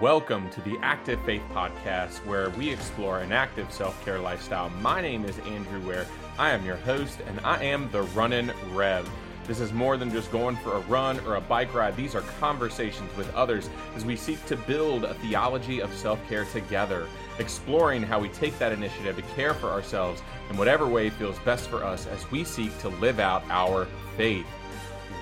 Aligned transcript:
Welcome 0.00 0.50
to 0.50 0.60
the 0.60 0.76
Active 0.82 1.18
Faith 1.24 1.42
Podcast, 1.52 2.18
where 2.26 2.50
we 2.50 2.68
explore 2.68 3.20
an 3.20 3.32
active 3.32 3.72
self 3.72 4.04
care 4.04 4.18
lifestyle. 4.18 4.68
My 4.82 5.00
name 5.00 5.24
is 5.24 5.38
Andrew 5.38 5.80
Ware. 5.88 6.04
I 6.38 6.50
am 6.50 6.66
your 6.66 6.76
host, 6.76 7.18
and 7.26 7.40
I 7.40 7.64
am 7.64 7.90
the 7.90 8.02
Runnin' 8.02 8.52
Rev. 8.74 9.08
This 9.46 9.58
is 9.58 9.72
more 9.72 9.96
than 9.96 10.10
just 10.10 10.30
going 10.30 10.56
for 10.56 10.74
a 10.74 10.80
run 10.80 11.18
or 11.20 11.36
a 11.36 11.40
bike 11.40 11.72
ride. 11.72 11.96
These 11.96 12.14
are 12.14 12.20
conversations 12.38 13.16
with 13.16 13.34
others 13.34 13.70
as 13.94 14.04
we 14.04 14.16
seek 14.16 14.44
to 14.46 14.56
build 14.58 15.04
a 15.04 15.14
theology 15.14 15.80
of 15.80 15.90
self 15.94 16.20
care 16.28 16.44
together, 16.44 17.06
exploring 17.38 18.02
how 18.02 18.20
we 18.20 18.28
take 18.28 18.58
that 18.58 18.72
initiative 18.72 19.16
to 19.16 19.22
care 19.34 19.54
for 19.54 19.70
ourselves 19.70 20.20
in 20.50 20.58
whatever 20.58 20.86
way 20.86 21.08
feels 21.08 21.38
best 21.38 21.70
for 21.70 21.82
us 21.82 22.06
as 22.06 22.30
we 22.30 22.44
seek 22.44 22.76
to 22.80 22.90
live 22.90 23.18
out 23.18 23.44
our 23.48 23.86
faith. 24.18 24.46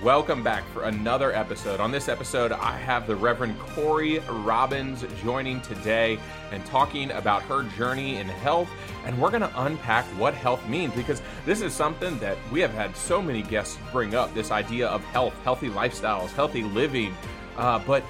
Welcome 0.05 0.43
back 0.43 0.69
for 0.69 0.83
another 0.83 1.33
episode. 1.33 1.81
On 1.81 1.91
this 1.91 2.11
episode, 2.11 2.53
I 2.53 2.77
have 2.77 3.07
the 3.07 3.17
Reverend 3.17 3.59
Kori 3.59 4.19
Robins 4.29 5.03
joining 5.23 5.63
today 5.63 6.19
and 6.53 6.63
talking 6.67 7.11
about 7.13 7.43
her 7.45 7.63
journey 7.79 8.19
in 8.19 8.27
health. 8.29 8.69
And 9.07 9.19
we're 9.19 9.31
going 9.31 9.41
to 9.41 9.63
unpack 9.63 10.05
what 10.19 10.35
health 10.35 10.69
means 10.69 10.93
because 10.93 11.23
this 11.47 11.63
is 11.63 11.73
something 11.73 12.19
that 12.19 12.37
we 12.53 12.61
have 12.61 12.75
had 12.75 12.95
so 12.95 13.23
many 13.23 13.41
guests 13.41 13.79
bring 13.93 14.15
up 14.15 14.35
this 14.35 14.51
idea 14.51 14.89
of 14.89 15.03
health, 15.05 15.33
healthy 15.43 15.71
lifestyles, 15.71 16.29
healthy 16.33 16.65
living. 16.65 17.17
Uh, 17.57 17.79
but 17.79 18.05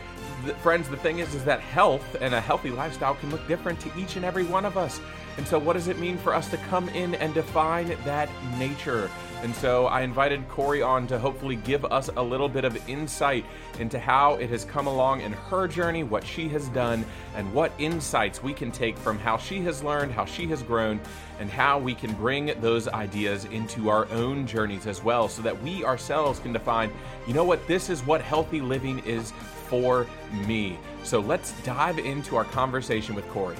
friends, 0.62 0.88
the 0.88 0.96
thing 0.96 1.18
is, 1.18 1.34
is 1.34 1.44
that 1.44 1.60
health 1.60 2.16
and 2.20 2.34
a 2.34 2.40
healthy 2.40 2.70
lifestyle 2.70 3.14
can 3.14 3.30
look 3.30 3.46
different 3.48 3.80
to 3.80 3.98
each 3.98 4.16
and 4.16 4.24
every 4.24 4.44
one 4.44 4.64
of 4.64 4.76
us. 4.76 5.00
And 5.36 5.46
so, 5.46 5.58
what 5.58 5.72
does 5.72 5.88
it 5.88 5.98
mean 5.98 6.16
for 6.16 6.34
us 6.34 6.48
to 6.50 6.56
come 6.56 6.88
in 6.90 7.14
and 7.16 7.34
define 7.34 7.88
that 8.04 8.28
nature? 8.58 9.10
And 9.44 9.54
so 9.54 9.84
I 9.88 10.00
invited 10.00 10.48
Kori 10.48 10.80
on 10.80 11.06
to 11.08 11.18
hopefully 11.18 11.56
give 11.56 11.84
us 11.84 12.08
a 12.16 12.22
little 12.22 12.48
bit 12.48 12.64
of 12.64 12.88
insight 12.88 13.44
into 13.78 13.98
how 13.98 14.36
it 14.36 14.48
has 14.48 14.64
come 14.64 14.86
along 14.86 15.20
in 15.20 15.34
her 15.34 15.68
journey, 15.68 16.02
what 16.02 16.26
she 16.26 16.48
has 16.48 16.68
done, 16.68 17.04
and 17.36 17.52
what 17.52 17.70
insights 17.76 18.42
we 18.42 18.54
can 18.54 18.72
take 18.72 18.96
from 18.96 19.18
how 19.18 19.36
she 19.36 19.60
has 19.60 19.82
learned, 19.82 20.12
how 20.12 20.24
she 20.24 20.46
has 20.46 20.62
grown, 20.62 20.98
and 21.40 21.50
how 21.50 21.78
we 21.78 21.94
can 21.94 22.14
bring 22.14 22.58
those 22.62 22.88
ideas 22.88 23.44
into 23.44 23.90
our 23.90 24.10
own 24.12 24.46
journeys 24.46 24.86
as 24.86 25.04
well 25.04 25.28
so 25.28 25.42
that 25.42 25.62
we 25.62 25.84
ourselves 25.84 26.38
can 26.38 26.54
define, 26.54 26.90
you 27.26 27.34
know 27.34 27.44
what, 27.44 27.66
this 27.66 27.90
is 27.90 28.00
what 28.06 28.22
healthy 28.22 28.62
living 28.62 29.00
is 29.00 29.34
for 29.64 30.06
me. 30.46 30.78
So 31.02 31.20
let's 31.20 31.52
dive 31.62 31.98
into 31.98 32.36
our 32.36 32.44
conversation 32.44 33.14
with 33.14 33.28
Kori. 33.28 33.56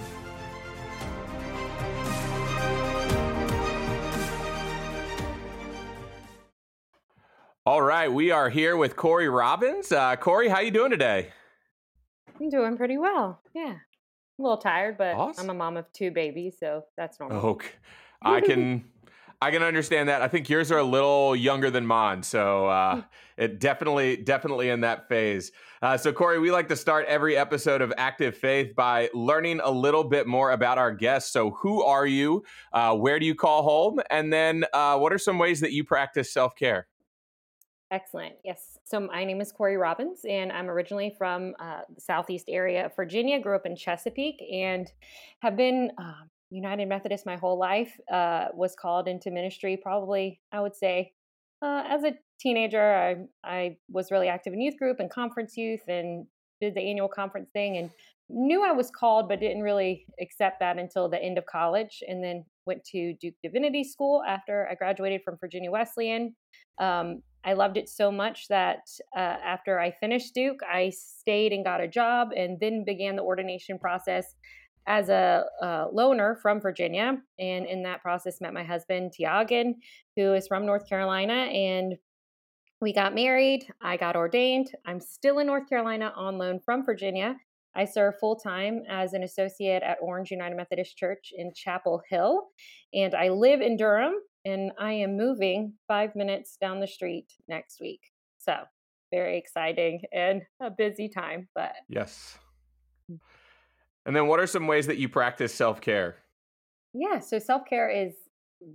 All 7.66 7.80
right, 7.80 8.12
we 8.12 8.30
are 8.30 8.50
here 8.50 8.76
with 8.76 8.94
Kori 8.94 9.28
Robins. 9.28 9.90
Uh, 9.90 10.16
Kori, 10.16 10.48
how 10.48 10.60
you 10.60 10.70
doing 10.70 10.90
today? 10.90 11.30
I'm 12.38 12.50
doing 12.50 12.76
pretty 12.76 12.98
well. 12.98 13.40
Yeah, 13.54 13.76
a 14.38 14.42
little 14.42 14.58
tired, 14.58 14.98
but 14.98 15.14
awesome. 15.14 15.44
I'm 15.44 15.56
a 15.56 15.58
mom 15.58 15.76
of 15.78 15.90
two 15.92 16.10
babies, 16.10 16.56
so 16.60 16.84
that's 16.96 17.18
normal. 17.18 17.40
Okay, 17.40 17.70
I 18.20 18.42
can 18.42 18.84
I 19.40 19.50
can 19.50 19.62
understand 19.62 20.10
that. 20.10 20.20
I 20.20 20.28
think 20.28 20.50
yours 20.50 20.70
are 20.70 20.78
a 20.78 20.84
little 20.84 21.34
younger 21.34 21.70
than 21.70 21.86
mine, 21.86 22.22
so 22.22 22.66
uh, 22.68 23.02
it 23.36 23.60
definitely 23.60 24.16
definitely 24.16 24.70
in 24.70 24.80
that 24.80 25.08
phase. 25.08 25.52
Uh, 25.82 25.96
so 25.96 26.12
Kori, 26.12 26.38
we 26.38 26.50
like 26.50 26.68
to 26.68 26.76
start 26.76 27.06
every 27.06 27.36
episode 27.36 27.82
of 27.82 27.92
Active 27.96 28.36
Faith 28.36 28.74
by 28.74 29.10
learning 29.12 29.60
a 29.62 29.70
little 29.70 30.04
bit 30.04 30.26
more 30.26 30.52
about 30.52 30.78
our 30.78 30.92
guests. 30.92 31.32
So, 31.32 31.50
who 31.50 31.82
are 31.82 32.06
you? 32.06 32.44
Uh, 32.72 32.94
where 32.94 33.18
do 33.18 33.26
you 33.26 33.34
call 33.34 33.62
home? 33.62 34.00
And 34.10 34.32
then, 34.32 34.64
uh, 34.72 34.98
what 34.98 35.12
are 35.12 35.18
some 35.18 35.38
ways 35.38 35.60
that 35.60 35.72
you 35.72 35.84
practice 35.84 36.32
self 36.32 36.54
care? 36.56 36.86
Excellent. 37.90 38.34
Yes. 38.44 38.78
So 38.84 38.98
my 38.98 39.24
name 39.24 39.40
is 39.40 39.52
Kori 39.52 39.76
Robins, 39.76 40.24
and 40.28 40.50
I'm 40.50 40.68
originally 40.68 41.14
from 41.16 41.54
uh, 41.60 41.82
the 41.94 42.00
southeast 42.00 42.46
area 42.48 42.86
of 42.86 42.96
Virginia. 42.96 43.38
Grew 43.38 43.54
up 43.54 43.66
in 43.66 43.76
Chesapeake, 43.76 44.42
and 44.52 44.90
have 45.40 45.56
been 45.56 45.92
uh, 45.98 46.24
United 46.50 46.88
Methodist 46.88 47.24
my 47.26 47.36
whole 47.36 47.58
life. 47.58 47.98
Uh, 48.10 48.46
was 48.52 48.74
called 48.74 49.06
into 49.06 49.30
ministry 49.30 49.76
probably, 49.80 50.40
I 50.50 50.60
would 50.60 50.74
say, 50.74 51.12
uh, 51.62 51.84
as 51.86 52.04
a 52.04 52.14
teenager. 52.40 52.94
I 52.94 53.16
I 53.44 53.76
was 53.90 54.10
really 54.10 54.28
active 54.28 54.52
in 54.52 54.60
youth 54.60 54.78
group 54.78 55.00
and 55.00 55.10
conference 55.10 55.56
youth, 55.56 55.82
and 55.88 56.26
did 56.60 56.74
the 56.74 56.80
annual 56.80 57.08
conference 57.08 57.50
thing, 57.52 57.76
and 57.76 57.90
knew 58.28 58.64
I 58.64 58.72
was 58.72 58.90
called, 58.90 59.28
but 59.28 59.40
didn't 59.40 59.62
really 59.62 60.06
accept 60.20 60.60
that 60.60 60.78
until 60.78 61.08
the 61.08 61.22
end 61.22 61.38
of 61.38 61.46
college, 61.46 62.02
and 62.08 62.22
then 62.24 62.44
went 62.66 62.82
to 62.84 63.14
Duke 63.20 63.34
Divinity 63.42 63.84
School 63.84 64.22
after 64.26 64.66
I 64.70 64.74
graduated 64.74 65.22
from 65.22 65.36
Virginia 65.38 65.70
Wesleyan. 65.70 66.34
Um, 66.80 67.22
I 67.44 67.52
loved 67.52 67.76
it 67.76 67.90
so 67.90 68.10
much 68.10 68.48
that 68.48 68.80
uh, 69.14 69.20
after 69.20 69.78
I 69.78 69.90
finished 69.90 70.34
Duke, 70.34 70.60
I 70.66 70.90
stayed 70.90 71.52
and 71.52 71.62
got 71.62 71.82
a 71.82 71.88
job 71.88 72.30
and 72.34 72.58
then 72.58 72.84
began 72.86 73.16
the 73.16 73.22
ordination 73.22 73.78
process 73.78 74.34
as 74.86 75.10
a, 75.10 75.44
a 75.60 75.86
loner 75.92 76.38
from 76.42 76.60
Virginia. 76.60 77.18
And 77.38 77.66
in 77.66 77.82
that 77.82 78.02
process, 78.02 78.40
met 78.40 78.54
my 78.54 78.64
husband, 78.64 79.12
Tiagan, 79.12 79.74
who 80.16 80.32
is 80.32 80.48
from 80.48 80.64
North 80.64 80.88
Carolina. 80.88 81.34
And 81.34 81.96
we 82.80 82.92
got 82.92 83.14
married. 83.14 83.66
I 83.80 83.96
got 83.96 84.16
ordained. 84.16 84.70
I'm 84.86 85.00
still 85.00 85.38
in 85.38 85.46
North 85.46 85.68
Carolina 85.68 86.12
on 86.16 86.38
loan 86.38 86.60
from 86.64 86.84
Virginia. 86.84 87.36
I 87.76 87.84
serve 87.84 88.18
full 88.20 88.36
time 88.36 88.82
as 88.88 89.14
an 89.14 89.22
associate 89.22 89.82
at 89.82 89.98
Orange 90.00 90.30
United 90.30 90.56
Methodist 90.56 90.96
Church 90.96 91.32
in 91.36 91.52
Chapel 91.54 92.02
Hill. 92.08 92.48
And 92.92 93.14
I 93.14 93.30
live 93.30 93.60
in 93.60 93.76
Durham, 93.76 94.14
and 94.44 94.70
I 94.78 94.92
am 94.92 95.16
moving 95.16 95.74
five 95.88 96.14
minutes 96.14 96.56
down 96.60 96.80
the 96.80 96.86
street 96.86 97.32
next 97.48 97.80
week. 97.80 98.00
So 98.38 98.54
very 99.10 99.38
exciting 99.38 100.02
and 100.12 100.42
a 100.60 100.70
busy 100.70 101.08
time, 101.08 101.48
but 101.54 101.72
yes. 101.88 102.38
Mm. 103.10 103.18
And 104.06 104.14
then, 104.14 104.26
what 104.26 104.38
are 104.38 104.46
some 104.46 104.66
ways 104.66 104.86
that 104.86 104.98
you 104.98 105.08
practice 105.08 105.54
self 105.54 105.80
care? 105.80 106.16
Yeah, 106.92 107.20
so 107.20 107.38
self 107.38 107.62
care 107.68 107.88
is 107.88 108.14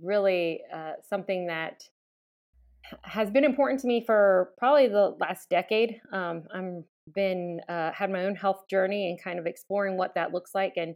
really 0.02 0.60
uh, 0.74 0.92
something 1.08 1.46
that 1.46 1.84
has 3.02 3.30
been 3.30 3.44
important 3.44 3.80
to 3.80 3.86
me 3.86 4.02
for 4.04 4.50
probably 4.58 4.88
the 4.88 5.16
last 5.20 5.48
decade. 5.48 6.00
Um, 6.12 6.44
I'm 6.54 6.84
been 7.12 7.60
uh, 7.68 7.90
had 7.92 8.10
my 8.10 8.24
own 8.24 8.36
health 8.36 8.68
journey 8.70 9.08
and 9.10 9.20
kind 9.20 9.38
of 9.38 9.46
exploring 9.46 9.96
what 9.96 10.14
that 10.14 10.32
looks 10.32 10.54
like 10.54 10.74
and 10.76 10.94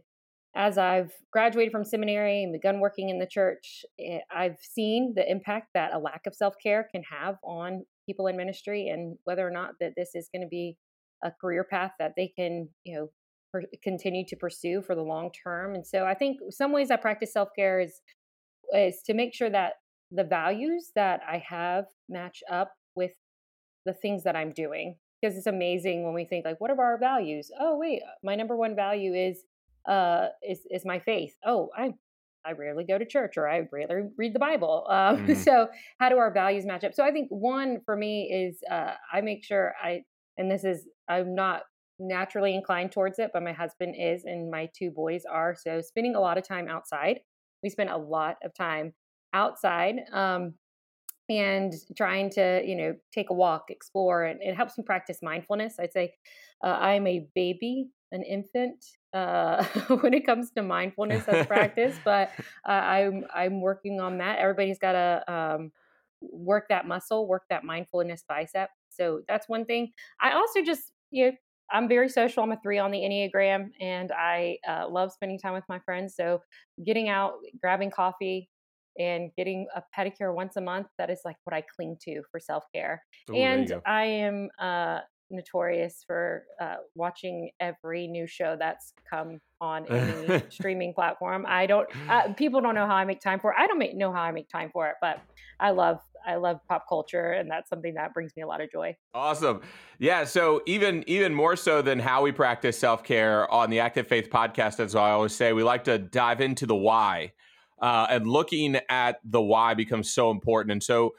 as 0.55 0.77
I've 0.77 1.11
graduated 1.31 1.71
from 1.71 1.83
seminary 1.83 2.43
and 2.43 2.53
begun 2.53 2.79
working 2.79 3.09
in 3.09 3.19
the 3.19 3.27
church, 3.27 3.83
eh, 3.99 4.19
I've 4.33 4.57
seen 4.61 5.13
the 5.15 5.29
impact 5.29 5.67
that 5.73 5.93
a 5.93 5.99
lack 5.99 6.21
of 6.25 6.33
self 6.33 6.55
care 6.63 6.87
can 6.93 7.03
have 7.03 7.35
on 7.43 7.85
people 8.05 8.27
in 8.27 8.37
ministry, 8.37 8.87
and 8.87 9.17
whether 9.25 9.45
or 9.45 9.51
not 9.51 9.71
that 9.81 9.93
this 9.97 10.11
is 10.15 10.29
going 10.33 10.43
to 10.43 10.47
be 10.47 10.77
a 11.23 11.31
career 11.41 11.65
path 11.69 11.91
that 11.99 12.13
they 12.15 12.31
can, 12.37 12.69
you 12.85 12.95
know, 12.95 13.09
per- 13.51 13.67
continue 13.83 14.25
to 14.27 14.35
pursue 14.37 14.81
for 14.81 14.95
the 14.95 15.01
long 15.01 15.29
term. 15.43 15.75
And 15.75 15.85
so, 15.85 16.05
I 16.05 16.13
think 16.13 16.39
some 16.51 16.71
ways 16.71 16.89
I 16.89 16.95
practice 16.95 17.33
self 17.33 17.49
care 17.55 17.81
is 17.81 18.01
is 18.73 19.01
to 19.05 19.13
make 19.13 19.33
sure 19.33 19.49
that 19.49 19.73
the 20.11 20.23
values 20.23 20.91
that 20.95 21.21
I 21.27 21.43
have 21.47 21.85
match 22.09 22.43
up 22.51 22.71
with 22.95 23.11
the 23.85 23.93
things 23.93 24.23
that 24.23 24.35
I'm 24.35 24.51
doing. 24.51 24.95
Because 25.21 25.37
it's 25.37 25.47
amazing 25.47 26.03
when 26.03 26.13
we 26.13 26.25
think 26.25 26.45
like, 26.45 26.59
what 26.59 26.69
are 26.69 26.79
our 26.79 26.99
values? 26.99 27.49
Oh, 27.59 27.77
wait, 27.77 28.01
my 28.23 28.35
number 28.35 28.55
one 28.55 28.75
value 28.75 29.13
is 29.13 29.43
uh, 29.87 30.27
is 30.47 30.61
is 30.69 30.83
my 30.85 30.99
faith. 30.99 31.33
Oh, 31.45 31.69
I 31.75 31.93
I 32.45 32.51
rarely 32.51 32.83
go 32.83 32.97
to 32.97 33.05
church 33.05 33.37
or 33.37 33.49
I 33.49 33.67
rarely 33.71 34.09
read 34.17 34.33
the 34.33 34.39
Bible. 34.39 34.85
Um, 34.89 35.17
mm-hmm. 35.27 35.33
So 35.33 35.67
how 35.99 36.09
do 36.09 36.17
our 36.17 36.31
values 36.31 36.65
match 36.65 36.83
up? 36.83 36.93
So 36.93 37.03
I 37.03 37.11
think 37.11 37.29
one 37.29 37.79
for 37.85 37.95
me 37.95 38.31
is 38.31 38.59
uh, 38.69 38.93
I 39.11 39.21
make 39.21 39.43
sure 39.43 39.73
I 39.81 40.03
and 40.37 40.51
this 40.51 40.63
is 40.63 40.85
I'm 41.09 41.33
not 41.33 41.63
naturally 41.97 42.53
inclined 42.53 42.91
towards 42.91 43.19
it, 43.19 43.31
but 43.33 43.41
my 43.41 43.53
husband 43.53 43.95
is 43.97 44.25
and 44.25 44.51
my 44.51 44.69
two 44.77 44.91
boys 44.91 45.23
are. 45.29 45.55
So 45.55 45.81
spending 45.81 46.15
a 46.15 46.19
lot 46.19 46.37
of 46.37 46.47
time 46.47 46.67
outside. 46.67 47.19
We 47.63 47.69
spend 47.69 47.89
a 47.89 47.97
lot 47.97 48.35
of 48.43 48.53
time 48.53 48.93
outside. 49.35 49.95
Um, 50.11 50.53
and 51.27 51.73
trying 51.97 52.29
to 52.29 52.61
you 52.63 52.75
know 52.75 52.95
take 53.11 53.31
a 53.31 53.33
walk 53.33 53.71
explore 53.71 54.25
and 54.25 54.39
it 54.43 54.55
helps 54.55 54.77
me 54.77 54.83
practice 54.83 55.23
mindfulness 55.23 55.73
i'd 55.79 55.91
say 55.91 56.13
uh, 56.63 56.77
i'm 56.79 57.07
a 57.07 57.25
baby 57.33 57.89
an 58.11 58.23
infant 58.23 58.85
uh, 59.13 59.63
when 60.01 60.13
it 60.13 60.25
comes 60.25 60.51
to 60.51 60.61
mindfulness 60.61 61.27
as 61.27 61.45
practice, 61.47 61.95
but 62.05 62.31
uh, 62.67 62.71
I'm 62.71 63.25
I'm 63.33 63.61
working 63.61 63.99
on 63.99 64.17
that. 64.17 64.39
Everybody's 64.39 64.79
got 64.79 64.93
to 64.93 65.33
um, 65.33 65.71
work 66.21 66.65
that 66.69 66.87
muscle, 66.87 67.27
work 67.27 67.43
that 67.49 67.63
mindfulness 67.63 68.23
bicep. 68.27 68.69
So 68.89 69.21
that's 69.27 69.47
one 69.47 69.65
thing. 69.65 69.91
I 70.21 70.33
also 70.33 70.61
just 70.61 70.91
you 71.11 71.25
know 71.25 71.31
I'm 71.71 71.87
very 71.87 72.09
social. 72.09 72.43
I'm 72.43 72.51
a 72.51 72.59
three 72.61 72.77
on 72.77 72.91
the 72.91 72.99
Enneagram, 72.99 73.69
and 73.79 74.11
I 74.11 74.57
uh, 74.67 74.87
love 74.89 75.11
spending 75.11 75.39
time 75.39 75.53
with 75.53 75.65
my 75.69 75.79
friends. 75.79 76.15
So 76.15 76.41
getting 76.85 77.09
out, 77.09 77.33
grabbing 77.61 77.91
coffee, 77.91 78.49
and 78.99 79.31
getting 79.37 79.67
a 79.75 79.83
pedicure 79.97 80.33
once 80.33 80.55
a 80.55 80.61
month 80.61 80.87
that 80.97 81.09
is 81.09 81.19
like 81.25 81.35
what 81.43 81.53
i 81.53 81.61
cling 81.75 81.97
to 82.01 82.21
for 82.31 82.39
self-care 82.39 83.03
and 83.33 83.73
i 83.85 84.03
am 84.03 84.49
uh 84.59 84.99
notorious 85.31 86.03
for 86.05 86.43
uh, 86.61 86.75
watching 86.95 87.49
every 87.59 88.07
new 88.07 88.27
show 88.27 88.55
that's 88.59 88.93
come 89.09 89.39
on 89.61 89.85
any 89.87 90.43
streaming 90.49 90.93
platform. 90.93 91.45
I 91.47 91.65
don't. 91.65 91.87
Uh, 92.09 92.33
people 92.33 92.61
don't 92.61 92.75
know 92.75 92.85
how 92.85 92.95
I 92.95 93.05
make 93.05 93.21
time 93.21 93.39
for 93.39 93.51
it. 93.51 93.55
I 93.57 93.67
don't 93.67 93.79
make, 93.79 93.95
know 93.95 94.11
how 94.11 94.21
I 94.21 94.31
make 94.31 94.49
time 94.49 94.69
for 94.71 94.87
it, 94.87 94.95
but 95.01 95.19
I 95.59 95.71
love 95.71 95.99
I 96.27 96.35
love 96.35 96.59
pop 96.67 96.85
culture, 96.89 97.31
and 97.31 97.49
that's 97.49 97.69
something 97.69 97.93
that 97.95 98.13
brings 98.13 98.31
me 98.35 98.43
a 98.43 98.47
lot 98.47 98.61
of 98.61 98.71
joy. 98.71 98.95
Awesome, 99.13 99.61
yeah. 99.99 100.25
So 100.25 100.61
even 100.65 101.03
even 101.07 101.33
more 101.33 101.55
so 101.55 101.81
than 101.81 101.99
how 101.99 102.21
we 102.21 102.31
practice 102.31 102.77
self 102.77 103.03
care 103.03 103.49
on 103.51 103.69
the 103.69 103.79
Active 103.79 104.07
Faith 104.07 104.29
podcast, 104.29 104.79
as 104.79 104.95
I 104.95 105.11
always 105.11 105.33
say, 105.33 105.53
we 105.53 105.63
like 105.63 105.83
to 105.85 105.97
dive 105.97 106.41
into 106.41 106.65
the 106.65 106.75
why, 106.75 107.33
uh, 107.85 108.07
and 108.09 108.25
looking 108.25 108.79
at 108.89 109.19
the 109.23 109.39
why 109.39 109.75
becomes 109.75 110.11
so 110.11 110.31
important. 110.31 110.71
And 110.71 110.81
so 110.81 111.13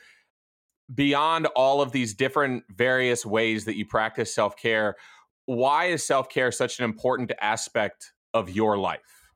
beyond 0.93 1.47
all 1.55 1.81
of 1.81 1.93
these 1.93 2.13
different 2.13 2.65
various 2.75 3.25
ways 3.25 3.65
that 3.67 3.77
you 3.77 3.87
practice 3.87 4.35
self 4.35 4.57
care, 4.57 4.97
why 5.45 5.85
is 5.85 6.03
self 6.03 6.29
care 6.29 6.51
such 6.51 6.81
an 6.81 6.85
important 6.85 7.31
aspect 7.41 8.11
of 8.35 8.51
your 8.51 8.77
life? 8.77 9.31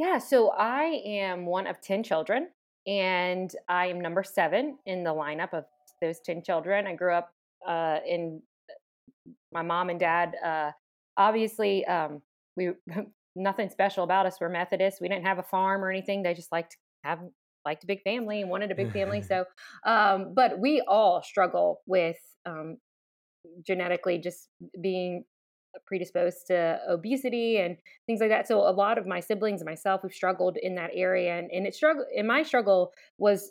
Yeah, 0.00 0.18
so 0.18 0.50
I 0.50 1.00
am 1.06 1.46
one 1.46 1.68
of 1.68 1.80
10 1.80 2.02
children 2.02 2.48
and 2.88 3.54
I 3.68 3.86
am 3.86 4.00
number 4.00 4.24
seven 4.24 4.78
in 4.84 5.04
the 5.04 5.10
lineup 5.10 5.54
of 5.54 5.64
those 6.02 6.18
10 6.26 6.42
children. 6.42 6.88
I 6.88 6.96
grew 6.96 7.14
up 7.14 7.30
uh, 7.64 7.98
in 8.04 8.42
my 9.52 9.62
mom 9.62 9.90
and 9.90 10.00
dad. 10.00 10.34
Uh, 10.44 10.72
obviously, 11.16 11.86
um, 11.86 12.20
we 12.56 12.72
nothing 13.36 13.70
special 13.70 14.02
about 14.02 14.26
us. 14.26 14.38
We're 14.40 14.48
Methodists. 14.48 15.00
We 15.00 15.08
didn't 15.08 15.26
have 15.26 15.38
a 15.38 15.42
farm 15.44 15.84
or 15.84 15.90
anything. 15.90 16.22
They 16.22 16.34
just 16.34 16.50
liked 16.50 16.72
to 16.72 16.76
have 17.04 17.20
liked 17.64 17.84
a 17.84 17.86
big 17.86 18.02
family 18.02 18.40
and 18.40 18.50
wanted 18.50 18.70
a 18.70 18.74
big 18.74 18.92
family. 18.92 19.22
So, 19.28 19.44
um, 19.84 20.32
but 20.34 20.58
we 20.58 20.82
all 20.86 21.22
struggle 21.22 21.80
with 21.86 22.16
um, 22.46 22.78
genetically 23.66 24.18
just 24.18 24.48
being 24.80 25.24
predisposed 25.86 26.46
to 26.46 26.78
obesity 26.88 27.58
and 27.58 27.76
things 28.06 28.20
like 28.20 28.30
that. 28.30 28.48
So 28.48 28.60
a 28.60 28.70
lot 28.70 28.98
of 28.98 29.06
my 29.06 29.20
siblings 29.20 29.60
and 29.60 29.68
myself 29.68 30.02
we've 30.02 30.12
struggled 30.12 30.56
in 30.62 30.74
that 30.76 30.90
area 30.94 31.36
and, 31.38 31.50
and 31.50 31.66
it 31.66 31.74
struggle 31.74 32.04
and 32.16 32.26
my 32.26 32.42
struggle 32.42 32.92
was 33.18 33.50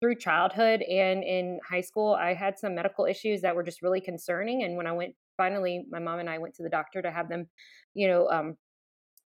through 0.00 0.16
childhood 0.16 0.82
and 0.82 1.24
in 1.24 1.58
high 1.68 1.80
school 1.80 2.14
I 2.14 2.34
had 2.34 2.58
some 2.58 2.74
medical 2.74 3.06
issues 3.06 3.40
that 3.40 3.56
were 3.56 3.62
just 3.62 3.80
really 3.80 4.00
concerning 4.00 4.64
and 4.64 4.76
when 4.76 4.86
I 4.86 4.92
went 4.92 5.14
finally 5.36 5.86
my 5.90 5.98
mom 5.98 6.18
and 6.18 6.28
I 6.28 6.38
went 6.38 6.54
to 6.56 6.62
the 6.62 6.68
doctor 6.68 7.00
to 7.00 7.10
have 7.10 7.28
them 7.30 7.46
you 7.94 8.08
know 8.08 8.28
um, 8.28 8.56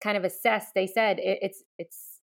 kind 0.02 0.16
of 0.16 0.24
assess 0.24 0.66
they 0.74 0.86
said 0.86 1.18
it, 1.18 1.38
it's 1.42 1.62
it's 1.78 2.20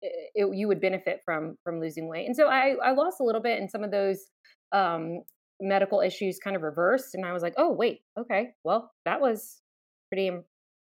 it, 0.00 0.56
you 0.56 0.68
would 0.68 0.80
benefit 0.80 1.20
from 1.24 1.56
from 1.64 1.80
losing 1.80 2.08
weight 2.08 2.26
and 2.26 2.36
so 2.36 2.46
I 2.48 2.76
I 2.82 2.92
lost 2.92 3.20
a 3.20 3.24
little 3.24 3.42
bit 3.42 3.58
in 3.58 3.68
some 3.68 3.84
of 3.84 3.90
those 3.90 4.30
um, 4.72 5.22
medical 5.60 6.00
issues 6.00 6.38
kind 6.38 6.54
of 6.54 6.62
reversed 6.62 7.14
and 7.14 7.24
i 7.26 7.32
was 7.32 7.42
like 7.42 7.54
oh 7.56 7.72
wait 7.72 8.00
okay 8.18 8.50
well 8.62 8.92
that 9.04 9.20
was 9.20 9.60
pretty 10.08 10.30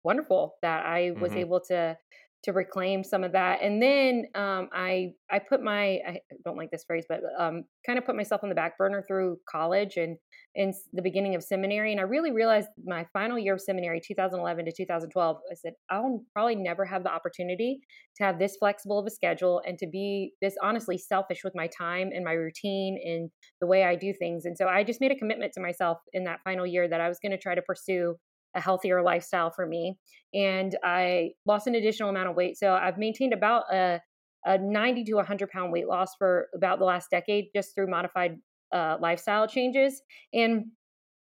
wonderful 0.04 0.56
that 0.62 0.84
i 0.84 1.12
was 1.20 1.30
mm-hmm. 1.30 1.40
able 1.40 1.60
to 1.60 1.96
to 2.42 2.52
reclaim 2.52 3.04
some 3.04 3.22
of 3.22 3.32
that 3.32 3.60
and 3.62 3.82
then 3.82 4.24
um, 4.34 4.68
i 4.72 5.12
i 5.30 5.38
put 5.38 5.62
my 5.62 5.98
i 6.06 6.18
don't 6.44 6.56
like 6.56 6.70
this 6.70 6.84
phrase 6.84 7.04
but 7.08 7.20
um, 7.38 7.64
kind 7.84 7.98
of 7.98 8.04
put 8.04 8.16
myself 8.16 8.42
on 8.42 8.48
the 8.48 8.54
back 8.54 8.78
burner 8.78 9.04
through 9.06 9.36
college 9.48 9.96
and 9.96 10.16
in 10.54 10.72
the 10.92 11.02
beginning 11.02 11.34
of 11.34 11.42
seminary 11.44 11.92
and 11.92 12.00
i 12.00 12.04
really 12.04 12.32
realized 12.32 12.68
my 12.84 13.06
final 13.12 13.38
year 13.38 13.54
of 13.54 13.60
seminary 13.60 14.00
2011 14.04 14.64
to 14.64 14.72
2012 14.72 15.36
i 15.50 15.54
said 15.54 15.72
i'll 15.90 16.24
probably 16.32 16.56
never 16.56 16.84
have 16.84 17.02
the 17.02 17.12
opportunity 17.12 17.80
to 18.16 18.24
have 18.24 18.38
this 18.38 18.56
flexible 18.56 18.98
of 18.98 19.06
a 19.06 19.10
schedule 19.10 19.60
and 19.66 19.78
to 19.78 19.86
be 19.86 20.32
this 20.40 20.56
honestly 20.62 20.98
selfish 20.98 21.44
with 21.44 21.54
my 21.54 21.68
time 21.68 22.10
and 22.14 22.24
my 22.24 22.32
routine 22.32 22.98
and 23.04 23.30
the 23.60 23.66
way 23.66 23.84
i 23.84 23.94
do 23.94 24.12
things 24.12 24.44
and 24.44 24.56
so 24.56 24.66
i 24.66 24.82
just 24.82 25.00
made 25.00 25.12
a 25.12 25.16
commitment 25.16 25.52
to 25.52 25.60
myself 25.60 25.98
in 26.12 26.24
that 26.24 26.40
final 26.42 26.66
year 26.66 26.88
that 26.88 27.00
i 27.00 27.08
was 27.08 27.18
going 27.20 27.32
to 27.32 27.38
try 27.38 27.54
to 27.54 27.62
pursue 27.62 28.16
a 28.54 28.60
healthier 28.60 29.02
lifestyle 29.02 29.50
for 29.50 29.66
me. 29.66 29.96
And 30.34 30.76
I 30.84 31.30
lost 31.46 31.66
an 31.66 31.74
additional 31.74 32.10
amount 32.10 32.28
of 32.28 32.36
weight. 32.36 32.58
So 32.58 32.72
I've 32.72 32.98
maintained 32.98 33.32
about 33.32 33.64
a, 33.72 34.00
a 34.44 34.58
90 34.58 35.04
to 35.04 35.14
100 35.14 35.50
pound 35.50 35.72
weight 35.72 35.88
loss 35.88 36.14
for 36.18 36.48
about 36.54 36.78
the 36.78 36.84
last 36.84 37.08
decade 37.10 37.46
just 37.54 37.74
through 37.74 37.88
modified 37.88 38.36
uh, 38.72 38.96
lifestyle 39.00 39.46
changes. 39.48 40.02
And, 40.32 40.66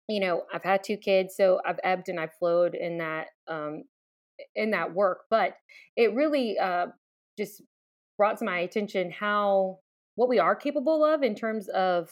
you 0.07 0.19
know, 0.19 0.44
I've 0.54 0.63
had 0.63 0.83
two 0.83 0.98
kids, 0.98 1.36
so 1.36 1.60
I've 1.66 1.80
ebbed 1.83 2.10
and 2.10 2.19
I've 2.19 2.33
flowed 2.39 2.75
in 2.75 2.98
that. 3.00 3.27
Um, 3.48 3.83
in 4.56 4.71
that 4.71 4.94
work 4.94 5.24
but 5.30 5.56
it 5.98 6.13
really 6.13 6.57
uh, 6.57 6.86
just 7.38 7.62
brought 8.18 8.38
to 8.38 8.45
my 8.45 8.60
attention 8.60 9.12
how 9.12 9.80
what 10.16 10.30
we 10.30 10.39
are 10.39 10.56
capable 10.56 11.06
of 11.06 11.24
in 11.24 11.33
terms 11.33 11.69
of 11.69 12.10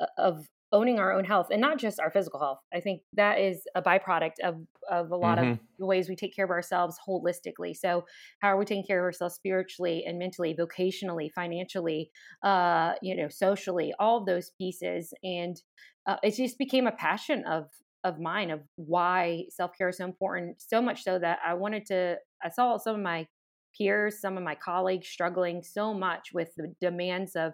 uh, 0.00 0.06
of 0.16 0.46
owning 0.72 0.98
our 0.98 1.12
own 1.12 1.24
health 1.24 1.48
and 1.50 1.60
not 1.60 1.78
just 1.78 2.00
our 2.00 2.10
physical 2.10 2.40
health. 2.40 2.58
I 2.72 2.80
think 2.80 3.02
that 3.14 3.38
is 3.38 3.62
a 3.74 3.82
byproduct 3.82 4.40
of 4.42 4.56
of 4.90 5.10
a 5.10 5.16
lot 5.16 5.38
mm-hmm. 5.38 5.52
of 5.52 5.58
the 5.78 5.86
ways 5.86 6.08
we 6.08 6.16
take 6.16 6.34
care 6.34 6.44
of 6.44 6.50
ourselves 6.50 6.98
holistically. 7.06 7.76
So, 7.76 8.04
how 8.40 8.48
are 8.48 8.56
we 8.56 8.64
taking 8.64 8.86
care 8.86 9.00
of 9.00 9.04
ourselves 9.04 9.34
spiritually 9.34 10.04
and 10.06 10.18
mentally, 10.18 10.56
vocationally, 10.58 11.30
financially, 11.32 12.10
uh, 12.42 12.94
you 13.02 13.16
know, 13.16 13.28
socially, 13.28 13.94
all 13.98 14.18
of 14.18 14.26
those 14.26 14.50
pieces 14.58 15.12
and 15.22 15.60
uh, 16.06 16.16
it 16.22 16.34
just 16.34 16.58
became 16.58 16.86
a 16.86 16.92
passion 16.92 17.44
of 17.44 17.66
of 18.04 18.18
mine 18.18 18.50
of 18.50 18.60
why 18.74 19.44
self-care 19.50 19.90
is 19.90 19.98
so 19.98 20.04
important 20.04 20.60
so 20.60 20.82
much 20.82 21.04
so 21.04 21.20
that 21.20 21.38
I 21.46 21.54
wanted 21.54 21.86
to 21.86 22.16
I 22.42 22.48
saw 22.48 22.76
some 22.76 22.96
of 22.96 23.00
my 23.00 23.28
peers, 23.76 24.20
some 24.20 24.36
of 24.36 24.42
my 24.42 24.54
colleagues 24.54 25.08
struggling 25.08 25.62
so 25.62 25.94
much 25.94 26.30
with 26.34 26.48
the 26.56 26.74
demands 26.80 27.36
of 27.36 27.52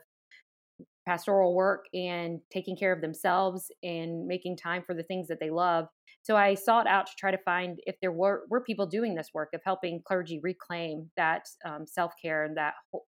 pastoral 1.09 1.55
work 1.55 1.87
and 1.95 2.41
taking 2.53 2.77
care 2.77 2.93
of 2.93 3.01
themselves 3.01 3.71
and 3.83 4.27
making 4.27 4.57
time 4.59 4.83
for 4.87 4.95
the 4.95 5.03
things 5.03 5.27
that 5.29 5.41
they 5.41 5.49
love. 5.49 5.87
So 6.23 6.37
I 6.37 6.55
sought 6.55 6.87
out 6.87 7.07
to 7.07 7.13
try 7.19 7.31
to 7.31 7.39
find 7.39 7.79
if 7.87 7.97
there 8.03 8.13
were, 8.13 8.43
were 8.51 8.63
people 8.63 8.87
doing 8.87 9.15
this 9.15 9.31
work 9.33 9.49
of 9.55 9.63
helping 9.65 10.03
clergy 10.07 10.39
reclaim 10.43 11.11
that 11.17 11.47
um, 11.67 11.87
self 11.87 12.13
care 12.23 12.45
and 12.45 12.57
that 12.59 12.75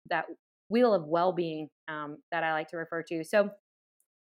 that 0.10 0.26
wheel 0.70 0.94
of 0.94 1.06
well 1.06 1.32
being 1.32 1.70
um, 1.88 2.18
that 2.32 2.44
I 2.44 2.54
like 2.54 2.70
to 2.70 2.78
refer 2.78 3.04
to. 3.10 3.24
So 3.24 3.50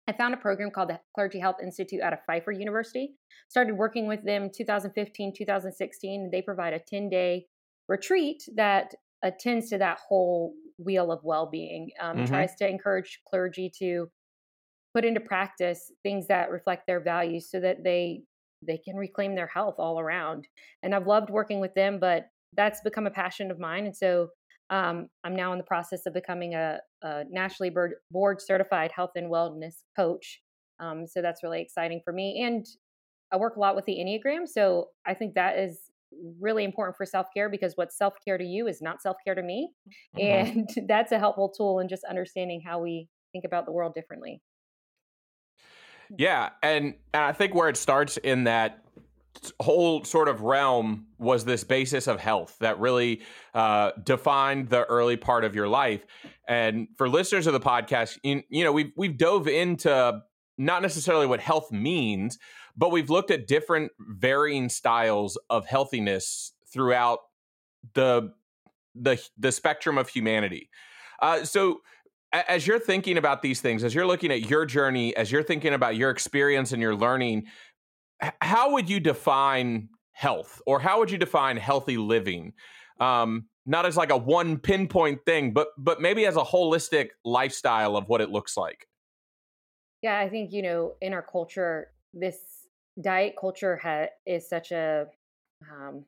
I 0.07 0.13
found 0.13 0.33
a 0.33 0.37
program 0.37 0.71
called 0.71 0.89
the 0.89 0.99
Clergy 1.13 1.39
Health 1.39 1.57
Institute 1.61 2.01
out 2.01 2.13
of 2.13 2.19
Pfeiffer 2.25 2.51
University. 2.51 3.13
Started 3.49 3.77
working 3.77 4.07
with 4.07 4.23
them 4.25 4.49
2015, 4.55 5.33
2016. 5.37 6.29
They 6.31 6.41
provide 6.41 6.73
a 6.73 6.79
10 6.79 7.09
day 7.09 7.45
retreat 7.87 8.41
that 8.55 8.95
attends 9.23 9.69
to 9.69 9.77
that 9.77 9.99
whole 10.07 10.53
wheel 10.79 11.11
of 11.11 11.19
well-being 11.23 11.91
um, 12.01 12.17
mm-hmm. 12.17 12.25
tries 12.25 12.55
to 12.55 12.67
encourage 12.67 13.19
clergy 13.29 13.71
to 13.77 14.09
put 14.93 15.05
into 15.05 15.19
practice 15.19 15.91
things 16.03 16.27
that 16.27 16.49
reflect 16.49 16.87
their 16.87 16.99
values 16.99 17.49
so 17.49 17.59
that 17.59 17.83
they 17.83 18.21
they 18.65 18.77
can 18.77 18.95
reclaim 18.95 19.35
their 19.35 19.47
health 19.47 19.75
all 19.77 19.99
around 19.99 20.47
and 20.83 20.95
i've 20.95 21.07
loved 21.07 21.29
working 21.29 21.59
with 21.59 21.73
them 21.75 21.99
but 21.99 22.27
that's 22.55 22.81
become 22.81 23.05
a 23.05 23.11
passion 23.11 23.51
of 23.51 23.59
mine 23.59 23.85
and 23.85 23.95
so 23.95 24.29
um, 24.69 25.07
i'm 25.23 25.35
now 25.35 25.51
in 25.51 25.57
the 25.57 25.63
process 25.63 26.05
of 26.05 26.13
becoming 26.13 26.55
a, 26.55 26.79
a 27.03 27.23
nationally 27.29 27.73
board 28.11 28.41
certified 28.41 28.91
health 28.95 29.11
and 29.15 29.31
wellness 29.31 29.83
coach 29.95 30.41
um, 30.79 31.05
so 31.05 31.21
that's 31.21 31.43
really 31.43 31.61
exciting 31.61 32.01
for 32.03 32.13
me 32.13 32.41
and 32.43 32.65
i 33.31 33.37
work 33.37 33.55
a 33.55 33.59
lot 33.59 33.75
with 33.75 33.85
the 33.85 33.97
enneagram 33.97 34.47
so 34.47 34.87
i 35.05 35.13
think 35.13 35.35
that 35.35 35.57
is 35.57 35.88
really 36.39 36.63
important 36.63 36.97
for 36.97 37.05
self 37.05 37.27
care 37.33 37.49
because 37.49 37.73
what's 37.75 37.97
self 37.97 38.13
care 38.25 38.37
to 38.37 38.43
you 38.43 38.67
is 38.67 38.81
not 38.81 39.01
self 39.01 39.17
care 39.23 39.35
to 39.35 39.43
me. 39.43 39.71
Mm-hmm. 40.17 40.59
And 40.79 40.87
that's 40.87 41.11
a 41.11 41.19
helpful 41.19 41.53
tool 41.55 41.79
in 41.79 41.87
just 41.87 42.03
understanding 42.03 42.61
how 42.65 42.79
we 42.79 43.07
think 43.31 43.45
about 43.45 43.65
the 43.65 43.71
world 43.71 43.93
differently. 43.93 44.41
Yeah. 46.17 46.49
And, 46.63 46.95
and 47.13 47.23
I 47.23 47.31
think 47.31 47.53
where 47.53 47.69
it 47.69 47.77
starts 47.77 48.17
in 48.17 48.45
that 48.45 48.83
whole 49.59 50.03
sort 50.03 50.27
of 50.27 50.41
realm 50.41 51.05
was 51.17 51.45
this 51.45 51.63
basis 51.63 52.07
of 52.07 52.19
health 52.19 52.57
that 52.59 52.79
really 52.79 53.21
uh, 53.53 53.91
defined 54.03 54.69
the 54.69 54.83
early 54.85 55.17
part 55.17 55.45
of 55.45 55.55
your 55.55 55.67
life. 55.67 56.05
And 56.47 56.87
for 56.97 57.07
listeners 57.07 57.47
of 57.47 57.53
the 57.53 57.59
podcast, 57.59 58.17
you, 58.23 58.41
you 58.49 58.63
know, 58.63 58.71
we've 58.71 58.91
we've 58.97 59.17
dove 59.17 59.47
into 59.47 60.21
not 60.57 60.81
necessarily 60.81 61.25
what 61.25 61.39
health 61.39 61.71
means, 61.71 62.37
but 62.79 62.91
we've 62.91 63.09
looked 63.09 63.29
at 63.29 63.45
different 63.45 63.91
varying 63.99 64.69
styles 64.69 65.37
of 65.49 65.65
healthiness 65.67 66.53
throughout 66.71 67.19
the 67.93 68.31
the 68.95 69.21
the 69.37 69.51
spectrum 69.51 69.97
of 69.97 70.07
humanity. 70.07 70.69
Uh, 71.21 71.43
so 71.43 71.81
as 72.31 72.65
you're 72.65 72.79
thinking 72.79 73.17
about 73.17 73.41
these 73.41 73.59
things, 73.59 73.83
as 73.83 73.93
you're 73.93 74.07
looking 74.07 74.31
at 74.31 74.49
your 74.49 74.65
journey, 74.65 75.15
as 75.15 75.31
you're 75.31 75.43
thinking 75.43 75.73
about 75.73 75.95
your 75.95 76.09
experience 76.09 76.71
and 76.71 76.81
your 76.81 76.95
learning, 76.95 77.45
how 78.41 78.71
would 78.73 78.89
you 78.89 78.99
define 78.99 79.89
health, 80.13 80.61
or 80.65 80.79
how 80.79 80.99
would 80.99 81.11
you 81.11 81.17
define 81.17 81.57
healthy 81.57 81.97
living? 81.97 82.53
Um, 82.99 83.45
not 83.65 83.85
as 83.85 83.97
like 83.97 84.09
a 84.09 84.17
one 84.17 84.57
pinpoint 84.57 85.25
thing, 85.25 85.51
but 85.51 85.67
but 85.77 85.99
maybe 85.99 86.25
as 86.25 86.37
a 86.37 86.43
holistic 86.43 87.09
lifestyle 87.25 87.97
of 87.97 88.07
what 88.07 88.21
it 88.21 88.29
looks 88.29 88.55
like. 88.55 88.87
Yeah, 90.01 90.17
I 90.17 90.29
think 90.29 90.53
you 90.53 90.61
know 90.61 90.93
in 91.01 91.13
our 91.13 91.21
culture, 91.21 91.91
this 92.13 92.37
diet 93.01 93.35
culture 93.39 93.77
ha- 93.77 94.07
is 94.25 94.47
such 94.47 94.71
a 94.71 95.07
um, 95.71 96.05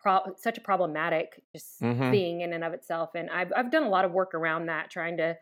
pro- 0.00 0.34
such 0.36 0.58
a 0.58 0.60
problematic 0.60 1.42
just 1.54 1.80
mm-hmm. 1.80 2.10
thing 2.10 2.40
in 2.40 2.52
and 2.52 2.64
of 2.64 2.72
itself 2.72 3.10
and 3.14 3.30
I've 3.30 3.52
I've 3.56 3.70
done 3.70 3.84
a 3.84 3.88
lot 3.88 4.04
of 4.04 4.12
work 4.12 4.34
around 4.34 4.66
that 4.66 4.90
trying 4.90 5.16
to 5.18 5.36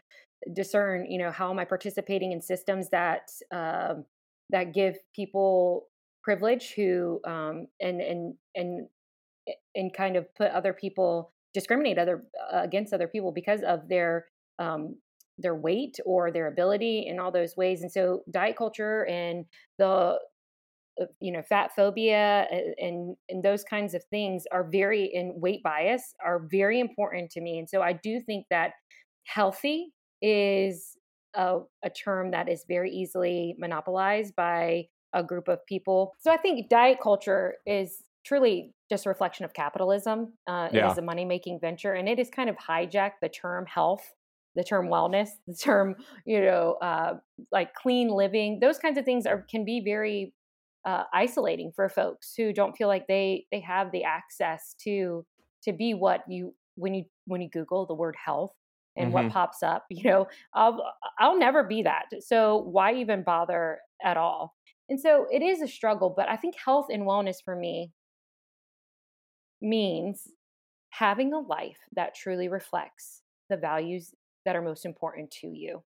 discern 0.53 1.07
you 1.11 1.19
know 1.19 1.31
how 1.31 1.51
am 1.51 1.59
I 1.59 1.65
participating 1.65 2.33
in 2.33 2.41
systems 2.41 2.89
that 2.91 3.31
um, 3.53 4.05
that 4.51 4.75
give 4.75 4.97
people 5.15 5.89
privilege 6.23 6.73
who 6.75 7.21
um, 7.25 7.67
and 7.81 8.01
and 8.01 8.35
and 8.55 8.89
and 9.75 9.95
kind 9.95 10.17
of 10.17 10.33
put 10.35 10.51
other 10.51 10.73
people 10.73 11.33
discriminate 11.55 11.99
other 11.99 12.25
uh, 12.53 12.61
against 12.63 12.93
other 12.93 13.09
people 13.09 13.33
because 13.33 13.63
of 13.63 13.89
their 13.89 14.27
um, 14.59 14.97
their 15.39 15.55
weight 15.55 15.97
or 16.05 16.31
their 16.31 16.49
ability 16.49 17.07
in 17.07 17.19
all 17.19 17.31
those 17.31 17.57
ways 17.57 17.83
and 17.83 17.91
so 17.91 18.23
diet 18.31 18.57
culture 18.57 19.07
and 19.07 19.45
the 19.79 20.19
you 21.21 21.33
know 21.33 21.43
fat 21.43 21.71
phobia 21.75 22.47
and 22.79 23.17
and 23.29 23.43
those 23.43 23.65
kinds 23.65 23.95
of 23.95 24.03
things 24.05 24.45
are 24.53 24.69
very 24.71 25.05
in 25.05 25.33
weight 25.37 25.63
bias 25.63 26.15
are 26.25 26.47
very 26.51 26.81
important 26.81 27.31
to 27.31 27.41
me 27.41 27.59
and 27.59 27.69
so 27.69 27.83
i 27.83 27.93
do 27.93 28.21
think 28.21 28.47
that 28.51 28.73
healthy 29.25 29.93
is 30.23 30.97
a, 31.35 31.59
a 31.85 31.91
term 31.91 32.31
that 32.31 32.49
is 32.49 32.65
very 32.67 32.91
easily 32.91 33.55
monopolized 33.59 34.35
by 34.35 34.85
a 35.13 35.23
group 35.23 35.49
of 35.49 35.65
people 35.67 36.13
so 36.21 36.31
i 36.31 36.37
think 36.37 36.69
diet 36.69 36.99
culture 37.03 37.55
is 37.67 38.03
truly 38.25 38.75
just 38.91 39.07
a 39.07 39.09
reflection 39.09 39.45
of 39.45 39.55
capitalism 39.55 40.33
uh, 40.49 40.69
yeah. 40.73 40.87
it 40.87 40.93
is 40.93 40.99
a 40.99 41.03
money 41.03 41.25
making 41.25 41.59
venture 41.61 41.93
and 41.93 42.09
it 42.09 42.19
has 42.19 42.29
kind 42.29 42.51
of 42.51 42.57
hijacked 42.57 43.21
the 43.23 43.29
term 43.29 43.65
health 43.67 44.03
the 44.57 44.65
term 44.65 44.89
wellness 44.89 45.29
the 45.47 45.55
term 45.55 45.95
you 46.27 46.41
know 46.41 46.77
uh, 46.83 47.15
like 47.53 47.73
clean 47.75 48.09
living 48.09 48.59
those 48.61 48.79
kinds 48.79 48.99
of 48.99 49.05
things 49.05 49.25
are 49.25 49.47
can 49.51 49.65
be 49.65 49.81
very 49.85 50.35
uh, 50.89 51.05
isolating 51.13 51.71
for 51.71 51.87
folks 51.91 52.33
who 52.35 52.51
don't 52.51 52.75
feel 52.75 52.89
like 52.89 53.07
they 53.07 53.45
they 53.53 53.61
have 53.61 53.93
the 53.93 54.05
access 54.05 54.75
to 54.83 55.23
to 55.63 55.71
be 55.71 55.93
what 55.93 56.23
you 56.27 56.55
when 56.77 56.95
you 56.95 57.05
when 57.27 57.43
you 57.43 57.49
google 57.51 57.85
the 57.85 57.95
word 57.95 58.17
health 58.25 58.55
and 58.97 59.13
mm-hmm. 59.13 59.25
what 59.25 59.33
pops 59.33 59.63
up 59.63 59.85
you 59.91 60.03
know 60.09 60.27
i'll 60.55 60.83
i'll 61.19 61.39
never 61.39 61.63
be 61.63 61.83
that 61.83 62.05
so 62.21 62.57
why 62.57 62.95
even 62.95 63.23
bother 63.23 63.79
at 64.03 64.17
all 64.17 64.55
and 64.89 64.99
so 64.99 65.27
it 65.31 65.43
is 65.43 65.61
a 65.61 65.69
struggle 65.69 66.15
but 66.17 66.27
i 66.31 66.37
think 66.37 66.55
health 66.65 66.87
and 66.91 67.03
wellness 67.03 67.37
for 67.45 67.55
me 67.55 67.93
means 69.61 70.29
having 70.89 71.35
a 71.35 71.39
life 71.39 71.81
that 71.95 72.15
truly 72.15 72.49
reflects 72.49 73.21
the 73.51 73.59
values 73.59 74.15
that 74.47 74.57
are 74.57 74.63
most 74.63 74.87
important 74.87 75.31
to 75.31 75.49
you 75.49 75.83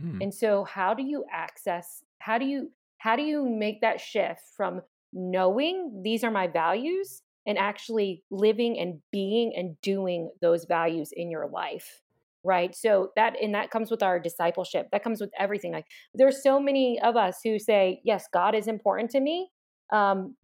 mm. 0.00 0.22
and 0.22 0.32
so 0.32 0.64
how 0.64 0.94
do 0.94 1.02
you 1.02 1.26
access 1.30 2.02
how 2.20 2.38
do 2.38 2.46
you 2.46 2.70
how 2.98 3.16
do 3.16 3.22
you 3.22 3.48
make 3.48 3.80
that 3.80 4.00
shift 4.00 4.40
from 4.56 4.82
knowing 5.12 6.02
these 6.04 6.24
are 6.24 6.30
my 6.30 6.46
values 6.46 7.22
and 7.46 7.58
actually 7.58 8.24
living 8.30 8.78
and 8.78 9.00
being 9.12 9.52
and 9.56 9.80
doing 9.80 10.30
those 10.42 10.64
values 10.64 11.10
in 11.12 11.30
your 11.30 11.48
life 11.48 12.02
right? 12.44 12.76
So 12.76 13.10
that 13.16 13.34
and 13.42 13.56
that 13.56 13.72
comes 13.72 13.90
with 13.90 14.04
our 14.04 14.20
discipleship 14.20 14.86
that 14.92 15.02
comes 15.02 15.20
with 15.20 15.30
everything 15.36 15.72
like 15.72 15.86
there's 16.14 16.44
so 16.44 16.60
many 16.60 17.00
of 17.02 17.16
us 17.16 17.38
who 17.42 17.58
say 17.58 18.00
yes 18.04 18.28
god 18.32 18.54
is 18.54 18.68
important 18.68 19.10
to 19.10 19.20
me 19.20 19.48
um 19.92 20.36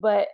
but 0.00 0.26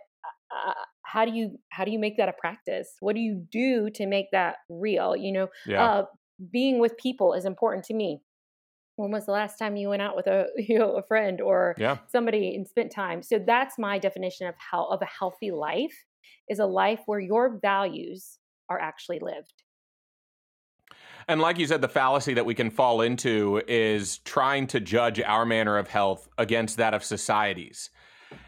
uh, 0.53 0.73
how 1.03 1.25
do 1.25 1.31
you 1.31 1.59
how 1.69 1.85
do 1.85 1.91
you 1.91 1.99
make 1.99 2.17
that 2.17 2.29
a 2.29 2.33
practice? 2.33 2.95
What 2.99 3.15
do 3.15 3.21
you 3.21 3.45
do 3.51 3.89
to 3.91 4.07
make 4.07 4.27
that 4.31 4.57
real? 4.69 5.15
You 5.15 5.31
know 5.31 5.47
yeah. 5.65 5.83
uh, 5.83 6.05
being 6.51 6.79
with 6.79 6.97
people 6.97 7.33
is 7.33 7.45
important 7.45 7.85
to 7.85 7.93
me 7.93 8.21
when 8.95 9.11
was 9.11 9.25
the 9.25 9.31
last 9.31 9.57
time 9.57 9.75
you 9.75 9.89
went 9.89 10.01
out 10.01 10.15
with 10.15 10.27
a 10.27 10.47
you 10.57 10.77
know 10.77 10.93
a 10.93 11.03
friend 11.03 11.41
or 11.41 11.75
yeah. 11.77 11.97
somebody 12.11 12.55
and 12.55 12.67
spent 12.67 12.91
time? 12.91 13.21
So 13.21 13.39
that's 13.39 13.77
my 13.77 13.99
definition 13.99 14.47
of 14.47 14.55
how 14.57 14.85
of 14.85 15.01
a 15.01 15.05
healthy 15.05 15.51
life 15.51 15.95
is 16.49 16.59
a 16.59 16.65
life 16.65 17.01
where 17.05 17.19
your 17.19 17.59
values 17.59 18.39
are 18.69 18.79
actually 18.79 19.19
lived. 19.19 19.63
And 21.27 21.39
like 21.39 21.57
you 21.57 21.65
said 21.67 21.81
the 21.81 21.87
fallacy 21.87 22.33
that 22.33 22.45
we 22.45 22.53
can 22.53 22.69
fall 22.69 23.01
into 23.01 23.61
is 23.67 24.17
trying 24.19 24.67
to 24.67 24.79
judge 24.79 25.21
our 25.21 25.45
manner 25.45 25.77
of 25.77 25.87
health 25.87 26.27
against 26.37 26.77
that 26.77 26.93
of 26.93 27.03
society's. 27.03 27.89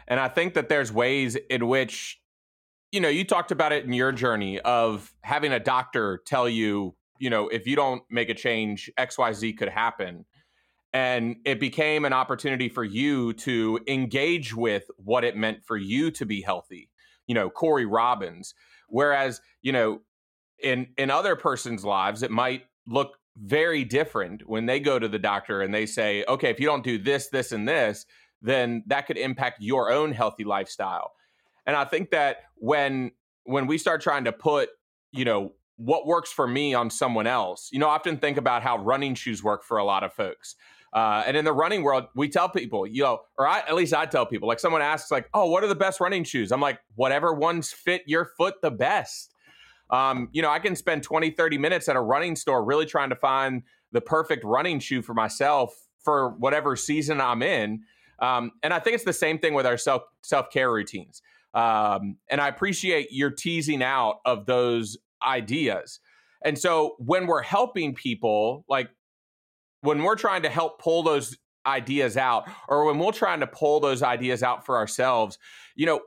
And 0.08 0.20
i 0.20 0.28
think 0.28 0.54
that 0.54 0.68
there's 0.68 0.92
ways 0.92 1.36
in 1.48 1.68
which 1.68 2.20
you 2.92 3.00
know 3.00 3.08
you 3.08 3.24
talked 3.24 3.52
about 3.52 3.72
it 3.72 3.84
in 3.84 3.92
your 3.92 4.12
journey 4.12 4.60
of 4.60 5.12
having 5.22 5.52
a 5.52 5.60
doctor 5.60 6.20
tell 6.26 6.48
you 6.48 6.94
you 7.18 7.30
know 7.30 7.48
if 7.48 7.66
you 7.66 7.76
don't 7.76 8.02
make 8.10 8.28
a 8.28 8.34
change 8.34 8.90
xyz 8.98 9.56
could 9.56 9.68
happen 9.68 10.24
and 10.96 11.36
it 11.44 11.60
became 11.60 12.06
an 12.06 12.14
opportunity 12.14 12.70
for 12.70 12.82
you 12.82 13.34
to 13.34 13.78
engage 13.86 14.54
with 14.54 14.84
what 14.96 15.24
it 15.24 15.36
meant 15.36 15.62
for 15.62 15.76
you 15.76 16.10
to 16.10 16.24
be 16.24 16.40
healthy 16.40 16.88
you 17.26 17.34
know 17.34 17.50
kori 17.50 17.86
robins. 17.86 18.54
Whereas 18.88 19.40
you 19.62 19.72
know 19.72 20.00
in 20.62 20.88
in 20.96 21.10
other 21.10 21.36
person's 21.36 21.84
lives 21.84 22.22
it 22.22 22.30
might 22.30 22.62
look 22.86 23.18
very 23.36 23.84
different 23.84 24.48
when 24.48 24.64
they 24.64 24.80
go 24.80 24.98
to 24.98 25.08
the 25.08 25.18
doctor 25.18 25.60
and 25.60 25.74
they 25.74 25.84
say 25.84 26.24
okay 26.26 26.48
if 26.50 26.58
you 26.58 26.66
don't 26.66 26.84
do 26.84 26.98
this 26.98 27.28
this 27.28 27.52
and 27.52 27.68
this 27.68 28.06
then 28.40 28.82
that 28.86 29.06
could 29.06 29.18
impact 29.18 29.58
your 29.60 29.90
own 29.90 30.12
healthy 30.12 30.44
lifestyle. 30.44 31.12
And 31.66 31.76
i 31.76 31.84
think 31.84 32.10
that 32.10 32.38
when 32.56 33.10
when 33.44 33.66
we 33.66 33.76
start 33.76 34.00
trying 34.00 34.24
to 34.24 34.32
put 34.32 34.70
you 35.12 35.24
know 35.24 35.52
what 35.76 36.06
works 36.06 36.32
for 36.32 36.46
me 36.46 36.72
on 36.72 36.88
someone 36.88 37.26
else 37.26 37.68
you 37.70 37.78
know 37.78 37.88
I 37.88 37.96
often 37.96 38.16
think 38.16 38.38
about 38.38 38.62
how 38.62 38.78
running 38.78 39.14
shoes 39.14 39.42
work 39.42 39.62
for 39.62 39.76
a 39.76 39.84
lot 39.84 40.04
of 40.04 40.12
folks 40.12 40.56
uh, 40.96 41.22
and 41.26 41.36
in 41.36 41.44
the 41.44 41.52
running 41.52 41.82
world, 41.82 42.06
we 42.14 42.26
tell 42.26 42.48
people, 42.48 42.86
you 42.86 43.02
know, 43.02 43.20
or 43.36 43.46
I, 43.46 43.58
at 43.58 43.74
least 43.74 43.92
I 43.92 44.06
tell 44.06 44.24
people, 44.24 44.48
like 44.48 44.58
someone 44.58 44.80
asks, 44.80 45.10
like, 45.10 45.28
oh, 45.34 45.44
what 45.44 45.62
are 45.62 45.66
the 45.66 45.74
best 45.74 46.00
running 46.00 46.24
shoes? 46.24 46.50
I'm 46.50 46.60
like, 46.60 46.80
whatever 46.94 47.34
ones 47.34 47.70
fit 47.70 48.02
your 48.06 48.30
foot 48.38 48.54
the 48.62 48.70
best. 48.70 49.34
Um, 49.90 50.30
you 50.32 50.40
know, 50.40 50.50
I 50.50 50.58
can 50.58 50.74
spend 50.74 51.02
20, 51.02 51.32
30 51.32 51.58
minutes 51.58 51.90
at 51.90 51.96
a 51.96 52.00
running 52.00 52.34
store 52.34 52.64
really 52.64 52.86
trying 52.86 53.10
to 53.10 53.14
find 53.14 53.62
the 53.92 54.00
perfect 54.00 54.42
running 54.42 54.80
shoe 54.80 55.02
for 55.02 55.12
myself 55.12 55.76
for 56.02 56.30
whatever 56.30 56.76
season 56.76 57.20
I'm 57.20 57.42
in. 57.42 57.82
Um, 58.18 58.52
and 58.62 58.72
I 58.72 58.78
think 58.78 58.94
it's 58.94 59.04
the 59.04 59.12
same 59.12 59.38
thing 59.38 59.52
with 59.52 59.66
our 59.66 59.76
self 59.76 60.02
self 60.22 60.48
care 60.50 60.72
routines. 60.72 61.20
Um, 61.52 62.16
and 62.30 62.40
I 62.40 62.48
appreciate 62.48 63.08
your 63.10 63.30
teasing 63.30 63.82
out 63.82 64.20
of 64.24 64.46
those 64.46 64.96
ideas. 65.22 66.00
And 66.42 66.58
so 66.58 66.96
when 66.98 67.26
we're 67.26 67.42
helping 67.42 67.94
people, 67.94 68.64
like 68.66 68.88
when 69.86 70.02
we're 70.02 70.16
trying 70.16 70.42
to 70.42 70.50
help 70.50 70.80
pull 70.80 71.02
those 71.02 71.36
ideas 71.66 72.16
out 72.16 72.48
or 72.68 72.84
when 72.84 72.98
we're 72.98 73.10
trying 73.10 73.40
to 73.40 73.46
pull 73.46 73.80
those 73.80 74.02
ideas 74.02 74.42
out 74.42 74.64
for 74.64 74.76
ourselves 74.76 75.36
you 75.76 75.84
know 75.84 76.00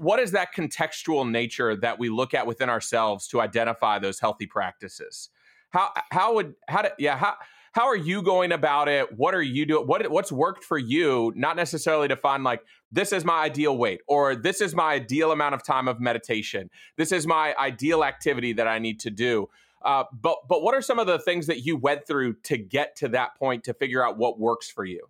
what 0.00 0.18
is 0.18 0.32
that 0.32 0.54
contextual 0.54 1.30
nature 1.30 1.76
that 1.76 1.98
we 1.98 2.08
look 2.08 2.32
at 2.32 2.46
within 2.46 2.70
ourselves 2.70 3.28
to 3.28 3.40
identify 3.40 3.98
those 3.98 4.18
healthy 4.18 4.46
practices? 4.46 5.28
How 5.68 5.90
how 6.10 6.34
would 6.34 6.54
how 6.66 6.82
do 6.82 6.88
yeah 6.98 7.16
how 7.16 7.34
how 7.72 7.86
are 7.86 7.96
you 7.96 8.22
going 8.22 8.50
about 8.50 8.88
it? 8.88 9.16
What 9.16 9.34
are 9.34 9.42
you 9.42 9.66
doing 9.66 9.86
what 9.86 10.10
what's 10.10 10.32
worked 10.32 10.64
for 10.64 10.78
you? 10.78 11.32
Not 11.36 11.54
necessarily 11.54 12.08
to 12.08 12.16
find 12.16 12.42
like 12.42 12.62
this 12.90 13.12
is 13.12 13.24
my 13.24 13.42
ideal 13.42 13.76
weight 13.76 14.00
or 14.08 14.34
this 14.34 14.60
is 14.60 14.74
my 14.74 14.94
ideal 14.94 15.32
amount 15.32 15.54
of 15.54 15.62
time 15.62 15.86
of 15.86 16.00
meditation. 16.00 16.70
This 16.96 17.12
is 17.12 17.26
my 17.26 17.54
ideal 17.56 18.02
activity 18.02 18.54
that 18.54 18.66
i 18.66 18.78
need 18.78 18.98
to 19.00 19.10
do 19.10 19.48
uh, 19.82 20.04
but 20.12 20.36
but 20.48 20.62
what 20.62 20.74
are 20.74 20.82
some 20.82 20.98
of 20.98 21.06
the 21.06 21.18
things 21.18 21.46
that 21.46 21.64
you 21.64 21.76
went 21.76 22.06
through 22.06 22.34
to 22.44 22.58
get 22.58 22.96
to 22.96 23.08
that 23.08 23.36
point 23.36 23.64
to 23.64 23.74
figure 23.74 24.04
out 24.04 24.18
what 24.18 24.38
works 24.38 24.70
for 24.70 24.84
you? 24.84 25.06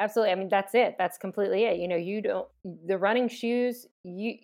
Absolutely. 0.00 0.32
I 0.32 0.34
mean, 0.34 0.48
that's 0.48 0.74
it. 0.74 0.96
That's 0.98 1.16
completely 1.16 1.64
it. 1.64 1.78
You 1.78 1.88
know, 1.88 1.96
you 1.96 2.20
don't 2.20 2.48
the 2.64 2.98
running 2.98 3.28
shoes. 3.28 3.86
You 4.04 4.34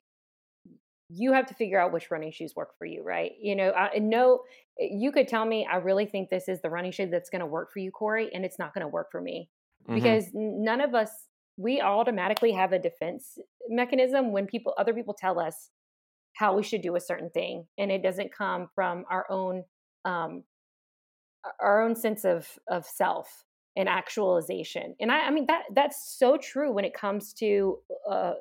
you 1.11 1.33
have 1.33 1.47
to 1.47 1.55
figure 1.55 1.81
out 1.81 1.93
which 1.93 2.11
running 2.11 2.31
shoes 2.33 2.55
work 2.55 2.77
for 2.79 2.85
you, 2.85 3.03
right? 3.03 3.33
You 3.41 3.57
know, 3.57 3.73
I 3.73 3.99
no, 3.99 4.43
you 4.79 5.11
could 5.13 5.29
tell 5.29 5.45
me 5.45 5.67
I 5.71 5.77
really 5.77 6.07
think 6.07 6.31
this 6.31 6.49
is 6.49 6.61
the 6.63 6.71
running 6.71 6.93
shoe 6.93 7.07
that's 7.07 7.31
going 7.31 7.41
to 7.41 7.47
work 7.47 7.73
for 7.73 7.81
you, 7.81 7.91
Kori, 7.91 8.33
and 8.33 8.45
it's 8.45 8.59
not 8.59 8.73
going 8.73 8.83
to 8.83 8.89
work 8.89 9.11
for 9.11 9.21
me 9.21 9.49
mm-hmm. 9.85 9.95
because 9.95 10.27
none 10.33 10.81
of 10.81 10.95
us 10.95 11.11
we 11.57 11.81
automatically 11.81 12.53
have 12.53 12.73
a 12.73 12.79
defense 12.79 13.39
mechanism 13.69 14.33
when 14.33 14.47
people 14.47 14.75
other 14.79 14.95
people 14.95 15.13
tell 15.13 15.39
us 15.39 15.71
how 16.39 16.55
we 16.55 16.63
should 16.63 16.83
do 16.83 16.95
a 16.95 17.01
certain 17.01 17.31
thing 17.31 17.67
and 17.79 17.91
it 17.91 18.01
doesn't 18.01 18.33
come 18.33 18.69
from 18.73 19.05
our 19.11 19.27
own 19.29 19.65
um, 20.05 20.45
our 21.61 21.83
own 21.83 21.97
sense 21.97 22.25
of 22.25 22.49
of 22.69 22.87
self 22.87 23.45
and 23.77 23.89
actualization 23.89 24.95
and 25.01 25.11
I, 25.11 25.27
I 25.27 25.31
mean 25.31 25.47
that 25.47 25.65
that's 25.75 26.17
so 26.17 26.37
true 26.37 26.73
when 26.73 26.85
it 26.85 26.95
comes 26.95 27.33
to 27.35 27.79
uh, 28.09 28.35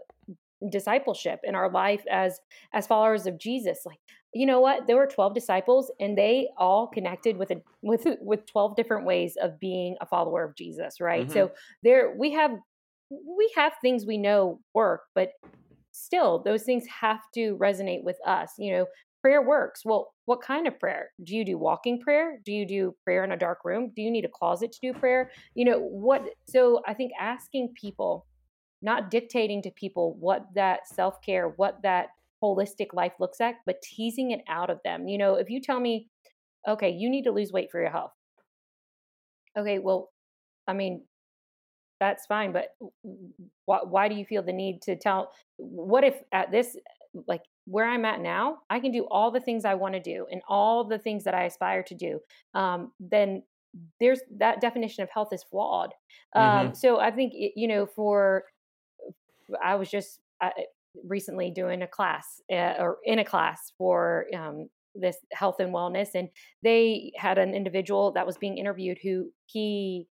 discipleship 0.72 1.39
in 1.44 1.56
our 1.56 1.72
life 1.72 2.04
as 2.10 2.39
as 2.74 2.86
followers 2.88 3.25
of 3.25 3.39
jesus 3.39 3.80
like 3.86 4.00
you 4.34 4.46
know 4.46 4.60
what 4.60 4.86
there 4.86 4.96
were 4.96 5.08
12 5.08 5.34
disciples 5.34 5.92
and 6.00 6.18
they 6.18 6.50
all 6.58 6.88
connected 6.88 7.38
with 7.38 7.50
a 7.51 7.62
with 7.82 8.06
with 8.22 8.46
12 8.46 8.75
different 8.75 9.06
ways 9.06 9.38
of 9.42 9.60
being 9.60 9.96
a 10.01 10.06
follower 10.06 10.44
of 10.44 10.56
jesus 10.56 11.00
right 11.00 11.25
mm-hmm. 11.25 11.34
so 11.34 11.51
there 11.84 12.16
we 12.18 12.32
have 12.32 12.51
we 13.10 13.51
have 13.56 13.74
things 13.82 14.06
we 14.06 14.18
know 14.18 14.60
work 14.74 15.04
but 15.16 15.32
still 15.98 16.42
those 16.44 16.63
things 16.63 16.86
have 16.88 17.22
to 17.34 17.58
resonate 17.58 18.04
with 18.04 18.18
us 18.25 18.51
you 18.58 18.72
know 18.72 18.86
prayer 19.22 19.42
works. 19.42 19.82
Well 19.84 20.13
what 20.25 20.42
kind 20.42 20.68
of 20.68 20.80
prayer? 20.80 21.10
Do 21.24 21.36
you 21.36 21.44
do 21.44 21.58
walking 21.58 22.00
prayer? 22.00 22.39
Do 22.46 22.51
you 22.51 22.68
do 22.68 22.96
prayer 23.04 23.24
in 23.24 23.32
a 23.32 23.38
dark 23.38 23.60
room? 23.66 23.92
Do 23.96 24.01
you 24.01 24.12
need 24.12 24.25
a 24.25 24.30
closet 24.30 24.72
to 24.74 24.80
do 24.82 24.94
prayer? 24.94 25.32
You 25.56 25.66
know 25.66 25.80
what 25.80 26.24
so 26.48 26.82
i 26.88 26.94
think 26.94 27.12
asking 27.20 27.74
people 27.80 28.25
not 28.82 29.10
dictating 29.10 29.62
to 29.63 29.72
people 29.72 30.16
what 30.20 30.46
that 30.54 30.88
self-care 30.88 31.50
what 31.58 31.82
that 31.82 32.10
holistic 32.44 32.94
life 32.94 33.13
looks 33.20 33.39
like 33.39 33.56
but 33.66 33.82
teasing 33.82 34.32
it 34.32 34.42
out 34.48 34.70
of 34.70 34.80
them. 34.86 35.08
You 35.08 35.18
know 35.18 35.36
if 35.36 35.50
you 35.50 35.60
tell 35.62 35.80
me 35.80 36.08
okay 36.68 36.89
you 36.89 37.10
need 37.10 37.24
to 37.24 37.32
lose 37.32 37.51
weight 37.51 37.70
for 37.72 37.82
your 37.82 37.89
health. 37.92 38.12
Okay 39.58 39.80
well 39.80 40.12
i 40.68 40.74
mean 40.74 41.04
that's 42.00 42.25
fine. 42.25 42.51
But 42.51 42.70
why, 43.66 43.80
why 43.84 44.08
do 44.08 44.16
you 44.16 44.25
feel 44.25 44.44
the 44.44 44.54
need 44.54 44.82
to 44.84 44.96
tell? 44.96 45.32
What 45.58 46.04
if 46.04 46.16
at 46.32 46.51
this, 46.51 46.77
like 47.27 47.42
where 47.66 47.88
I'm 47.88 48.06
at 48.06 48.22
now, 48.22 48.60
I 48.70 48.80
can 48.80 48.92
do 48.92 49.06
all 49.12 49.32
the 49.32 49.42
things 49.42 49.66
I 49.66 49.74
want 49.75 49.94
to 49.94 50.00
do 50.00 50.25
and 50.32 50.42
all 50.48 50.84
the 50.84 51.00
things 51.00 51.24
that 51.25 51.34
I 51.34 51.44
aspire 51.44 51.84
to 51.84 51.96
do. 51.96 52.20
Um, 52.54 52.92
then 53.00 53.44
there's 54.00 54.22
that 54.38 54.62
definition 54.62 55.04
of 55.04 55.10
health 55.10 55.30
is 55.34 55.44
flawed. 55.44 55.94
Um, 56.36 56.44
mm-hmm. 56.44 56.74
So 56.74 57.00
I 57.00 57.12
think 57.12 57.34
you 57.36 57.68
know, 57.68 57.86
for 57.86 58.46
I 59.63 59.75
was 59.75 59.89
just 59.89 60.20
uh, 60.42 60.50
recently 61.06 61.51
doing 61.51 61.82
a 61.82 61.88
class 61.88 62.42
uh, 62.51 62.75
or 62.80 62.98
in 63.04 63.20
a 63.20 63.25
class 63.25 63.74
for 63.77 64.25
um, 64.36 64.70
this 64.96 65.18
health 65.34 65.60
and 65.60 65.74
wellness, 65.74 66.10
and 66.16 66.30
they 66.63 67.12
had 67.18 67.38
an 67.38 67.54
individual 67.54 68.12
that 68.13 68.25
was 68.25 68.38
being 68.38 68.58
interviewed 68.58 68.98
who 69.04 69.30
he 69.46 70.08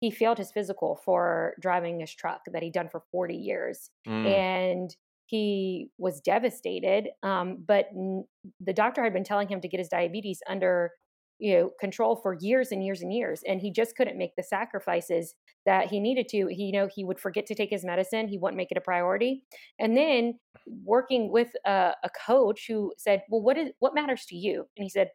he 0.00 0.10
failed 0.10 0.38
his 0.38 0.50
physical 0.50 1.00
for 1.04 1.54
driving 1.60 2.00
his 2.00 2.14
truck 2.14 2.40
that 2.52 2.62
he'd 2.62 2.72
done 2.72 2.88
for 2.88 3.02
40 3.10 3.34
years 3.34 3.90
mm. 4.06 4.26
and 4.26 4.96
he 5.26 5.90
was 5.98 6.20
devastated 6.20 7.08
um, 7.22 7.64
but 7.66 7.86
n- 7.94 8.24
the 8.60 8.72
doctor 8.72 9.02
had 9.02 9.12
been 9.12 9.24
telling 9.24 9.48
him 9.48 9.60
to 9.60 9.68
get 9.68 9.80
his 9.80 9.88
diabetes 9.88 10.40
under 10.48 10.92
you 11.38 11.54
know 11.54 11.70
control 11.78 12.16
for 12.16 12.36
years 12.40 12.72
and 12.72 12.84
years 12.84 13.02
and 13.02 13.12
years 13.12 13.42
and 13.46 13.60
he 13.60 13.70
just 13.70 13.96
couldn't 13.96 14.16
make 14.16 14.34
the 14.36 14.42
sacrifices 14.42 15.34
that 15.66 15.88
he 15.88 16.00
needed 16.00 16.28
to 16.28 16.46
he 16.46 16.64
you 16.64 16.72
know 16.72 16.88
he 16.94 17.04
would 17.04 17.20
forget 17.20 17.46
to 17.46 17.54
take 17.54 17.70
his 17.70 17.84
medicine 17.84 18.28
he 18.28 18.38
wouldn't 18.38 18.56
make 18.56 18.70
it 18.70 18.78
a 18.78 18.82
priority 18.82 19.42
and 19.78 19.96
then 19.96 20.38
working 20.84 21.30
with 21.30 21.48
a, 21.66 21.92
a 22.02 22.10
coach 22.26 22.64
who 22.68 22.92
said 22.96 23.22
well 23.28 23.42
what 23.42 23.58
is 23.58 23.70
what 23.80 23.94
matters 23.94 24.24
to 24.26 24.36
you 24.36 24.66
and 24.76 24.84
he 24.84 24.88
said 24.88 25.08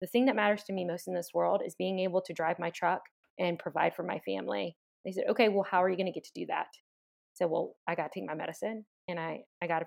the 0.00 0.06
thing 0.06 0.26
that 0.26 0.36
matters 0.36 0.62
to 0.64 0.72
me 0.72 0.84
most 0.84 1.08
in 1.08 1.14
this 1.14 1.30
world 1.34 1.62
is 1.64 1.74
being 1.76 2.00
able 2.00 2.20
to 2.20 2.32
drive 2.32 2.58
my 2.58 2.70
truck 2.70 3.02
and 3.38 3.58
provide 3.58 3.94
for 3.94 4.02
my 4.02 4.18
family 4.20 4.76
they 5.04 5.12
said 5.12 5.24
okay 5.28 5.48
well 5.48 5.66
how 5.68 5.82
are 5.82 5.88
you 5.88 5.96
going 5.96 6.06
to 6.06 6.12
get 6.12 6.24
to 6.24 6.32
do 6.34 6.46
that 6.46 6.66
I 6.66 7.34
said 7.34 7.50
well 7.50 7.74
i 7.86 7.94
got 7.94 8.12
to 8.12 8.20
take 8.20 8.28
my 8.28 8.34
medicine 8.34 8.84
and 9.08 9.18
i 9.18 9.40
i 9.62 9.66
got 9.66 9.80
to 9.80 9.86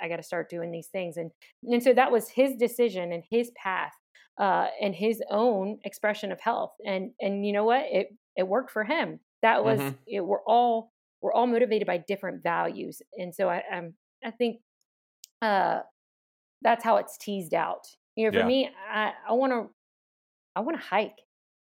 i 0.00 0.08
got 0.08 0.16
to 0.16 0.22
start 0.22 0.50
doing 0.50 0.70
these 0.70 0.88
things 0.88 1.16
and 1.16 1.30
and 1.64 1.82
so 1.82 1.92
that 1.92 2.12
was 2.12 2.28
his 2.28 2.56
decision 2.56 3.12
and 3.12 3.22
his 3.30 3.50
path 3.62 3.92
uh, 4.38 4.66
and 4.80 4.94
his 4.94 5.22
own 5.30 5.78
expression 5.84 6.32
of 6.32 6.40
health. 6.40 6.72
And 6.86 7.10
and 7.20 7.46
you 7.46 7.52
know 7.52 7.64
what? 7.64 7.84
It 7.90 8.08
it 8.36 8.46
worked 8.46 8.70
for 8.70 8.84
him. 8.84 9.20
That 9.42 9.64
was 9.64 9.80
mm-hmm. 9.80 9.96
it. 10.06 10.20
We're 10.20 10.42
all 10.46 10.92
we're 11.20 11.32
all 11.32 11.46
motivated 11.46 11.86
by 11.86 11.98
different 11.98 12.42
values, 12.42 13.02
and 13.16 13.34
so 13.34 13.48
I 13.48 13.62
I'm, 13.72 13.94
I 14.24 14.30
think 14.30 14.60
uh, 15.40 15.80
that's 16.62 16.84
how 16.84 16.96
it's 16.96 17.18
teased 17.18 17.54
out. 17.54 17.86
You 18.16 18.26
know, 18.26 18.32
for 18.32 18.38
yeah. 18.38 18.46
me, 18.46 18.70
I 18.90 19.12
I 19.28 19.32
want 19.32 19.52
to 19.52 19.68
I 20.56 20.60
want 20.60 20.80
to 20.80 20.86
hike 20.86 21.18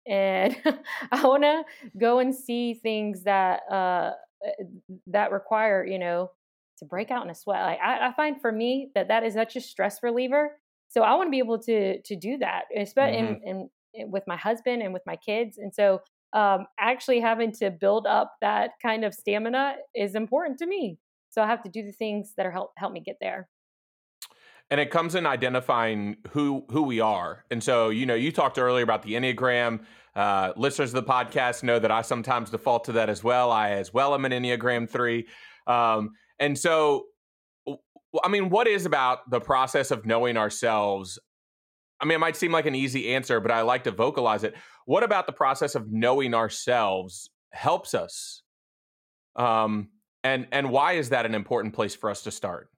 and 0.07 0.57
I 1.13 1.27
want 1.27 1.43
to 1.43 1.65
go 1.99 2.19
and 2.19 2.35
see 2.35 2.75
things 2.75 3.25
that 3.25 3.61
uh 3.71 4.13
eh, 4.45 4.65
that 5.09 5.33
require 5.33 5.85
you 5.85 5.99
know 5.99 6.31
to 6.79 6.85
break 6.87 7.11
out 7.11 7.25
in 7.25 7.31
a 7.31 7.35
sweat. 7.35 7.63
Like 7.63 7.79
I, 7.81 8.09
I 8.09 8.13
find 8.15 8.41
for 8.41 8.51
me 8.51 8.91
that 8.95 9.09
that 9.09 9.23
is 9.23 9.35
such 9.35 9.57
a 9.57 9.61
stress 9.61 10.03
reliever 10.03 10.53
so 10.91 11.03
I 11.03 11.15
want 11.15 11.29
to 11.29 11.31
be 11.31 11.39
able 11.39 11.59
to 11.61 12.03
to 12.03 12.17
do 12.17 12.37
that, 12.39 12.65
especially 12.77 13.23
mm-hmm. 13.23 13.49
in, 13.49 13.71
in, 13.95 14.11
with 14.11 14.25
my 14.27 14.37
husband 14.37 14.83
and 14.83 14.93
with 14.93 15.03
my 15.07 15.17
kids. 15.17 15.57
And 15.57 15.73
so 15.75 16.01
um, 16.33 16.67
actually 16.79 17.21
having 17.21 17.53
to 17.53 17.71
build 17.71 18.07
up 18.07 18.35
that 18.41 18.73
kind 18.83 19.05
of 19.05 19.15
stamina 19.15 19.77
is 19.95 20.15
important 20.15 20.59
to 20.59 20.67
me. 20.67 20.99
So 21.31 21.43
I 21.43 21.47
have 21.47 21.63
to 21.63 21.71
do 21.71 21.85
the 21.85 21.93
things 21.93 22.35
that 22.37 22.45
are 22.45 22.51
help 22.51 22.73
help 22.77 22.93
me 22.93 23.01
get 23.01 23.17
there. 23.21 23.49
And 24.71 24.81
it 24.81 24.91
comes 24.91 25.15
in 25.15 25.27
identifying 25.27 26.17
who 26.31 26.65
who 26.71 26.83
we 26.83 27.01
are. 27.01 27.45
And 27.51 27.63
so 27.63 27.89
you 27.89 28.07
know, 28.07 28.15
you 28.15 28.33
talked 28.33 28.59
earlier 28.59 28.85
about 28.85 29.03
the 29.03 29.15
enneagram. 29.15 29.81
Uh, 30.15 30.53
listeners 30.57 30.93
of 30.93 31.05
the 31.05 31.11
podcast 31.11 31.63
know 31.63 31.79
that 31.79 31.91
I 31.91 32.03
sometimes 32.03 32.51
default 32.51 32.85
to 32.85 32.93
that 32.93 33.09
as 33.09 33.23
well. 33.23 33.53
I 33.53 33.71
as 33.71 33.95
well 33.95 34.15
am 34.15 34.25
an 34.25 34.33
enneagram 34.33 34.89
three. 34.89 35.29
Um, 35.67 36.11
and 36.39 36.59
so 36.59 37.07
I 38.25 38.29
mean, 38.29 38.51
what 38.51 38.67
is 38.67 38.87
about 38.87 39.31
the 39.31 39.41
process 39.41 39.91
of 39.91 40.05
knowing 40.05 40.37
ourselves? 40.37 41.19
I 42.01 42.07
mean, 42.07 42.17
it 42.17 42.19
might 42.19 42.37
seem 42.37 42.51
like 42.51 42.67
an 42.67 42.75
easy 42.75 43.15
answer, 43.15 43.41
but 43.41 43.51
I 43.51 43.63
like 43.63 43.85
to 43.85 43.91
vocalize 43.91 44.43
it. 44.43 44.55
What 44.87 45.05
about 45.05 45.27
the 45.27 45.33
process 45.33 45.75
of 45.75 45.91
knowing 45.91 46.35
ourselves 46.35 47.31
helps 47.53 47.95
us? 47.95 48.43
Um, 49.37 49.91
and 50.25 50.49
and 50.51 50.71
why 50.71 50.95
is 50.95 51.11
that 51.11 51.25
an 51.25 51.35
important 51.35 51.75
place 51.75 51.95
for 51.95 52.11
us 52.11 52.23
to 52.23 52.31
start? 52.31 52.70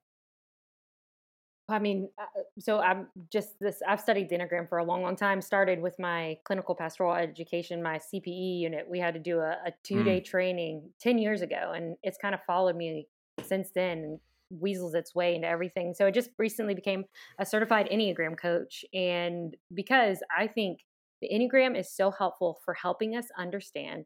I 1.69 1.79
mean, 1.79 2.09
uh, 2.19 2.41
so 2.59 2.79
I'm 2.79 3.07
just 3.31 3.59
this. 3.59 3.81
I've 3.87 4.01
studied 4.01 4.29
the 4.29 4.37
Enneagram 4.37 4.67
for 4.67 4.79
a 4.79 4.83
long, 4.83 5.01
long 5.01 5.15
time. 5.15 5.41
Started 5.41 5.81
with 5.81 5.97
my 5.97 6.37
clinical 6.43 6.75
pastoral 6.75 7.13
education, 7.13 7.81
my 7.81 7.99
CPE 7.99 8.59
unit. 8.59 8.85
We 8.89 8.99
had 8.99 9.13
to 9.13 9.19
do 9.19 9.39
a, 9.39 9.57
a 9.65 9.73
two 9.83 10.03
day 10.03 10.19
mm. 10.19 10.25
training 10.25 10.89
ten 10.99 11.17
years 11.17 11.41
ago, 11.41 11.71
and 11.73 11.95
it's 12.03 12.17
kind 12.21 12.35
of 12.35 12.41
followed 12.45 12.75
me 12.75 13.07
since 13.41 13.69
then 13.73 13.97
and 13.99 14.19
weasels 14.59 14.93
its 14.93 15.15
way 15.15 15.35
into 15.35 15.47
everything. 15.47 15.93
So 15.93 16.05
I 16.05 16.11
just 16.11 16.29
recently 16.37 16.75
became 16.75 17.05
a 17.39 17.45
certified 17.45 17.89
Enneagram 17.91 18.37
coach. 18.37 18.85
And 18.93 19.55
because 19.73 20.19
I 20.37 20.47
think 20.47 20.79
the 21.21 21.29
Enneagram 21.29 21.79
is 21.79 21.91
so 21.91 22.11
helpful 22.11 22.59
for 22.63 22.73
helping 22.73 23.15
us 23.15 23.27
understand 23.37 24.05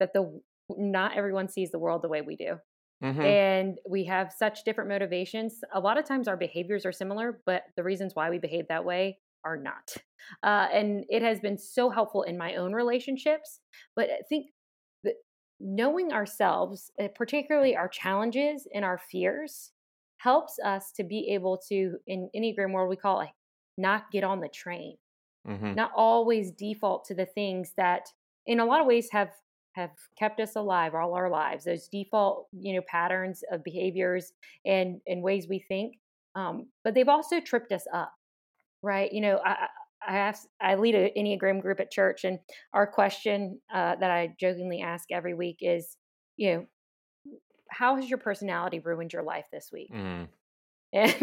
that 0.00 0.12
the 0.12 0.40
not 0.70 1.16
everyone 1.16 1.48
sees 1.48 1.70
the 1.70 1.78
world 1.78 2.02
the 2.02 2.08
way 2.08 2.22
we 2.22 2.36
do. 2.36 2.58
Mm-hmm. 3.02 3.20
And 3.20 3.78
we 3.88 4.04
have 4.04 4.32
such 4.32 4.64
different 4.64 4.88
motivations. 4.88 5.60
A 5.74 5.80
lot 5.80 5.98
of 5.98 6.04
times 6.04 6.28
our 6.28 6.36
behaviors 6.36 6.86
are 6.86 6.92
similar, 6.92 7.40
but 7.46 7.64
the 7.76 7.82
reasons 7.82 8.14
why 8.14 8.30
we 8.30 8.38
behave 8.38 8.68
that 8.68 8.84
way 8.84 9.18
are 9.44 9.56
not. 9.56 9.96
Uh, 10.42 10.68
and 10.72 11.04
it 11.08 11.20
has 11.20 11.40
been 11.40 11.58
so 11.58 11.90
helpful 11.90 12.22
in 12.22 12.38
my 12.38 12.54
own 12.54 12.72
relationships. 12.72 13.58
But 13.96 14.08
I 14.10 14.22
think 14.28 14.46
knowing 15.62 16.12
ourselves, 16.12 16.90
eh, 16.98 17.08
particularly 17.14 17.76
our 17.76 17.88
challenges 17.88 18.66
and 18.74 18.84
our 18.84 18.98
fears, 18.98 19.72
helps 20.18 20.58
us 20.64 20.92
to 20.92 21.04
be 21.04 21.30
able 21.32 21.60
to, 21.68 21.96
in 22.06 22.28
Enneagram 22.36 22.72
world, 22.72 22.88
we 22.88 22.96
call 22.96 23.20
it 23.20 23.30
not 23.78 24.10
get 24.12 24.22
on 24.22 24.40
the 24.40 24.48
train, 24.48 24.96
mm-hmm. 25.48 25.74
not 25.74 25.90
always 25.96 26.50
default 26.52 27.04
to 27.06 27.14
the 27.14 27.26
things 27.26 27.72
that, 27.76 28.06
in 28.46 28.60
a 28.60 28.64
lot 28.64 28.80
of 28.80 28.86
ways, 28.86 29.08
have 29.10 29.30
have 29.72 29.90
kept 30.18 30.40
us 30.40 30.56
alive 30.56 30.94
all 30.94 31.14
our 31.14 31.30
lives. 31.30 31.64
Those 31.64 31.88
default, 31.88 32.48
you 32.52 32.74
know, 32.74 32.82
patterns 32.88 33.42
of 33.50 33.64
behaviors 33.64 34.32
and 34.64 35.00
and 35.06 35.22
ways 35.22 35.46
we 35.48 35.64
think, 35.68 35.94
um, 36.34 36.66
but 36.84 36.94
they've 36.94 37.08
also 37.08 37.40
tripped 37.40 37.72
us 37.72 37.84
up, 37.92 38.12
right? 38.82 39.12
You 39.12 39.20
know, 39.20 39.40
I, 39.44 39.68
I 40.06 40.18
ask, 40.18 40.46
I 40.60 40.74
lead 40.74 40.94
an 40.94 41.10
Enneagram 41.16 41.60
group 41.60 41.80
at 41.80 41.90
church, 41.90 42.24
and 42.24 42.38
our 42.72 42.86
question 42.86 43.60
uh, 43.72 43.96
that 43.96 44.10
I 44.10 44.34
jokingly 44.38 44.80
ask 44.80 45.10
every 45.10 45.34
week 45.34 45.58
is, 45.60 45.96
you 46.36 46.52
know, 46.52 46.66
how 47.70 47.96
has 47.96 48.08
your 48.08 48.18
personality 48.18 48.80
ruined 48.80 49.12
your 49.12 49.22
life 49.22 49.46
this 49.52 49.70
week? 49.72 49.92
Mm. 49.92 50.28
And, 50.94 51.14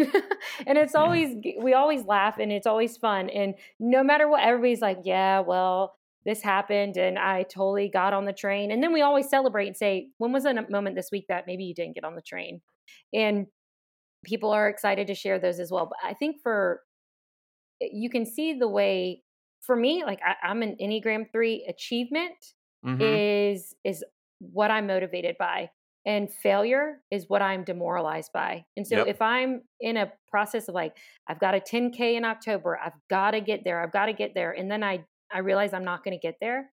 and 0.66 0.78
it's 0.80 0.96
always 0.96 1.36
we 1.62 1.76
always 1.76 2.04
laugh 2.04 2.40
and 2.40 2.52
it's 2.52 2.66
always 2.66 2.98
fun 2.98 3.30
and 3.30 3.54
no 3.80 4.04
matter 4.04 4.28
what 4.28 4.42
everybody's 4.42 4.82
like 4.82 5.02
yeah 5.04 5.42
well 5.42 5.99
this 6.26 6.42
happened 6.42 6.98
and 6.98 7.18
I 7.18 7.44
totally 7.44 7.90
got 7.90 8.14
on 8.14 8.26
the 8.26 8.34
train 8.34 8.72
and 8.72 8.84
then 8.84 8.94
we 8.94 9.02
always 9.02 9.30
celebrate 9.30 9.68
and 9.68 9.78
say 9.78 10.10
when 10.18 10.32
was 10.32 10.46
a 10.46 10.54
moment 10.70 10.96
this 10.96 11.10
week 11.12 11.26
that 11.30 11.46
maybe 11.48 11.64
you 11.64 11.74
didn't 11.74 11.96
get 11.96 12.04
on 12.04 12.16
the 12.16 12.22
train 12.22 12.62
and 13.14 13.48
people 14.26 14.52
are 14.52 14.68
excited 14.68 15.08
to 15.08 15.16
share 15.16 15.40
those 15.40 15.60
as 15.60 15.72
well 15.72 15.86
but 15.86 15.98
I 16.04 16.14
think 16.14 16.38
for 16.44 16.82
you 17.82 18.10
can 18.10 18.26
see 18.26 18.54
the 18.54 18.68
way 18.68 19.24
for 19.62 19.76
me 19.76 20.04
like 20.06 20.20
I, 20.26 20.52
am 20.52 20.62
an 20.62 20.76
enneagram 20.82 21.32
3 21.32 21.66
achievement 21.70 22.34
mm-hmm. 22.86 23.02
is 23.02 23.76
is 23.84 24.04
what 24.40 24.72
i'm 24.72 24.88
motivated 24.88 25.36
by 25.38 25.70
and 26.06 26.32
failure 26.32 27.02
is 27.12 27.26
what 27.28 27.42
i'm 27.42 27.64
demoralized 27.64 28.32
by 28.34 28.66
and 28.78 28.88
so 28.88 28.98
yep. 28.98 29.08
if 29.08 29.22
i'm 29.22 29.62
in 29.82 29.98
a 29.98 30.12
process 30.30 30.68
of 30.70 30.76
like 30.76 30.96
i've 31.28 31.40
got 31.40 31.56
a 31.56 31.60
10k 31.60 32.16
in 32.16 32.26
october 32.26 32.80
i've 32.84 32.94
got 33.10 33.32
to 33.32 33.42
get 33.42 33.64
there 33.64 33.82
i've 33.82 33.92
got 33.92 34.06
to 34.06 34.14
get 34.14 34.34
there 34.34 34.52
and 34.52 34.72
then 34.72 34.84
i 34.84 35.04
i 35.34 35.40
realize 35.40 35.74
i'm 35.74 35.86
not 35.86 36.04
going 36.04 36.18
to 36.18 36.22
get 36.22 36.36
there 36.42 36.72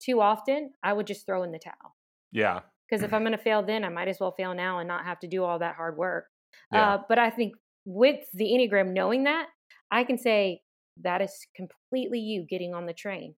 too 0.00 0.20
often 0.20 0.70
i 0.82 0.92
would 0.92 1.06
just 1.06 1.26
throw 1.26 1.42
in 1.42 1.52
the 1.52 1.58
towel 1.58 1.96
yeah 2.32 2.60
because 2.88 3.02
if 3.02 3.12
i'm 3.14 3.22
going 3.22 3.36
to 3.36 3.38
fail 3.42 3.62
then 3.62 3.84
i 3.84 3.88
might 3.88 4.08
as 4.08 4.18
well 4.20 4.34
fail 4.36 4.54
now 4.54 4.78
and 4.78 4.88
not 4.88 5.04
have 5.04 5.20
to 5.20 5.26
do 5.26 5.44
all 5.44 5.58
that 5.58 5.74
hard 5.76 5.96
work 5.96 6.26
yeah. 6.72 6.94
uh, 6.94 6.98
but 7.08 7.18
i 7.18 7.30
think 7.30 7.54
with 7.84 8.20
the 8.34 8.44
enneagram 8.44 8.92
knowing 8.92 9.24
that 9.24 9.46
I 9.92 10.04
can 10.04 10.18
say, 10.18 10.62
that 11.02 11.20
is 11.20 11.46
completely 11.54 12.18
you 12.18 12.46
getting 12.48 12.74
on 12.74 12.86
the 12.86 12.94
train. 12.94 13.34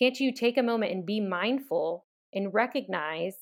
Can't 0.00 0.18
you 0.18 0.32
take 0.32 0.56
a 0.56 0.62
moment 0.62 0.92
and 0.92 1.04
be 1.04 1.20
mindful 1.20 2.06
and 2.32 2.54
recognize 2.54 3.34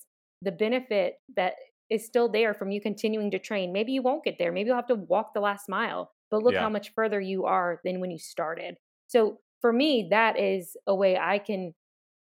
the 0.43 0.51
benefit 0.51 1.17
that 1.37 1.55
is 1.91 2.07
still 2.07 2.29
there 2.29 2.55
from 2.55 2.71
you 2.71 2.81
continuing 2.81 3.31
to 3.31 3.39
train? 3.39 3.73
Maybe 3.73 3.93
you 3.93 4.03
won't 4.03 4.25
get 4.25 4.37
there. 4.39 4.51
Maybe 4.51 4.69
you'll 4.69 4.77
have 4.77 4.87
to 4.87 4.95
walk 4.95 5.35
the 5.35 5.41
last 5.41 5.69
mile, 5.69 6.11
but 6.31 6.43
look 6.43 6.55
yeah. 6.55 6.63
how 6.63 6.71
much 6.71 6.93
further 6.95 7.21
you 7.21 7.45
are 7.45 7.81
than 7.85 8.01
when 8.01 8.11
you 8.11 8.19
started. 8.19 8.77
So 9.09 9.39
for 9.61 9.73
me, 9.73 10.09
that 10.11 10.39
is 10.39 10.77
a 10.87 10.95
way 10.95 11.19
I 11.19 11.39
can 11.39 11.75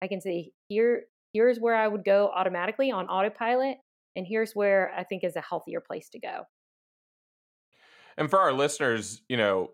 I 0.01 0.07
can 0.07 0.21
say 0.21 0.51
here 0.67 1.03
here's 1.33 1.59
where 1.59 1.75
I 1.75 1.87
would 1.87 2.03
go 2.03 2.31
automatically 2.33 2.91
on 2.91 3.07
autopilot 3.07 3.77
and 4.15 4.25
here's 4.25 4.53
where 4.53 4.91
I 4.97 5.03
think 5.03 5.23
is 5.23 5.35
a 5.35 5.41
healthier 5.41 5.81
place 5.81 6.09
to 6.09 6.19
go. 6.19 6.43
And 8.17 8.29
for 8.29 8.39
our 8.39 8.51
listeners, 8.51 9.21
you 9.29 9.37
know, 9.37 9.71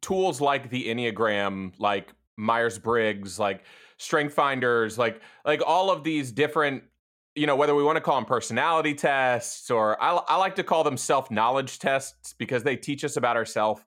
tools 0.00 0.40
like 0.40 0.70
the 0.70 0.86
Enneagram, 0.88 1.72
like 1.78 2.12
Myers 2.36 2.78
Briggs, 2.78 3.38
like 3.38 3.64
strength 4.00 4.32
finders 4.32 4.96
like 4.96 5.20
like 5.44 5.60
all 5.66 5.90
of 5.90 6.02
these 6.02 6.32
different 6.32 6.82
you 7.34 7.46
know 7.46 7.54
whether 7.54 7.74
we 7.74 7.84
want 7.84 7.96
to 7.96 8.00
call 8.00 8.14
them 8.14 8.24
personality 8.24 8.94
tests 8.94 9.70
or 9.70 10.02
i, 10.02 10.12
I 10.26 10.36
like 10.36 10.54
to 10.54 10.64
call 10.64 10.84
them 10.84 10.96
self-knowledge 10.96 11.78
tests 11.78 12.32
because 12.38 12.62
they 12.62 12.76
teach 12.76 13.04
us 13.04 13.18
about 13.18 13.36
ourselves 13.36 13.82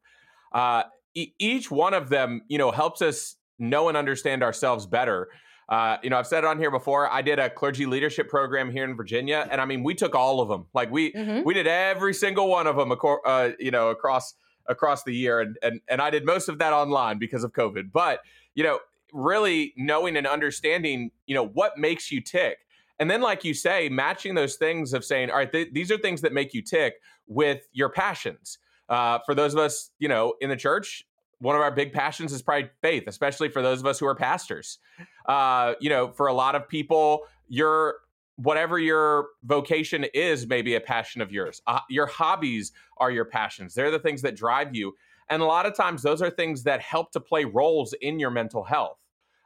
uh, 0.54 0.84
e- 1.16 1.34
each 1.40 1.72
one 1.72 1.94
of 1.94 2.10
them 2.10 2.42
you 2.48 2.58
know 2.58 2.72
helps 2.72 3.02
us 3.02 3.36
know 3.60 3.88
and 3.88 3.98
understand 3.98 4.44
ourselves 4.44 4.86
better 4.86 5.30
uh, 5.70 5.98
you 6.04 6.10
know, 6.10 6.18
I've 6.18 6.28
said 6.28 6.44
it 6.44 6.48
on 6.48 6.60
here 6.60 6.72
before. 6.72 7.12
I 7.12 7.22
did 7.22 7.40
a 7.40 7.50
clergy 7.50 7.86
leadership 7.86 8.30
program 8.30 8.72
here 8.72 8.84
in 8.84 8.96
Virginia, 8.96 9.48
and 9.50 9.62
I 9.62 9.66
mean, 9.66 9.84
we 9.84 9.96
took 9.96 10.14
all 10.14 10.42
of 10.42 10.50
them. 10.50 10.66
Like 10.74 10.92
we 10.92 11.14
mm-hmm. 11.14 11.44
we 11.44 11.54
did 11.54 11.68
every 11.68 12.14
single 12.14 12.50
one 12.50 12.68
of 12.68 12.76
them, 12.76 12.94
uh, 13.26 13.50
you 13.60 13.72
know, 13.72 13.90
across 13.90 14.34
across 14.68 15.04
the 15.04 15.16
year, 15.16 15.40
and 15.40 15.58
and 15.64 15.82
and 15.88 16.02
I 16.02 16.10
did 16.10 16.26
most 16.26 16.50
of 16.50 16.60
that 16.60 16.74
online 16.74 17.18
because 17.18 17.44
of 17.44 17.54
COVID. 17.54 17.92
But 17.92 18.20
you 18.56 18.64
know, 18.64 18.80
really 19.14 19.74
knowing 19.78 20.18
and 20.18 20.28
understanding, 20.28 21.12
you 21.28 21.36
know, 21.36 21.48
what 21.48 21.78
makes 21.78 22.12
you 22.12 22.20
tick, 22.22 22.58
and 23.00 23.10
then, 23.10 23.22
like 23.22 23.46
you 23.46 23.54
say, 23.54 23.88
matching 23.88 24.36
those 24.36 24.56
things 24.56 24.94
of 24.94 25.06
saying, 25.06 25.32
all 25.32 25.38
right, 25.38 25.52
th- 25.52 25.70
these 25.72 25.92
are 25.92 25.98
things 25.98 26.22
that 26.22 26.34
make 26.34 26.54
you 26.54 26.62
tick 26.62 26.96
with 27.26 27.68
your 27.72 27.90
passions. 27.90 28.58
Uh, 28.90 29.20
for 29.26 29.34
those 29.34 29.54
of 29.54 29.60
us, 29.60 29.92
you 30.00 30.08
know, 30.08 30.34
in 30.42 30.50
the 30.50 30.56
church, 30.56 31.06
one 31.40 31.56
of 31.56 31.62
our 31.62 31.72
big 31.72 31.92
passions 31.92 32.32
is 32.32 32.42
probably 32.42 32.70
faith, 32.82 33.04
especially 33.08 33.50
for 33.50 33.62
those 33.62 33.80
of 33.80 33.86
us 33.86 34.00
who 34.00 34.06
are 34.06 34.16
pastors. 34.16 34.80
Uh, 35.28 35.74
you 35.80 35.90
know, 35.90 36.10
for 36.12 36.28
a 36.28 36.34
lot 36.34 36.56
of 36.56 36.68
people, 36.68 37.22
your 37.48 37.96
whatever 38.38 38.80
your 38.80 39.28
vocation 39.44 40.06
is, 40.14 40.48
maybe 40.48 40.76
a 40.76 40.82
passion 40.82 41.22
of 41.22 41.32
yours. 41.32 41.62
Uh, 41.68 41.80
your 41.90 42.08
hobbies 42.08 42.72
are 42.98 43.12
your 43.12 43.26
passions. 43.26 43.74
They're 43.74 43.92
the 43.92 44.00
things 44.00 44.22
that 44.24 44.36
drive 44.36 44.76
you, 44.76 44.96
and 45.30 45.42
a 45.42 45.46
lot 45.46 45.66
of 45.66 45.76
times 45.76 46.02
those 46.02 46.22
are 46.22 46.30
things 46.30 46.64
that 46.64 46.82
help 46.82 47.12
to 47.12 47.20
play 47.20 47.46
roles 47.46 47.94
in 48.02 48.20
your 48.20 48.32
mental 48.32 48.64
health. 48.64 48.98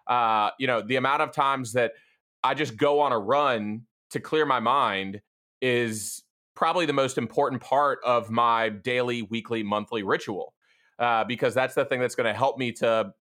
Uh, 0.06 0.52
you 0.60 0.68
know, 0.68 0.82
the 0.82 0.96
amount 0.96 1.22
of 1.22 1.32
times 1.32 1.74
that 1.74 1.94
I 2.44 2.54
just 2.54 2.78
go 2.78 3.00
on 3.02 3.12
a 3.12 3.20
run 3.20 3.82
to 4.12 4.20
clear 4.20 4.46
my 4.46 4.60
mind 4.60 5.22
is 5.62 6.24
probably 6.58 6.88
the 6.88 6.94
most 6.94 7.20
important 7.20 7.62
part 7.62 8.00
of 8.04 8.32
my 8.32 8.68
daily, 8.68 9.22
weekly, 9.22 9.62
monthly 9.62 10.02
ritual 10.02 10.56
uh, 10.98 11.24
because 11.24 11.54
that's 11.54 11.76
the 11.76 11.86
thing 11.86 12.00
that's 12.00 12.16
going 12.16 12.26
to 12.26 12.34
help 12.34 12.58
me 12.58 12.72
to 12.72 13.14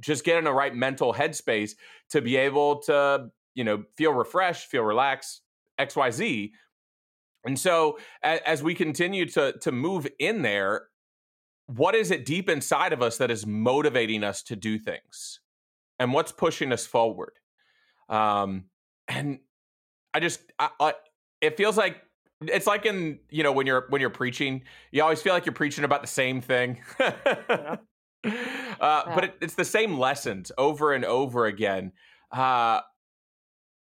just 0.00 0.24
get 0.24 0.38
in 0.38 0.44
the 0.44 0.52
right 0.52 0.76
mental 0.76 1.12
headspace 1.12 1.72
to 2.08 2.22
be 2.22 2.36
able 2.36 2.78
to 2.78 3.28
you 3.56 3.64
know 3.64 3.82
feel 3.96 4.12
refreshed 4.12 4.68
feel 4.68 4.84
relaxed 4.84 5.42
xyz 5.80 6.52
and 7.44 7.58
so 7.58 7.98
as, 8.22 8.38
as 8.46 8.62
we 8.62 8.76
continue 8.76 9.26
to 9.26 9.52
to 9.58 9.72
move 9.72 10.06
in 10.20 10.42
there 10.42 10.84
what 11.66 11.96
is 11.96 12.12
it 12.12 12.24
deep 12.24 12.48
inside 12.48 12.92
of 12.92 13.02
us 13.02 13.18
that 13.18 13.30
is 13.30 13.44
motivating 13.44 14.24
us 14.24 14.42
to 14.42 14.56
do 14.56 14.78
things? 14.78 15.40
And 15.98 16.14
what's 16.14 16.32
pushing 16.32 16.72
us 16.72 16.86
forward? 16.86 17.32
Um 18.08 18.64
and 19.06 19.40
i 20.14 20.20
just 20.20 20.40
I, 20.58 20.70
I, 20.80 20.94
it 21.40 21.56
feels 21.56 21.76
like 21.76 22.02
it's 22.42 22.66
like 22.66 22.86
in 22.86 23.18
you 23.30 23.42
know 23.42 23.52
when 23.52 23.66
you're 23.66 23.86
when 23.88 24.00
you're 24.00 24.10
preaching 24.10 24.62
you 24.92 25.02
always 25.02 25.20
feel 25.20 25.32
like 25.32 25.44
you're 25.46 25.52
preaching 25.52 25.84
about 25.84 26.00
the 26.02 26.08
same 26.08 26.40
thing. 26.40 26.80
Yeah. 27.00 27.16
uh, 28.26 28.30
yeah. 28.80 29.14
but 29.14 29.24
it, 29.24 29.34
it's 29.40 29.54
the 29.54 29.64
same 29.64 29.98
lessons 29.98 30.52
over 30.58 30.92
and 30.92 31.04
over 31.04 31.46
again. 31.46 31.92
Uh, 32.32 32.80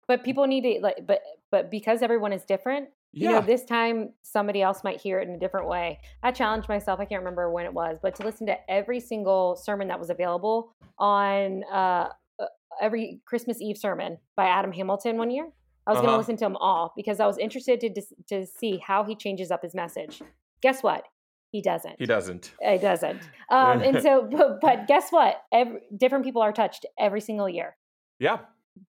but 0.08 0.24
people 0.24 0.46
need 0.48 0.62
to 0.62 0.80
like 0.82 1.06
but 1.06 1.22
but 1.52 1.72
because 1.72 2.02
everyone 2.02 2.34
is 2.34 2.44
different 2.46 2.90
you 3.16 3.30
know 3.30 3.40
this 3.40 3.64
time 3.64 4.10
somebody 4.24 4.62
else 4.62 4.84
might 4.84 5.00
hear 5.00 5.20
it 5.20 5.30
in 5.30 5.36
a 5.36 5.40
different 5.40 5.70
way. 5.70 6.00
I 6.22 6.32
challenged 6.32 6.68
myself 6.68 7.00
i 7.00 7.06
can't 7.06 7.22
remember 7.22 7.50
when 7.50 7.66
it 7.66 7.74
was 7.74 7.98
but 8.02 8.16
to 8.16 8.24
listen 8.24 8.46
to 8.48 8.58
every 8.70 9.00
single 9.00 9.56
sermon 9.56 9.88
that 9.88 10.00
was 10.00 10.10
available 10.10 10.74
on 11.00 11.64
uh, 11.72 12.10
uh 12.40 12.46
every 12.82 13.22
christmas 13.26 13.62
eve 13.62 13.78
sermon 13.78 14.18
by 14.36 14.46
adam 14.46 14.72
hamilton 14.72 15.18
one 15.18 15.32
year 15.32 15.50
I 15.88 15.92
was 15.92 15.98
uh-huh. 15.98 16.06
going 16.08 16.14
to 16.14 16.18
listen 16.18 16.38
to 16.38 16.46
them 16.46 16.58
all 16.58 16.94
because 16.96 17.20
I 17.20 17.28
was 17.28 17.38
interested 17.38 17.80
to 17.82 18.02
to 18.30 18.46
see 18.46 18.82
how 18.86 19.04
he 19.04 19.16
changes 19.16 19.52
up 19.52 19.62
his 19.62 19.76
message. 19.76 20.22
Guess 20.62 20.82
what? 20.82 21.06
He 21.52 21.62
doesn't. 21.62 21.96
He 22.00 22.06
doesn't. 22.06 22.52
He 22.62 22.78
doesn't. 22.78 23.22
Um, 23.50 23.82
and 23.82 24.02
so, 24.02 24.28
but, 24.32 24.60
but 24.60 24.88
guess 24.88 25.10
what? 25.10 25.42
Every, 25.54 25.80
different 25.96 26.26
people 26.26 26.42
are 26.42 26.52
touched 26.52 26.86
every 27.00 27.22
single 27.22 27.48
year. 27.48 27.78
Yeah. 28.20 28.40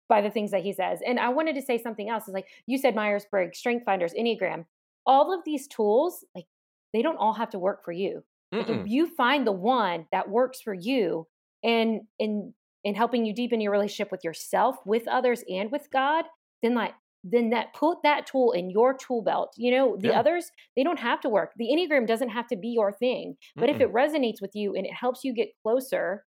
By 0.09 0.22
the 0.22 0.31
things 0.31 0.51
that 0.51 0.62
he 0.62 0.72
says. 0.72 1.01
And 1.07 1.20
I 1.20 1.29
wanted 1.29 1.55
to 1.57 1.62
say 1.62 1.79
something 1.81 2.09
else. 2.09 2.27
Is 2.27 2.35
like 2.35 2.48
you 2.66 2.79
said, 2.79 2.94
Myers 2.94 3.27
Briggs, 3.31 3.59
Strength 3.59 3.85
Finders, 3.85 4.12
Enneagram. 4.12 4.64
All 5.07 5.33
of 5.33 5.44
these 5.44 5.68
tools, 5.68 6.24
like 6.35 6.46
they 6.92 7.03
don't 7.03 7.16
all 7.16 7.35
have 7.35 7.51
to 7.51 7.59
work 7.59 7.85
for 7.85 7.92
you. 7.92 8.24
Like 8.51 8.70
if 8.70 8.88
you 8.88 9.07
find 9.07 9.46
the 9.46 9.53
one 9.53 10.07
that 10.11 10.31
works 10.31 10.61
for 10.61 10.72
you, 10.72 11.27
and 11.62 12.01
in 12.18 12.55
in 12.83 12.94
helping 12.94 13.27
you 13.27 13.35
deepen 13.35 13.61
your 13.61 13.72
relationship 13.72 14.11
with 14.11 14.24
yourself, 14.24 14.77
with 14.87 15.07
others, 15.07 15.44
and 15.48 15.70
with 15.70 15.88
God, 15.92 16.24
then 16.62 16.75
like 16.75 16.94
then 17.25 17.51
that 17.51 17.75
put 17.75 17.99
that 18.05 18.27
tool 18.27 18.53
in 18.53 18.71
your 18.71 18.97
tool 18.97 19.23
belt. 19.23 19.53
You 19.57 19.73
know, 19.73 19.97
the 19.99 20.09
yeah. 20.09 20.21
others, 20.21 20.51
they 20.77 20.85
don't 20.85 20.99
have 20.99 21.21
to 21.23 21.29
work. 21.29 21.53
The 21.57 21.66
Enneagram 21.66 22.07
doesn't 22.07 22.29
have 22.29 22.47
to 22.49 22.57
be 22.57 22.68
your 22.68 22.92
thing. 22.92 23.37
But 23.57 23.68
Mm-mm. 23.68 23.75
if 23.75 23.81
it 23.81 23.92
resonates 23.92 24.40
with 24.40 24.53
you 24.55 24.75
and 24.75 24.87
it 24.87 24.92
helps 24.92 25.25
you 25.25 25.35
get 25.35 25.49
closer 25.62 26.25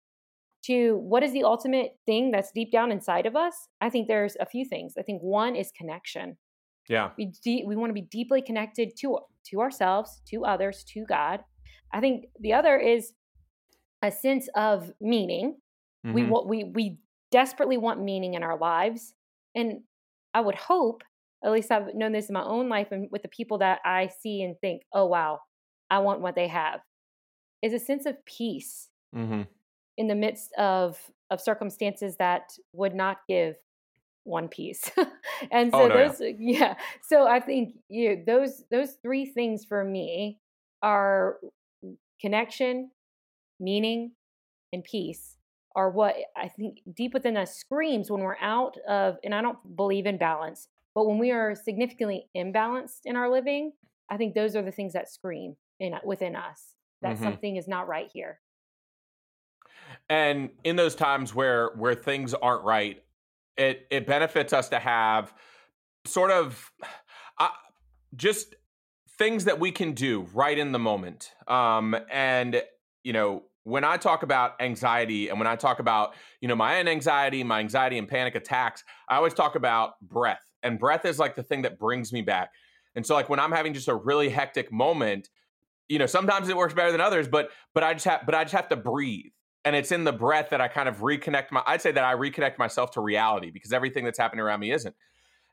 to 0.65 0.97
what 0.97 1.23
is 1.23 1.33
the 1.33 1.43
ultimate 1.43 1.91
thing 2.05 2.31
that's 2.31 2.51
deep 2.53 2.71
down 2.71 2.91
inside 2.91 3.25
of 3.25 3.35
us, 3.35 3.67
I 3.81 3.89
think 3.89 4.07
there's 4.07 4.37
a 4.39 4.45
few 4.45 4.65
things. 4.65 4.93
I 4.97 5.03
think 5.03 5.21
one 5.21 5.55
is 5.55 5.71
connection. 5.77 6.37
Yeah. 6.89 7.11
We 7.17 7.33
de- 7.43 7.65
we 7.67 7.75
want 7.75 7.89
to 7.89 7.93
be 7.93 8.07
deeply 8.09 8.41
connected 8.41 8.91
to 8.99 9.19
to 9.47 9.61
ourselves, 9.61 10.21
to 10.29 10.45
others, 10.45 10.85
to 10.93 11.05
God. 11.07 11.41
I 11.93 11.99
think 11.99 12.25
the 12.39 12.53
other 12.53 12.77
is 12.77 13.11
a 14.01 14.11
sense 14.11 14.47
of 14.55 14.91
meaning. 15.01 15.57
Mm-hmm. 16.05 16.13
We 16.13 16.23
want 16.23 16.47
we 16.47 16.63
we 16.63 16.97
desperately 17.31 17.77
want 17.77 18.01
meaning 18.01 18.35
in 18.35 18.43
our 18.43 18.57
lives. 18.57 19.13
And 19.53 19.81
I 20.33 20.41
would 20.41 20.55
hope, 20.55 21.03
at 21.43 21.51
least 21.51 21.71
I've 21.71 21.93
known 21.93 22.11
this 22.11 22.29
in 22.29 22.33
my 22.33 22.43
own 22.43 22.69
life 22.69 22.87
and 22.91 23.07
with 23.11 23.21
the 23.21 23.27
people 23.29 23.59
that 23.59 23.79
I 23.85 24.09
see 24.21 24.41
and 24.41 24.55
think, 24.59 24.83
oh, 24.93 25.05
wow, 25.05 25.39
I 25.89 25.99
want 25.99 26.21
what 26.21 26.35
they 26.35 26.47
have, 26.47 26.81
is 27.61 27.73
a 27.73 27.79
sense 27.79 28.05
of 28.05 28.23
peace 28.25 28.89
mm-hmm. 29.15 29.43
in 29.97 30.07
the 30.07 30.15
midst 30.15 30.53
of, 30.57 30.97
of 31.31 31.41
circumstances 31.41 32.15
that 32.17 32.51
would 32.73 32.93
not 32.93 33.17
give 33.27 33.55
one 34.23 34.47
peace. 34.47 34.91
and 35.51 35.71
so 35.71 35.83
oh, 35.83 35.87
no, 35.87 36.07
those, 36.07 36.19
yeah. 36.19 36.33
yeah. 36.39 36.75
So 37.03 37.27
I 37.27 37.39
think 37.39 37.75
you 37.89 38.15
know, 38.15 38.23
those, 38.25 38.63
those 38.69 38.93
three 39.01 39.25
things 39.25 39.63
for 39.65 39.83
me 39.83 40.39
are 40.81 41.37
connection, 42.19 42.91
meaning, 43.59 44.11
and 44.73 44.83
peace 44.83 45.36
are 45.77 45.91
what 45.91 46.15
I 46.35 46.47
think 46.47 46.79
deep 46.91 47.13
within 47.13 47.37
us 47.37 47.55
screams 47.55 48.09
when 48.09 48.21
we're 48.21 48.37
out 48.41 48.75
of, 48.89 49.17
and 49.23 49.33
I 49.33 49.43
don't 49.43 49.59
believe 49.77 50.07
in 50.07 50.17
balance, 50.17 50.67
but 50.95 51.05
when 51.05 51.19
we 51.19 51.29
are 51.29 51.53
significantly 51.55 52.25
imbalanced 52.35 53.01
in 53.05 53.15
our 53.15 53.29
living, 53.31 53.73
I 54.09 54.17
think 54.17 54.33
those 54.33 54.55
are 54.55 54.63
the 54.63 54.71
things 54.71 54.93
that 54.93 55.07
scream 55.07 55.55
in 55.79 55.93
within 56.03 56.35
us 56.35 56.73
that 57.03 57.13
mm-hmm. 57.13 57.23
something 57.23 57.55
is 57.57 57.67
not 57.67 57.87
right 57.87 58.09
here. 58.11 58.39
And 60.09 60.49
in 60.63 60.75
those 60.75 60.95
times 60.95 61.35
where 61.35 61.69
where 61.75 61.93
things 61.93 62.33
aren't 62.33 62.63
right, 62.63 63.03
it 63.55 63.85
it 63.91 64.07
benefits 64.07 64.53
us 64.53 64.69
to 64.69 64.79
have 64.79 65.31
sort 66.05 66.31
of 66.31 66.71
uh, 67.37 67.49
just 68.15 68.55
things 69.19 69.45
that 69.45 69.59
we 69.59 69.71
can 69.71 69.93
do 69.93 70.27
right 70.33 70.57
in 70.57 70.71
the 70.71 70.79
moment. 70.79 71.33
Um, 71.47 71.95
and 72.11 72.63
you 73.03 73.13
know, 73.13 73.43
when 73.67 73.83
I 73.83 73.97
talk 73.97 74.23
about 74.23 74.53
anxiety 74.61 75.27
and 75.27 75.37
when 75.37 75.47
I 75.47 75.57
talk 75.57 75.79
about, 75.79 76.15
you 76.39 76.47
know, 76.47 76.55
my 76.55 76.79
own 76.79 76.87
anxiety, 76.87 77.43
my 77.43 77.59
anxiety 77.59 77.97
and 77.97 78.07
panic 78.07 78.33
attacks, 78.33 78.81
I 79.09 79.17
always 79.17 79.33
talk 79.33 79.55
about 79.55 79.99
breath. 80.01 80.53
And 80.63 80.79
breath 80.79 81.03
is 81.03 81.19
like 81.19 81.35
the 81.35 81.43
thing 81.43 81.63
that 81.63 81.77
brings 81.77 82.13
me 82.13 82.21
back. 82.21 82.51
And 82.95 83.05
so 83.05 83.13
like 83.13 83.27
when 83.27 83.41
I'm 83.41 83.51
having 83.51 83.73
just 83.73 83.89
a 83.89 83.95
really 83.95 84.29
hectic 84.29 84.71
moment, 84.71 85.27
you 85.89 85.99
know, 85.99 86.05
sometimes 86.05 86.47
it 86.47 86.55
works 86.55 86.73
better 86.73 86.93
than 86.93 87.01
others, 87.01 87.27
but 87.27 87.49
but 87.73 87.83
I 87.83 87.91
just 87.93 88.05
have 88.05 88.21
but 88.25 88.33
I 88.35 88.45
just 88.45 88.55
have 88.55 88.69
to 88.69 88.77
breathe. 88.77 89.31
And 89.65 89.75
it's 89.75 89.91
in 89.91 90.05
the 90.05 90.13
breath 90.13 90.51
that 90.51 90.61
I 90.61 90.69
kind 90.69 90.87
of 90.87 90.99
reconnect 90.99 91.51
my 91.51 91.61
I'd 91.67 91.81
say 91.81 91.91
that 91.91 92.03
I 92.05 92.13
reconnect 92.13 92.57
myself 92.57 92.91
to 92.91 93.01
reality 93.01 93.51
because 93.51 93.73
everything 93.73 94.05
that's 94.05 94.17
happening 94.17 94.43
around 94.43 94.61
me 94.61 94.71
isn't. 94.71 94.95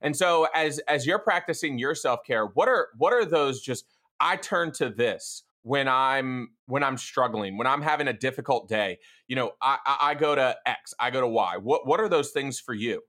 And 0.01 0.17
so 0.17 0.47
as 0.55 0.79
as 0.87 1.05
you're 1.05 1.19
practicing 1.19 1.79
your 1.79 1.97
self-care, 1.97 2.47
what 2.47 2.69
are 2.69 2.91
what 2.97 3.13
are 3.13 3.25
those 3.25 3.61
just 3.61 3.87
I 4.21 4.37
turn 4.37 4.71
to 4.73 4.89
this 4.89 5.43
when 5.65 5.89
I'm 5.89 6.51
when 6.67 6.85
I'm 6.85 6.97
struggling, 6.97 7.57
when 7.59 7.67
I'm 7.67 7.83
having 7.83 8.07
a 8.07 8.13
difficult 8.13 8.69
day. 8.69 8.99
You 9.27 9.37
know, 9.37 9.53
I, 9.61 9.79
I 10.01 10.15
go 10.15 10.35
to 10.35 10.57
X, 10.67 10.95
I 11.01 11.11
go 11.11 11.21
to 11.21 11.27
Y. 11.27 11.57
What 11.57 11.87
what 11.87 12.01
are 12.01 12.09
those 12.09 12.31
things 12.31 12.61
for 12.61 12.75
you? 12.75 13.01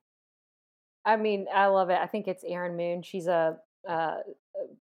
I 1.05 1.17
mean, 1.17 1.45
I 1.53 1.67
love 1.67 1.91
it. 1.91 1.99
I 2.01 2.07
think 2.07 2.27
it's 2.27 2.43
Erin 2.47 2.75
Moon. 2.75 3.03
She's 3.03 3.27
a 3.27 3.57
uh, 3.87 4.15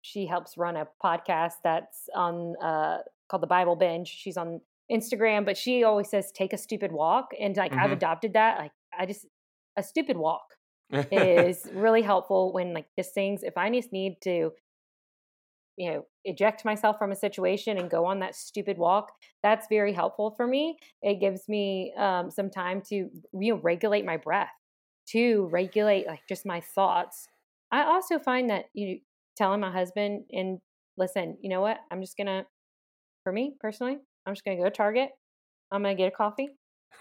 she 0.03 0.27
helps 0.27 0.57
run 0.57 0.77
a 0.77 0.87
podcast 1.03 1.55
that's 1.65 2.09
on 2.15 2.55
uh, 2.63 2.99
called 3.29 3.43
the 3.43 3.49
Bible 3.49 3.75
Binge. 3.75 4.07
She's 4.07 4.37
on 4.37 4.61
Instagram, 4.91 5.45
but 5.47 5.57
she 5.57 5.83
always 5.83 6.11
says 6.11 6.31
take 6.31 6.53
a 6.53 6.59
stupid 6.59 6.93
walk, 6.93 7.31
and 7.41 7.57
like 7.57 7.73
mm-hmm. 7.73 7.81
I've 7.81 7.93
adopted 7.93 8.35
that. 8.35 8.59
Like 8.59 8.73
I 8.97 9.07
just 9.07 9.27
a 9.79 9.83
stupid 9.83 10.19
walk 10.19 10.45
is 10.91 11.67
really 11.73 12.03
helpful 12.03 12.53
when 12.53 12.75
like 12.75 12.87
just 12.99 13.15
things. 13.15 13.43
If 13.43 13.57
I 13.57 13.71
just 13.71 13.93
need 13.93 14.17
to, 14.25 14.51
you 15.79 15.91
know, 15.91 16.05
eject 16.25 16.65
myself 16.65 16.99
from 16.99 17.13
a 17.13 17.17
situation 17.17 17.79
and 17.79 17.91
go 17.91 18.05
on 18.05 18.21
that 18.21 18.35
stupid 18.35 18.79
walk 18.79 19.13
that's 19.43 19.67
very 19.69 19.93
helpful 19.93 20.31
for 20.37 20.47
me. 20.47 20.77
It 21.03 21.21
gives 21.21 21.49
me 21.49 21.93
um, 21.97 22.31
some 22.31 22.49
time 22.51 22.81
to 22.89 22.95
you 22.95 23.55
know, 23.55 23.61
regulate 23.63 24.05
my 24.05 24.17
breath 24.17 24.51
to 25.09 25.49
regulate 25.51 26.07
like 26.07 26.21
just 26.29 26.47
my 26.47 26.61
thoughts. 26.61 27.27
I 27.71 27.85
also 27.85 28.19
find 28.19 28.51
that 28.51 28.67
you 28.73 28.87
know, 28.89 28.95
telling 29.37 29.61
my 29.61 29.73
husband 29.73 30.25
and 30.33 30.59
listen 30.97 31.37
you 31.41 31.49
know 31.49 31.61
what? 31.61 31.79
I'm 31.91 32.01
just 32.01 32.17
gonna 32.17 32.47
for 33.25 33.33
me 33.33 33.55
personally 33.61 33.99
i'm 34.27 34.35
just 34.35 34.45
gonna 34.45 34.57
go 34.57 34.65
to 34.65 34.71
target. 34.71 35.11
I'm 35.71 35.83
gonna 35.83 35.95
get 35.95 36.09
a 36.09 36.17
coffee 36.17 36.51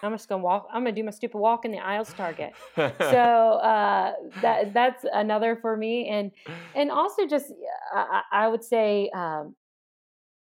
I'm 0.04 0.12
just 0.13 0.27
gonna 0.30 0.43
walk. 0.43 0.67
I'm 0.73 0.84
gonna 0.84 0.95
do 0.95 1.04
my 1.04 1.12
stupid 1.12 1.38
walk 1.38 1.65
in 1.65 1.71
the 1.71 1.80
aisles 1.80 2.13
Target. 2.13 2.54
so 2.75 2.86
uh, 2.88 4.13
that 4.41 4.73
that's 4.73 5.06
another 5.12 5.58
for 5.62 5.77
me, 5.77 6.08
and 6.10 6.32
and 6.75 6.91
also 6.91 7.27
just 7.27 7.54
I, 7.93 8.21
I 8.32 8.47
would 8.47 8.63
say, 8.63 9.10
um, 9.15 9.56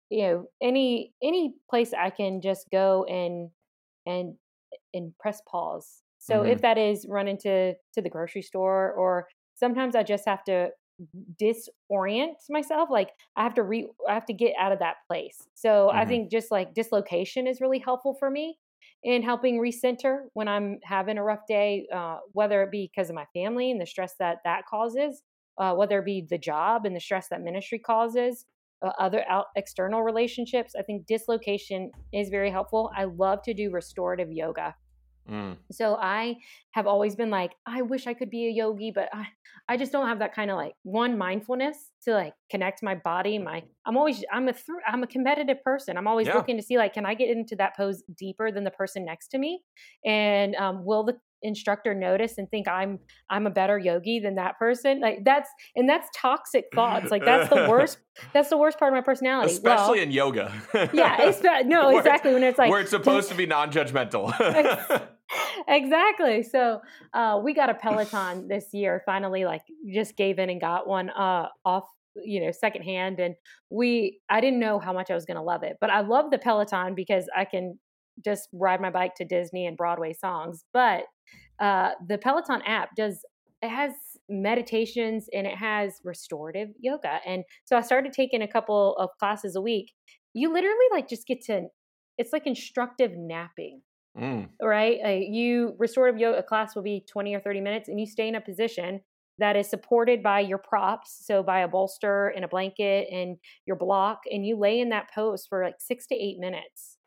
you 0.10 0.24
know, 0.24 0.46
any 0.62 1.14
any 1.24 1.56
place 1.70 1.94
I 1.94 2.10
can 2.10 2.42
just 2.42 2.70
go 2.72 3.06
and 3.06 3.50
and 4.06 4.36
and 4.94 5.14
press 5.20 5.42
pause. 5.50 6.02
So 6.20 6.42
mm-hmm. 6.42 6.52
if 6.52 6.62
that 6.62 6.78
is 6.78 7.06
run 7.10 7.28
into 7.28 7.74
to 7.94 8.02
the 8.02 8.10
grocery 8.10 8.42
store, 8.42 8.92
or 8.94 9.28
sometimes 9.56 9.96
I 9.96 10.04
just 10.04 10.26
have 10.26 10.44
to 10.46 10.70
disorient 11.42 12.36
myself 12.50 12.90
like 12.92 13.12
i 13.38 13.44
have 13.44 13.54
to 13.54 13.64
re 13.64 13.88
i 14.10 14.14
have 14.14 14.26
to 14.26 14.34
get 14.34 14.54
out 14.60 14.74
of 14.74 14.80
that 14.80 14.96
place 15.08 15.48
so 15.54 15.88
mm-hmm. 15.88 15.98
i 15.98 16.06
think 16.06 16.30
just 16.30 16.52
like 16.52 16.74
dislocation 16.74 17.48
is 17.48 17.62
really 17.62 17.80
helpful 17.80 18.14
for 18.20 18.30
me 18.30 18.58
in 19.04 19.24
helping 19.24 19.60
recenter 19.60 20.24
when 20.34 20.48
I'm 20.48 20.80
having 20.84 21.18
a 21.18 21.24
rough 21.24 21.48
day, 21.48 21.88
uh, 21.94 22.18
whether 22.34 22.62
it 22.64 22.72
be 22.72 22.92
because 22.94 23.10
of 23.10 23.16
my 23.16 23.26
family 23.34 23.72
and 23.72 23.80
the 23.80 23.86
stress 23.86 24.16
that 24.20 24.40
that 24.44 24.66
causes, 24.66 25.24
uh, 25.58 25.74
whether 25.74 26.00
it 26.00 26.06
be 26.06 26.26
the 26.30 26.38
job 26.38 26.86
and 26.86 26.96
the 26.96 27.00
stress 27.00 27.28
that 27.30 27.42
ministry 27.42 27.80
causes, 27.80 28.46
uh, 28.82 28.92
other 29.00 29.24
out, 29.30 29.48
external 29.56 30.04
relationships. 30.04 30.74
I 30.78 30.84
think 30.84 31.06
dislocation 31.06 31.92
is 32.14 32.30
very 32.30 32.52
helpful. 32.52 32.92
I 32.96 33.06
love 33.06 33.42
to 33.44 33.54
do 33.54 33.72
restorative 33.72 34.32
yoga. 34.32 34.76
Mm. 35.30 35.58
So 35.72 35.96
I 35.96 36.38
have 36.72 36.88
always 36.88 37.16
been 37.16 37.30
like, 37.30 37.52
I 37.66 37.82
wish 37.82 38.08
I 38.08 38.14
could 38.14 38.30
be 38.30 38.48
a 38.48 38.52
yogi, 38.52 38.92
but 38.94 39.10
I, 39.14 39.28
I 39.68 39.78
just 39.78 39.92
don't 39.92 40.08
have 40.08 40.20
that 40.20 40.34
kind 40.34 40.50
of 40.50 40.58
like 40.58 40.74
one 40.84 41.18
mindfulness 41.18 41.78
to 42.06 42.14
like 42.14 42.34
connect 42.50 42.82
my 42.82 42.96
body. 42.96 43.38
My 43.38 43.64
I'm 43.86 43.98
always 43.98 44.24
I'm 44.32 44.48
a 44.48 44.54
th- 44.54 44.66
I'm 44.88 45.04
a 45.04 45.08
competitive 45.08 45.64
person. 45.64 45.98
I'm 45.98 46.08
always 46.08 46.28
yeah. 46.28 46.36
looking 46.36 46.58
to 46.58 46.64
see 46.64 46.78
like, 46.78 46.94
can 46.94 47.06
I 47.06 47.14
get 47.14 47.30
into 47.30 47.56
that 47.58 47.76
pose 47.78 48.04
deeper 48.18 48.52
than 48.52 48.64
the 48.64 48.72
person 48.72 49.06
next 49.06 49.28
to 49.30 49.38
me, 49.38 49.62
and 50.06 50.56
um, 50.56 50.84
will 50.86 51.04
the 51.04 51.18
instructor 51.42 51.94
notice 51.94 52.38
and 52.38 52.50
think 52.50 52.68
I'm 52.68 53.00
I'm 53.30 53.48
a 53.48 53.50
better 53.50 53.78
yogi 53.78 54.20
than 54.20 54.36
that 54.36 54.58
person. 54.58 55.00
Like 55.00 55.20
that's 55.24 55.50
and 55.76 55.88
that's 55.88 56.08
toxic 56.16 56.66
thoughts. 56.74 57.12
Like 57.12 57.24
that's 57.24 57.50
the 57.50 57.68
worst. 57.70 58.00
that's 58.34 58.50
the 58.50 58.58
worst 58.58 58.80
part 58.80 58.92
of 58.92 58.98
my 58.98 59.02
personality. 59.02 59.54
Especially 59.54 60.00
well, 60.00 60.04
in 60.04 60.12
yoga. 60.12 60.54
yeah, 60.94 61.18
it's 61.22 61.42
no 61.68 61.98
exactly 61.98 62.34
when 62.34 62.44
it's 62.44 62.58
like 62.58 62.70
where 62.70 62.82
it's 62.82 62.92
supposed 62.92 63.30
to 63.30 63.36
be 63.36 63.46
non-judgmental. 63.46 65.08
exactly. 65.68 66.44
So 66.44 66.82
uh, 67.14 67.40
we 67.44 67.54
got 67.54 67.70
a 67.70 67.74
Peloton 67.74 68.48
this 68.48 68.68
year. 68.74 69.02
Finally, 69.06 69.46
like 69.46 69.62
just 69.94 70.18
gave 70.18 70.40
in 70.40 70.50
and 70.50 70.62
got 70.62 70.88
one 70.88 71.10
uh, 71.10 71.48
off 71.66 71.86
you 72.22 72.44
know 72.44 72.52
secondhand 72.52 73.20
and 73.20 73.36
we 73.70 74.20
i 74.30 74.42
didn't 74.42 74.60
know 74.60 74.78
how 74.80 74.92
much 74.92 75.12
i 75.12 75.14
was 75.14 75.26
going 75.26 75.38
to 75.38 75.44
love 75.44 75.62
it 75.64 75.78
but 75.80 75.92
i 75.92 76.02
love 76.02 76.32
the 76.32 76.40
peloton 76.40 76.94
because 76.94 77.30
i 77.38 77.46
can 77.46 77.80
just 78.26 78.50
ride 78.52 78.82
my 78.82 78.90
bike 78.90 79.14
to 79.16 79.24
disney 79.24 79.68
and 79.68 79.78
broadway 79.78 80.12
songs 80.12 80.66
but 80.74 81.04
uh, 81.60 81.92
the 82.08 82.18
Peloton 82.18 82.62
app 82.66 82.96
does 82.96 83.24
it 83.62 83.70
has 83.70 83.92
meditations 84.30 85.28
and 85.34 85.46
it 85.46 85.58
has 85.58 86.00
restorative 86.06 86.70
yoga. 86.80 87.20
And 87.26 87.44
so 87.66 87.76
I 87.76 87.82
started 87.82 88.14
taking 88.14 88.42
a 88.42 88.48
couple 88.48 88.96
of 88.98 89.10
classes 89.20 89.58
a 89.58 89.62
week. 89.62 89.92
You 90.34 90.54
literally 90.54 90.86
like 90.94 91.10
just 91.10 91.28
get 91.28 91.42
to 91.46 91.64
it's 92.18 92.32
like 92.32 92.48
instructive 92.48 93.12
napping. 93.16 93.82
Mm. 94.20 94.50
Right? 94.62 95.28
You 95.30 95.76
restorative 95.78 96.20
yoga 96.20 96.44
class 96.44 96.76
will 96.76 96.84
be 96.84 97.06
20 97.10 97.36
or 97.36 97.40
30 97.40 97.62
minutes 97.62 97.90
and 97.90 98.00
you 98.00 98.06
stay 98.06 98.28
in 98.28 98.36
a 98.36 98.42
position 98.42 99.02
that 99.38 99.56
is 99.56 99.70
supported 99.70 100.22
by 100.22 100.42
your 100.42 100.58
props, 100.58 101.24
so 101.26 101.42
by 101.42 101.62
a 101.62 101.68
bolster 101.68 102.28
and 102.28 102.44
a 102.44 102.48
blanket 102.50 103.08
and 103.10 103.38
your 103.66 103.78
block 103.78 104.20
and 104.30 104.46
you 104.46 104.58
lay 104.58 104.82
in 104.82 104.90
that 104.90 105.10
pose 105.16 105.46
for 105.48 105.64
like 105.64 105.76
6 105.80 106.08
to 106.08 106.16
8 106.16 106.40
minutes 106.40 107.00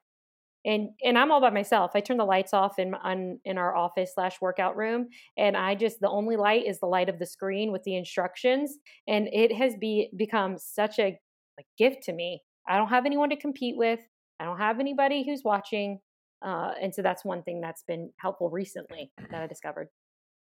and 0.64 0.90
and 1.03 1.18
I'm 1.18 1.31
all 1.31 1.40
by 1.40 1.51
myself. 1.51 1.92
I 1.94 2.01
turn 2.01 2.16
the 2.16 2.25
lights 2.25 2.55
off 2.55 2.79
in 2.79 2.94
on, 2.94 3.40
in 3.44 3.59
our 3.59 3.75
office 3.77 4.12
slash 4.14 4.40
workout 4.40 4.77
room, 4.77 5.09
and 5.37 5.57
I 5.57 5.75
just 5.75 6.01
the 6.01 6.09
only 6.09 6.37
light 6.37 6.66
is 6.66 6.79
the 6.81 6.87
light 6.87 7.09
of 7.09 7.18
the 7.18 7.27
screen 7.27 7.72
with 7.72 7.83
the 7.83 7.96
instructions, 7.96 8.79
and 9.09 9.29
it 9.33 9.53
has 9.55 9.75
be 9.77 10.11
become 10.16 10.57
such 10.59 10.98
a 10.98 11.18
like 11.57 11.66
gift 11.79 12.05
to 12.05 12.12
me. 12.12 12.42
I 12.68 12.77
don't 12.77 12.88
have 12.88 13.07
anyone 13.07 13.31
to 13.31 13.37
compete 13.37 13.77
with. 13.77 14.01
I 14.38 14.44
don't 14.44 14.59
have 14.59 14.81
anybody 14.81 15.25
who's 15.25 15.42
watching, 15.44 15.98
uh, 16.42 16.72
and 16.81 16.94
so 16.94 17.02
that's 17.02 17.24
one 17.24 17.42
thing 17.42 17.61
that's 17.61 17.83
been 17.83 18.11
helpful 18.16 18.50
recently 18.50 19.12
that 19.31 19.42
I 19.42 19.46
discovered. 19.46 19.88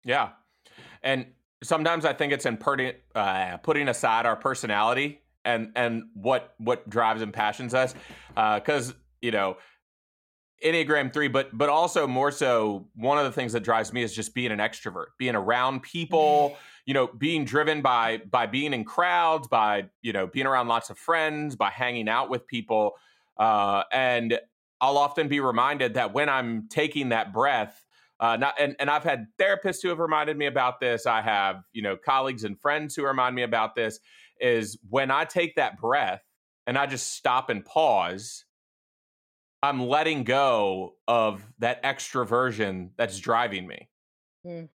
Yeah, 0.04 0.30
and 1.02 1.26
sometimes 1.62 2.04
I 2.04 2.12
think 2.12 2.32
it's 2.32 2.46
in 2.46 2.56
putting 2.56 2.92
uh, 3.14 3.58
putting 3.58 3.88
aside 3.88 4.26
our 4.26 4.36
personality 4.36 5.22
and 5.44 5.72
and 5.74 6.04
what 6.14 6.54
what 6.58 6.88
drives 6.88 7.22
and 7.22 7.32
passions 7.32 7.74
us, 7.74 7.94
because 8.34 8.90
uh, 8.90 8.94
you 9.22 9.30
know 9.30 9.56
Enneagram 10.64 11.12
three, 11.12 11.28
but 11.28 11.56
but 11.56 11.68
also 11.68 12.06
more 12.06 12.30
so, 12.30 12.88
one 12.94 13.18
of 13.18 13.24
the 13.24 13.32
things 13.32 13.52
that 13.52 13.60
drives 13.60 13.92
me 13.92 14.02
is 14.02 14.14
just 14.14 14.34
being 14.34 14.50
an 14.50 14.58
extrovert, 14.58 15.06
being 15.18 15.34
around 15.34 15.82
people, 15.82 16.50
mm-hmm. 16.50 16.60
you 16.86 16.94
know, 16.94 17.08
being 17.08 17.44
driven 17.44 17.82
by 17.82 18.22
by 18.30 18.46
being 18.46 18.72
in 18.72 18.84
crowds, 18.84 19.48
by 19.48 19.84
you 20.00 20.14
know, 20.14 20.26
being 20.26 20.46
around 20.46 20.68
lots 20.68 20.88
of 20.88 20.98
friends, 20.98 21.56
by 21.56 21.68
hanging 21.68 22.08
out 22.08 22.30
with 22.30 22.46
people, 22.46 22.92
uh, 23.36 23.82
and 23.92 24.38
I'll 24.80 24.98
often 24.98 25.28
be 25.28 25.40
reminded 25.40 25.94
that 25.94 26.12
when 26.12 26.28
I'm 26.28 26.68
taking 26.68 27.10
that 27.10 27.32
breath, 27.32 27.84
uh, 28.20 28.36
not 28.36 28.54
and 28.58 28.76
and 28.78 28.90
I've 28.90 29.04
had 29.04 29.26
therapists 29.38 29.82
who 29.82 29.88
have 29.88 29.98
reminded 29.98 30.36
me 30.36 30.46
about 30.46 30.80
this. 30.80 31.06
I 31.06 31.20
have 31.20 31.62
you 31.72 31.82
know 31.82 31.96
colleagues 31.96 32.44
and 32.44 32.58
friends 32.60 32.94
who 32.94 33.04
remind 33.04 33.34
me 33.34 33.42
about 33.42 33.74
this. 33.74 34.00
Is 34.38 34.78
when 34.90 35.10
I 35.10 35.24
take 35.24 35.56
that 35.56 35.78
breath 35.78 36.22
and 36.66 36.76
I 36.76 36.86
just 36.86 37.14
stop 37.14 37.48
and 37.48 37.64
pause 37.64 38.44
I'm 39.62 39.88
letting 39.88 40.24
go 40.24 40.94
of 41.08 41.44
that 41.58 41.82
extroversion 41.82 42.90
that's 42.96 43.18
driving 43.18 43.66
me. 43.66 43.88
Mm. 44.46 44.68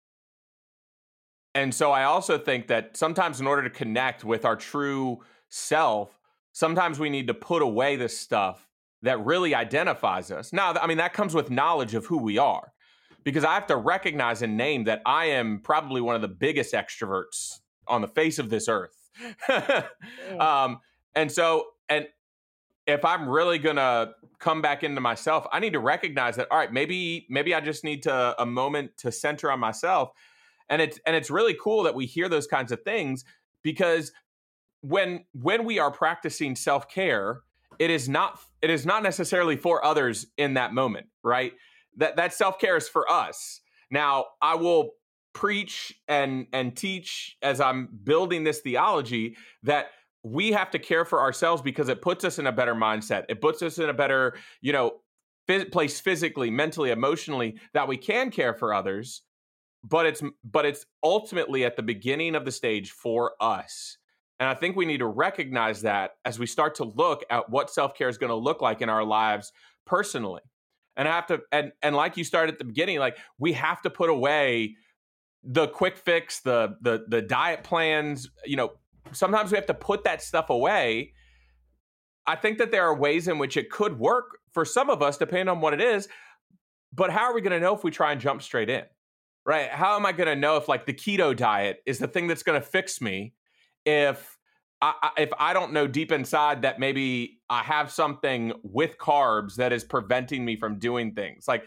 And 1.55 1.75
so 1.75 1.93
I 1.93 2.05
also 2.05 2.39
think 2.39 2.69
that 2.69 2.97
sometimes 2.97 3.41
in 3.41 3.47
order 3.47 3.63
to 3.63 3.71
connect 3.71 4.25
with 4.25 4.45
our 4.45 4.57
true 4.57 5.21
self, 5.49 6.19
sometimes 6.53 6.99
we 6.99 7.11
need 7.11 7.27
to 7.27 7.35
put 7.35 7.63
away 7.63 7.97
this 7.97 8.17
stuff 8.17 8.67
that 9.03 9.25
really 9.25 9.55
identifies 9.55 10.31
us. 10.31 10.53
Now, 10.53 10.75
I 10.75 10.87
mean, 10.87 10.99
that 10.99 11.13
comes 11.13 11.35
with 11.35 11.51
knowledge 11.51 11.95
of 11.95 12.07
who 12.07 12.19
we 12.19 12.39
are 12.39 12.73
because 13.25 13.45
I 13.45 13.55
have 13.55 13.67
to 13.69 13.77
recognize 13.77 14.43
and 14.43 14.57
name 14.57 14.85
that 14.85 15.03
I 15.07 15.27
am 15.27 15.61
probably 15.61 16.01
one 16.01 16.15
of 16.15 16.23
the 16.23 16.29
biggest 16.29 16.75
extroverts 16.75 17.61
on 17.87 18.01
the 18.01 18.09
face 18.09 18.39
of 18.39 18.51
this 18.51 18.69
earth. 18.69 18.97
mm. 19.49 20.41
um, 20.41 20.81
and 21.15 21.31
so, 21.31 21.67
and 21.89 22.07
if 22.87 23.05
I'm 23.05 23.29
really 23.29 23.59
gonna 23.59 24.13
come 24.39 24.63
back 24.63 24.85
into 24.85 25.01
myself, 25.01 25.47
I 25.53 25.61
need 25.61 25.73
to 25.75 25.81
recognize 25.81 26.37
that. 26.37 26.49
All 26.51 26.59
right, 26.59 26.73
maybe 26.73 27.27
maybe 27.29 27.55
I 27.55 27.61
just 27.61 27.85
need 27.85 28.03
to 28.05 28.41
a 28.41 28.47
moment 28.47 28.97
to 28.99 29.13
center 29.13 29.51
on 29.51 29.61
myself, 29.61 30.11
and 30.69 30.81
it's 30.81 30.99
and 31.07 31.15
it's 31.15 31.31
really 31.31 31.57
cool 31.61 31.83
that 31.85 31.95
we 31.95 32.07
hear 32.07 32.29
those 32.29 32.47
kinds 32.47 32.73
of 32.73 32.83
things 32.83 33.25
because 33.63 34.13
when 34.81 35.25
when 35.33 35.65
we 35.65 35.79
are 35.79 35.91
practicing 35.91 36.57
self 36.57 36.89
care, 36.89 37.43
it 37.81 37.91
is 37.91 38.09
not 38.09 38.39
it 38.63 38.71
is 38.71 38.87
not 38.87 39.03
necessarily 39.03 39.57
for 39.57 39.85
others 39.85 40.27
in 40.37 40.55
that 40.55 40.73
moment, 40.73 41.07
right? 41.25 41.55
That 41.97 42.17
that 42.17 42.33
self 42.33 42.61
care 42.61 42.77
is 42.77 42.89
for 42.89 43.11
us. 43.11 43.63
Now, 43.91 44.27
I 44.41 44.55
will 44.55 44.93
preach 45.33 45.95
and 46.07 46.47
and 46.53 46.77
teach 46.77 47.37
as 47.43 47.61
I'm 47.61 47.89
building 48.05 48.45
this 48.45 48.61
theology 48.61 49.37
that 49.63 49.87
we 50.23 50.53
have 50.53 50.71
to 50.73 50.79
care 50.79 51.07
for 51.07 51.21
ourselves 51.21 51.63
because 51.63 51.89
it 51.89 52.03
puts 52.03 52.25
us 52.25 52.39
in 52.39 52.47
a 52.47 52.53
better 52.53 52.75
mindset. 52.75 53.25
It 53.31 53.41
puts 53.41 53.63
us 53.63 53.79
in 53.79 53.89
a 53.89 53.95
better, 53.95 54.37
you 54.61 54.75
know, 54.75 55.01
phys- 55.49 55.73
place 55.73 55.99
physically, 55.99 56.51
mentally, 56.51 56.91
emotionally 56.91 57.59
that 57.73 57.89
we 57.89 57.97
can 57.97 58.31
care 58.31 58.53
for 58.53 58.75
others. 58.75 59.23
But 59.83 60.05
it's 60.05 60.23
but 60.45 60.67
it's 60.67 60.85
ultimately 61.03 61.65
at 61.65 61.77
the 61.77 61.83
beginning 61.83 62.35
of 62.35 62.45
the 62.45 62.53
stage 62.53 62.91
for 62.91 63.33
us. 63.41 63.97
And 64.41 64.49
I 64.49 64.55
think 64.55 64.75
we 64.75 64.87
need 64.87 64.99
to 64.99 65.07
recognize 65.07 65.83
that 65.83 66.13
as 66.25 66.39
we 66.39 66.47
start 66.47 66.75
to 66.77 66.85
look 66.85 67.23
at 67.31 67.51
what 67.51 67.71
self-care 67.71 68.09
is 68.09 68.17
going 68.17 68.31
to 68.31 68.37
look 68.37 68.63
like 68.63 68.81
in 68.81 68.89
our 68.89 69.05
lives 69.05 69.53
personally. 69.87 70.41
And 70.97 71.07
I 71.07 71.13
have 71.13 71.27
to 71.27 71.43
and 71.53 71.73
and 71.83 71.95
like 71.95 72.17
you 72.17 72.25
started 72.25 72.55
at 72.55 72.59
the 72.59 72.65
beginning, 72.65 72.99
like 72.99 73.19
we 73.39 73.53
have 73.53 73.83
to 73.83 73.91
put 73.91 74.09
away 74.09 74.77
the 75.45 75.69
quick 75.69 75.97
fix, 75.97 76.41
the 76.41 76.77
the 76.81 77.05
the 77.07 77.23
diet 77.23 77.63
plans, 77.63 78.31
you 78.45 78.57
know, 78.57 78.73
sometimes 79.13 79.53
we 79.53 79.57
have 79.57 79.67
to 79.67 79.75
put 79.75 80.05
that 80.05 80.23
stuff 80.23 80.51
away. 80.51 81.13
I 82.27 82.37
think 82.37 82.59
that 82.59 82.71
there 82.71 82.85
are 82.85 82.95
ways 82.95 83.29
in 83.29 83.39
which 83.39 83.57
it 83.57 83.71
could 83.71 83.99
work 83.99 84.39
for 84.53 84.65
some 84.65 84.91
of 84.91 85.03
us, 85.03 85.17
depending 85.17 85.49
on 85.49 85.61
what 85.61 85.75
it 85.75 85.81
is. 85.81 86.09
But 86.93 87.11
how 87.11 87.25
are 87.25 87.35
we 87.35 87.41
going 87.41 87.53
to 87.53 87.61
know 87.61 87.75
if 87.75 87.85
we 87.85 87.91
try 87.91 88.13
and 88.13 88.21
jump 88.21 88.43
straight 88.43 88.71
in? 88.71 88.85
Right? 89.47 89.71
How 89.71 89.97
am 89.97 90.05
I 90.05 90.13
going 90.13 90.29
to 90.29 90.37
know 90.37 90.57
if 90.57 90.69
like 90.69 90.87
the 90.87 90.95
keto 90.95 91.37
diet 91.37 91.83
is 91.87 91.99
the 91.99 92.09
thing 92.09 92.27
that's 92.27 92.43
going 92.43 92.61
to 92.61 92.67
fix 92.67 93.01
me 93.01 93.35
if 93.85 94.37
I, 94.83 95.11
if 95.19 95.31
I 95.39 95.53
don't 95.53 95.73
know 95.73 95.87
deep 95.87 96.11
inside 96.11 96.63
that 96.63 96.79
maybe 96.79 97.41
I 97.51 97.63
have 97.63 97.93
something 97.93 98.53
with 98.63 98.97
carbs 98.97 99.57
that 99.57 99.73
is 99.73 99.85
preventing 99.85 100.45
me 100.45 100.57
from 100.57 100.79
doing 100.79 101.13
things, 101.15 101.47
like 101.47 101.65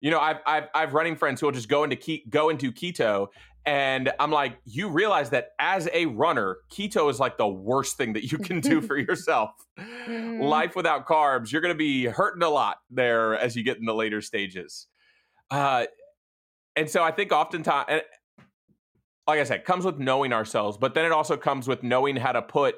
you 0.00 0.10
know, 0.10 0.20
I've 0.20 0.38
I've, 0.46 0.68
I've 0.74 0.94
running 0.94 1.16
friends 1.16 1.40
who 1.40 1.46
will 1.46 1.52
just 1.52 1.68
go 1.68 1.84
into 1.84 1.96
ke- 1.96 2.28
go 2.28 2.50
into 2.50 2.70
keto, 2.70 3.28
and 3.66 4.12
I'm 4.20 4.30
like, 4.30 4.58
you 4.66 4.88
realize 4.88 5.30
that 5.30 5.52
as 5.58 5.88
a 5.92 6.06
runner, 6.06 6.58
keto 6.70 7.10
is 7.10 7.18
like 7.18 7.38
the 7.38 7.48
worst 7.48 7.96
thing 7.96 8.12
that 8.12 8.30
you 8.30 8.36
can 8.36 8.60
do 8.60 8.80
for 8.86 8.98
yourself. 8.98 9.50
Mm-hmm. 9.78 10.42
Life 10.42 10.76
without 10.76 11.06
carbs, 11.06 11.50
you're 11.50 11.62
going 11.62 11.72
to 11.74 11.78
be 11.78 12.04
hurting 12.04 12.42
a 12.42 12.50
lot 12.50 12.78
there 12.90 13.36
as 13.38 13.56
you 13.56 13.62
get 13.62 13.78
in 13.78 13.86
the 13.86 13.94
later 13.94 14.20
stages. 14.20 14.86
Uh, 15.50 15.86
and 16.76 16.90
so 16.90 17.02
I 17.02 17.10
think 17.10 17.32
oftentimes, 17.32 18.02
like 19.26 19.40
I 19.40 19.44
said, 19.44 19.60
it 19.60 19.64
comes 19.64 19.84
with 19.84 19.98
knowing 19.98 20.32
ourselves, 20.32 20.76
but 20.76 20.94
then 20.94 21.04
it 21.04 21.12
also 21.12 21.36
comes 21.36 21.66
with 21.66 21.82
knowing 21.82 22.16
how 22.16 22.32
to 22.32 22.42
put 22.42 22.76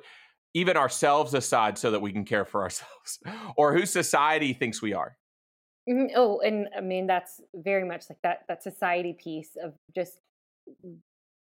even 0.55 0.77
ourselves 0.77 1.35
aside 1.35 1.77
so 1.77 1.91
that 1.91 2.01
we 2.01 2.13
can 2.13 2.25
care 2.25 2.45
for 2.45 2.63
ourselves 2.65 3.19
or 3.57 3.77
who 3.77 3.87
society 3.87 4.53
thinks 4.53 4.81
we 4.81 4.95
are. 4.95 5.17
Mm-hmm. 5.89 6.15
Oh, 6.17 6.41
and 6.41 6.69
I 6.77 6.81
mean 6.81 7.07
that's 7.07 7.41
very 7.55 7.87
much 7.87 8.07
like 8.11 8.19
that 8.23 8.41
that 8.49 8.63
society 8.63 9.17
piece 9.23 9.51
of 9.63 9.75
just 9.95 10.19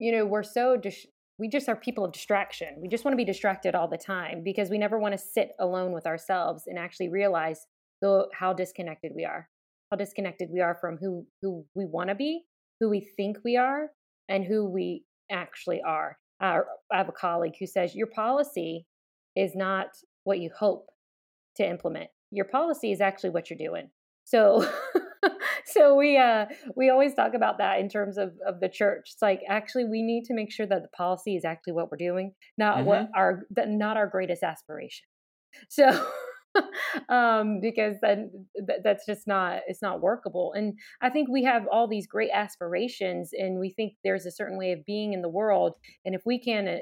you 0.01 0.11
know 0.13 0.27
we're 0.27 0.43
so 0.43 0.77
dis- 0.77 1.07
we 1.39 1.49
just 1.49 1.69
are 1.69 1.77
people 1.77 2.05
of 2.05 2.13
distraction. 2.13 2.69
We 2.81 2.89
just 2.89 3.05
want 3.05 3.13
to 3.13 3.17
be 3.17 3.25
distracted 3.25 3.75
all 3.75 3.87
the 3.87 3.97
time 3.97 4.43
because 4.43 4.69
we 4.69 4.79
never 4.79 4.99
want 4.99 5.13
to 5.13 5.19
sit 5.19 5.53
alone 5.61 5.93
with 5.93 6.07
ourselves 6.07 6.65
and 6.67 6.77
actually 6.79 7.09
realize 7.09 7.67
the 8.01 8.27
how 8.33 8.53
disconnected 8.53 9.13
we 9.15 9.25
are, 9.25 9.49
how 9.91 9.97
disconnected 9.97 10.49
we 10.53 10.61
are 10.61 10.75
from 10.75 10.97
who 10.97 11.25
who 11.41 11.65
we 11.77 11.85
want 11.85 12.09
to 12.09 12.17
be, 12.17 12.43
who 12.81 12.89
we 12.89 13.01
think 13.17 13.39
we 13.45 13.57
are, 13.57 13.91
and 14.33 14.45
who 14.45 14.65
we 14.65 15.05
actually 15.31 15.83
are. 15.87 16.17
Uh, 16.43 16.61
I 16.91 16.97
have 16.97 17.09
a 17.09 17.13
colleague 17.13 17.55
who 17.61 17.67
says 17.67 17.95
your 17.95 18.07
policy 18.09 18.87
is 19.37 19.55
not 19.55 19.89
what 20.25 20.41
you 20.41 20.51
hope 20.59 20.87
to 21.57 21.69
implement. 21.69 22.09
Your 22.31 22.47
policy 22.47 22.93
is 22.93 23.01
actually 23.01 23.31
what 23.31 23.51
you're 23.51 23.59
doing. 23.59 23.91
So 24.25 24.67
so 25.67 25.95
we 25.95 26.17
uh 26.17 26.47
we 26.75 26.89
always 26.89 27.15
talk 27.15 27.35
about 27.35 27.59
that 27.59 27.79
in 27.81 27.89
terms 27.89 28.17
of 28.17 28.33
of 28.47 28.61
the 28.61 28.69
church. 28.71 29.11
It's 29.13 29.23
like 29.23 29.41
actually 29.49 29.85
we 29.85 30.03
need 30.03 30.25
to 30.25 30.35
make 30.35 30.51
sure 30.51 30.67
that 30.67 30.83
the 30.83 30.97
policy 30.97 31.37
is 31.37 31.45
actually 31.45 31.75
what 31.75 31.91
we're 31.91 31.99
doing, 31.99 32.33
not 32.57 32.79
mm-hmm. 32.79 32.87
what 32.87 33.09
our 33.15 33.43
not 33.67 33.99
our 33.99 34.07
greatest 34.07 34.43
aspiration. 34.43 35.05
So 35.69 35.85
um, 37.09 37.61
because 37.61 37.97
then 38.03 38.31
th- 38.67 38.81
that's 38.85 39.07
just 39.07 39.27
not 39.27 39.61
it's 39.67 39.83
not 39.83 40.01
workable. 40.01 40.53
And 40.55 40.79
I 41.01 41.11
think 41.11 41.29
we 41.29 41.45
have 41.45 41.67
all 41.71 41.89
these 41.89 42.07
great 42.07 42.31
aspirations, 42.33 43.31
and 43.33 43.59
we 43.59 43.71
think 43.71 43.95
there's 44.05 44.27
a 44.27 44.31
certain 44.31 44.59
way 44.59 44.73
of 44.73 44.85
being 44.85 45.13
in 45.13 45.23
the 45.23 45.29
world, 45.29 45.77
and 46.05 46.15
if 46.15 46.23
we 46.25 46.39
can, 46.39 46.69
uh, 46.69 46.79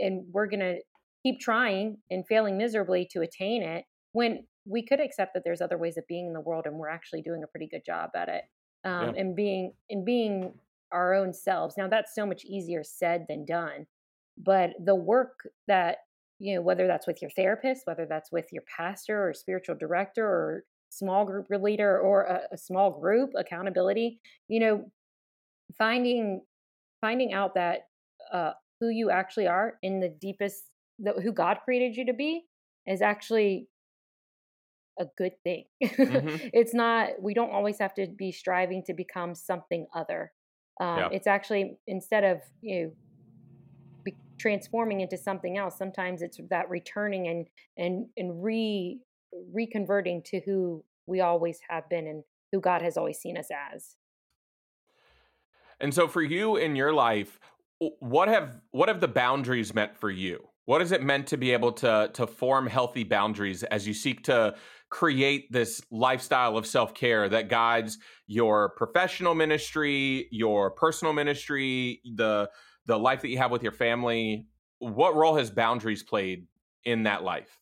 and 0.00 0.24
we're 0.32 0.46
gonna 0.46 0.76
keep 1.22 1.40
trying 1.40 1.98
and 2.10 2.26
failing 2.26 2.58
miserably 2.58 3.08
to 3.12 3.20
attain 3.20 3.62
it, 3.62 3.84
when 4.12 4.44
we 4.64 4.84
could 4.84 5.00
accept 5.00 5.34
that 5.34 5.42
there's 5.44 5.60
other 5.60 5.78
ways 5.78 5.96
of 5.96 6.06
being 6.06 6.26
in 6.26 6.32
the 6.32 6.40
world, 6.40 6.66
and 6.66 6.76
we're 6.76 6.88
actually 6.88 7.22
doing 7.22 7.42
a 7.42 7.48
pretty 7.48 7.68
good 7.68 7.84
job 7.84 8.10
at 8.16 8.28
it, 8.28 8.44
um, 8.84 9.14
yeah. 9.14 9.20
and 9.20 9.36
being 9.36 9.72
and 9.90 10.04
being 10.04 10.54
our 10.90 11.14
own 11.14 11.32
selves. 11.32 11.76
Now 11.78 11.88
that's 11.88 12.14
so 12.14 12.26
much 12.26 12.44
easier 12.44 12.82
said 12.84 13.26
than 13.28 13.44
done, 13.44 13.86
but 14.36 14.70
the 14.84 14.94
work 14.94 15.48
that 15.68 15.98
you 16.42 16.56
know, 16.56 16.60
whether 16.60 16.88
that's 16.88 17.06
with 17.06 17.22
your 17.22 17.30
therapist, 17.30 17.82
whether 17.84 18.04
that's 18.04 18.32
with 18.32 18.46
your 18.50 18.64
pastor 18.76 19.28
or 19.28 19.32
spiritual 19.32 19.76
director 19.76 20.26
or 20.26 20.64
small 20.90 21.24
group 21.24 21.46
leader 21.48 22.00
or 22.00 22.22
a, 22.22 22.40
a 22.52 22.58
small 22.58 22.90
group 23.00 23.30
accountability, 23.38 24.20
you 24.48 24.58
know, 24.58 24.90
finding 25.78 26.42
finding 27.00 27.32
out 27.32 27.54
that 27.54 27.82
uh, 28.32 28.50
who 28.80 28.88
you 28.88 29.08
actually 29.08 29.46
are 29.46 29.74
in 29.84 30.00
the 30.00 30.08
deepest, 30.08 30.64
the, 30.98 31.12
who 31.22 31.32
God 31.32 31.58
created 31.64 31.96
you 31.96 32.06
to 32.06 32.12
be, 32.12 32.42
is 32.88 33.02
actually 33.02 33.68
a 34.98 35.06
good 35.16 35.32
thing. 35.44 35.64
Mm-hmm. 35.82 36.48
it's 36.52 36.74
not. 36.74 37.10
We 37.20 37.34
don't 37.34 37.52
always 37.52 37.78
have 37.78 37.94
to 37.94 38.08
be 38.08 38.32
striving 38.32 38.82
to 38.86 38.94
become 38.94 39.36
something 39.36 39.86
other. 39.94 40.32
Um, 40.80 40.98
yeah. 40.98 41.08
It's 41.12 41.28
actually 41.28 41.76
instead 41.86 42.24
of 42.24 42.40
you 42.62 42.82
know 42.82 42.92
transforming 44.42 45.00
into 45.00 45.16
something 45.16 45.56
else. 45.56 45.78
Sometimes 45.78 46.20
it's 46.20 46.40
that 46.50 46.68
returning 46.68 47.28
and 47.28 47.46
and 47.78 48.06
and 48.16 48.42
re 48.42 48.98
reconverting 49.56 50.24
to 50.24 50.40
who 50.44 50.84
we 51.06 51.20
always 51.20 51.60
have 51.70 51.88
been 51.88 52.06
and 52.06 52.24
who 52.50 52.60
god 52.60 52.82
has 52.82 52.96
always 52.96 53.18
seen 53.18 53.38
us 53.38 53.48
as. 53.72 53.96
And 55.80 55.94
so 55.94 56.06
for 56.06 56.22
you 56.22 56.56
in 56.56 56.76
your 56.76 56.92
life 56.92 57.38
what 57.98 58.28
have 58.28 58.60
what 58.70 58.88
have 58.88 59.00
the 59.00 59.08
boundaries 59.08 59.74
meant 59.74 59.96
for 59.96 60.10
you? 60.10 60.46
What 60.64 60.80
has 60.80 60.92
it 60.92 61.02
meant 61.02 61.26
to 61.28 61.36
be 61.36 61.52
able 61.52 61.72
to 61.72 62.10
to 62.14 62.26
form 62.26 62.66
healthy 62.66 63.04
boundaries 63.04 63.62
as 63.64 63.86
you 63.86 63.94
seek 63.94 64.24
to 64.24 64.54
create 64.90 65.50
this 65.50 65.82
lifestyle 65.90 66.56
of 66.56 66.66
self-care 66.66 67.28
that 67.30 67.48
guides 67.48 67.98
your 68.26 68.74
professional 68.76 69.34
ministry 69.34 70.28
your 70.30 70.70
personal 70.70 71.14
ministry 71.14 72.00
the 72.14 72.48
the 72.86 72.98
life 72.98 73.22
that 73.22 73.28
you 73.28 73.38
have 73.38 73.50
with 73.50 73.62
your 73.62 73.72
family, 73.72 74.46
what 74.78 75.14
role 75.14 75.36
has 75.36 75.50
boundaries 75.50 76.02
played 76.02 76.46
in 76.84 77.04
that 77.04 77.22
life? 77.22 77.58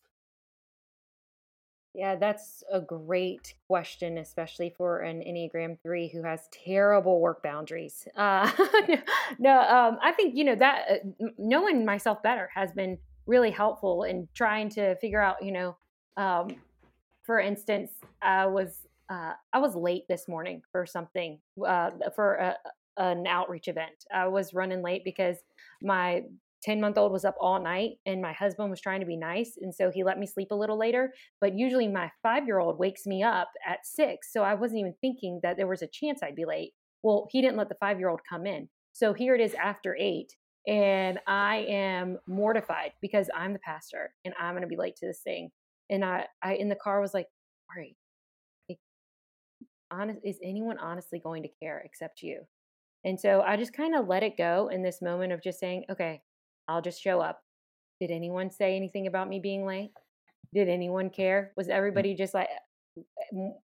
Yeah, 1.93 2.15
that's 2.15 2.63
a 2.71 2.79
great 2.79 3.53
question, 3.67 4.17
especially 4.17 4.73
for 4.77 4.99
an 4.99 5.19
Enneagram 5.19 5.77
3 5.83 6.07
who 6.07 6.23
has 6.23 6.47
terrible 6.51 7.19
work 7.19 7.43
boundaries. 7.43 8.07
Uh, 8.15 8.49
no, 9.39 9.59
um, 9.59 9.97
I 10.01 10.13
think, 10.13 10.37
you 10.37 10.45
know, 10.45 10.55
that 10.55 10.87
uh, 10.89 11.27
knowing 11.37 11.83
myself 11.83 12.23
better 12.23 12.49
has 12.53 12.71
been 12.71 12.97
really 13.25 13.51
helpful 13.51 14.03
in 14.03 14.29
trying 14.33 14.69
to 14.69 14.95
figure 14.95 15.21
out, 15.21 15.43
you 15.43 15.51
know, 15.51 15.75
um, 16.15 16.55
for 17.23 17.39
instance, 17.39 17.91
I 18.21 18.45
was 18.45 18.87
uh, 19.09 19.33
I 19.51 19.59
was 19.59 19.75
late 19.75 20.07
this 20.07 20.29
morning 20.29 20.61
for 20.71 20.85
something 20.85 21.39
uh, 21.67 21.91
for 22.15 22.35
a, 22.35 22.55
an 22.97 23.25
outreach 23.27 23.67
event. 23.67 24.05
I 24.13 24.27
was 24.27 24.53
running 24.53 24.81
late 24.81 25.03
because 25.03 25.37
my 25.81 26.23
10 26.63 26.79
month 26.79 26.97
old 26.97 27.11
was 27.11 27.25
up 27.25 27.35
all 27.39 27.61
night 27.61 27.93
and 28.05 28.21
my 28.21 28.33
husband 28.33 28.69
was 28.69 28.81
trying 28.81 28.99
to 28.99 29.05
be 29.05 29.17
nice. 29.17 29.57
And 29.59 29.73
so 29.73 29.89
he 29.91 30.03
let 30.03 30.19
me 30.19 30.27
sleep 30.27 30.51
a 30.51 30.55
little 30.55 30.77
later. 30.77 31.13
But 31.39 31.57
usually 31.57 31.87
my 31.87 32.11
five 32.21 32.45
year 32.45 32.59
old 32.59 32.77
wakes 32.77 33.05
me 33.05 33.23
up 33.23 33.49
at 33.67 33.85
six. 33.85 34.31
So 34.31 34.43
I 34.43 34.53
wasn't 34.53 34.81
even 34.81 34.95
thinking 35.01 35.39
that 35.43 35.57
there 35.57 35.67
was 35.67 35.81
a 35.81 35.87
chance 35.87 36.21
I'd 36.21 36.35
be 36.35 36.45
late. 36.45 36.73
Well, 37.03 37.27
he 37.31 37.41
didn't 37.41 37.57
let 37.57 37.69
the 37.69 37.75
five 37.79 37.99
year 37.99 38.09
old 38.09 38.21
come 38.29 38.45
in. 38.45 38.69
So 38.93 39.13
here 39.13 39.33
it 39.33 39.41
is 39.41 39.55
after 39.55 39.95
eight. 39.99 40.35
And 40.67 41.19
I 41.25 41.65
am 41.67 42.19
mortified 42.27 42.91
because 43.01 43.29
I'm 43.35 43.53
the 43.53 43.59
pastor 43.59 44.13
and 44.25 44.33
I'm 44.39 44.53
going 44.53 44.61
to 44.61 44.67
be 44.67 44.77
late 44.77 44.95
to 44.97 45.07
this 45.07 45.21
thing. 45.23 45.49
And 45.89 46.05
I, 46.05 46.25
I 46.43 46.53
in 46.53 46.69
the 46.69 46.75
car 46.75 47.01
was 47.01 47.15
like, 47.15 47.25
right, 47.75 47.95
honest, 49.91 50.19
is 50.23 50.37
anyone 50.43 50.77
honestly 50.79 51.19
going 51.19 51.43
to 51.43 51.49
care 51.61 51.81
except 51.85 52.21
you? 52.21 52.41
And 53.03 53.19
so 53.19 53.41
I 53.41 53.57
just 53.57 53.73
kind 53.73 53.95
of 53.95 54.07
let 54.07 54.23
it 54.23 54.37
go 54.37 54.69
in 54.71 54.83
this 54.83 55.01
moment 55.01 55.33
of 55.33 55.41
just 55.41 55.59
saying, 55.59 55.85
okay, 55.89 56.21
I'll 56.67 56.81
just 56.81 57.01
show 57.01 57.19
up. 57.19 57.41
Did 57.99 58.11
anyone 58.11 58.51
say 58.51 58.75
anything 58.75 59.07
about 59.07 59.29
me 59.29 59.39
being 59.39 59.65
late? 59.65 59.91
Did 60.53 60.69
anyone 60.69 61.09
care? 61.09 61.51
Was 61.55 61.67
mm. 61.67 61.71
everybody 61.71 62.15
just 62.15 62.33
like 62.33 62.49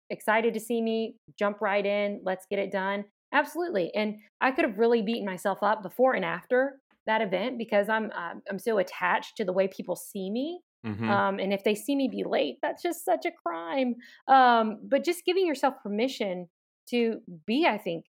excited 0.09 0.53
to 0.53 0.59
see 0.59 0.81
me 0.81 1.15
jump 1.37 1.61
right 1.61 1.85
in? 1.85 2.21
Let's 2.23 2.45
get 2.49 2.59
it 2.59 2.71
done. 2.71 3.05
Absolutely. 3.33 3.91
And 3.95 4.15
I 4.41 4.51
could 4.51 4.65
have 4.65 4.77
really 4.77 5.01
beaten 5.01 5.25
myself 5.25 5.59
up 5.61 5.83
before 5.83 6.13
and 6.13 6.25
after 6.25 6.79
that 7.05 7.21
event 7.21 7.57
because 7.57 7.89
I'm 7.89 8.11
uh, 8.15 8.33
I'm 8.49 8.59
so 8.59 8.77
attached 8.77 9.37
to 9.37 9.45
the 9.45 9.53
way 9.53 9.67
people 9.67 9.95
see 9.95 10.29
me. 10.29 10.61
Mm-hmm. 10.85 11.09
Um, 11.09 11.39
and 11.39 11.51
if 11.51 11.63
they 11.63 11.75
see 11.75 11.95
me 11.95 12.07
be 12.07 12.23
late, 12.25 12.57
that's 12.61 12.81
just 12.81 13.03
such 13.03 13.25
a 13.25 13.31
crime. 13.31 13.95
Um, 14.27 14.79
but 14.83 15.03
just 15.03 15.25
giving 15.25 15.45
yourself 15.45 15.75
permission 15.83 16.47
to 16.89 17.19
be, 17.45 17.67
I 17.67 17.77
think, 17.77 18.05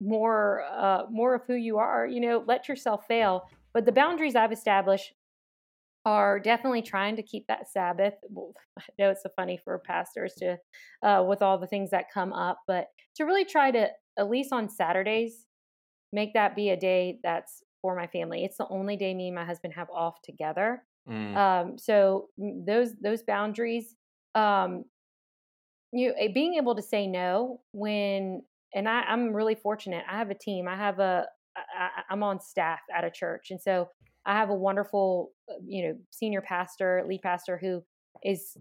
more 0.00 0.62
uh, 0.70 1.02
more 1.10 1.34
of 1.34 1.42
who 1.46 1.54
you 1.54 1.78
are. 1.78 2.06
You 2.06 2.20
know, 2.20 2.44
let 2.46 2.68
yourself 2.68 3.06
fail. 3.06 3.48
But 3.72 3.86
the 3.86 3.92
boundaries 3.92 4.36
I've 4.36 4.52
established 4.52 5.12
are 6.06 6.38
definitely 6.38 6.82
trying 6.82 7.16
to 7.16 7.22
keep 7.22 7.46
that 7.46 7.70
Sabbath. 7.70 8.14
Well, 8.28 8.52
I 8.78 8.82
know 8.98 9.10
it's 9.10 9.22
so 9.22 9.30
funny 9.36 9.58
for 9.62 9.78
pastors 9.78 10.34
to, 10.38 10.58
uh, 11.02 11.24
with 11.26 11.42
all 11.42 11.58
the 11.58 11.66
things 11.66 11.90
that 11.90 12.12
come 12.12 12.32
up, 12.32 12.58
but 12.66 12.88
to 13.16 13.24
really 13.24 13.44
try 13.44 13.70
to, 13.70 13.88
at 14.18 14.30
least 14.30 14.52
on 14.52 14.68
Saturdays, 14.68 15.46
make 16.12 16.34
that 16.34 16.54
be 16.54 16.70
a 16.70 16.76
day 16.76 17.18
that's 17.22 17.62
for 17.80 17.96
my 17.96 18.06
family. 18.06 18.44
It's 18.44 18.58
the 18.58 18.68
only 18.68 18.96
day 18.96 19.14
me 19.14 19.28
and 19.28 19.34
my 19.34 19.44
husband 19.44 19.74
have 19.74 19.90
off 19.90 20.20
together. 20.22 20.84
Mm. 21.08 21.36
Um, 21.36 21.78
so 21.78 22.28
those 22.38 22.94
those 23.02 23.22
boundaries, 23.22 23.94
um, 24.34 24.84
you 25.92 26.14
eh, 26.18 26.28
being 26.32 26.54
able 26.54 26.74
to 26.76 26.82
say 26.82 27.06
no 27.06 27.60
when 27.72 28.42
and 28.74 28.88
I, 28.88 29.02
I'm 29.02 29.32
really 29.32 29.54
fortunate. 29.54 30.04
I 30.10 30.18
have 30.18 30.30
a 30.30 30.34
team. 30.34 30.68
I 30.68 30.76
have 30.76 30.98
a 30.98 31.26
I, 31.56 31.88
I'm 32.10 32.22
on 32.22 32.40
staff 32.40 32.80
at 32.96 33.04
a 33.04 33.10
church, 33.10 33.48
and 33.50 33.60
so 33.60 33.88
I 34.26 34.34
have 34.34 34.50
a 34.50 34.54
wonderful, 34.54 35.32
uh, 35.48 35.54
you 35.66 35.86
know, 35.86 35.98
senior 36.10 36.40
pastor, 36.40 37.04
lead 37.06 37.22
pastor 37.22 37.58
who 37.58 37.82
is 38.22 38.56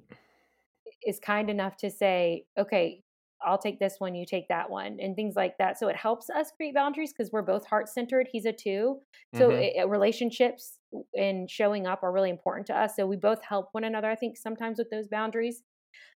is 1.05 1.19
kind 1.19 1.49
enough 1.49 1.75
to 1.77 1.89
say, 1.89 2.45
okay, 2.57 3.01
I'll 3.45 3.57
take 3.57 3.79
this 3.79 3.95
one, 3.97 4.15
you 4.15 4.25
take 4.25 4.47
that 4.47 4.69
one, 4.69 4.97
and 5.01 5.15
things 5.15 5.35
like 5.35 5.57
that. 5.57 5.77
So 5.77 5.87
it 5.89 5.95
helps 5.95 6.29
us 6.29 6.51
create 6.55 6.73
boundaries 6.73 7.13
because 7.13 7.31
we're 7.31 7.41
both 7.41 7.65
heart 7.65 7.89
centered. 7.89 8.27
He's 8.31 8.45
a 8.45 8.53
two. 8.53 8.99
So 9.35 9.49
mm-hmm. 9.49 9.79
it, 9.81 9.89
relationships 9.89 10.77
and 11.13 11.49
showing 11.49 11.85
up 11.85 12.03
are 12.03 12.11
really 12.11 12.29
important 12.29 12.67
to 12.67 12.77
us. 12.77 12.95
So 12.95 13.05
we 13.05 13.17
both 13.17 13.39
help 13.43 13.69
one 13.73 13.83
another, 13.83 14.09
I 14.09 14.15
think, 14.15 14.37
sometimes 14.37 14.77
with 14.77 14.89
those 14.91 15.07
boundaries. 15.07 15.61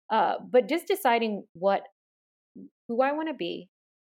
Uh, 0.09 0.35
but 0.49 0.69
just 0.69 0.87
deciding 0.87 1.45
what, 1.55 1.83
who 2.87 3.03
I 3.03 3.11
want 3.13 3.29
to 3.29 3.35
be, 3.35 3.69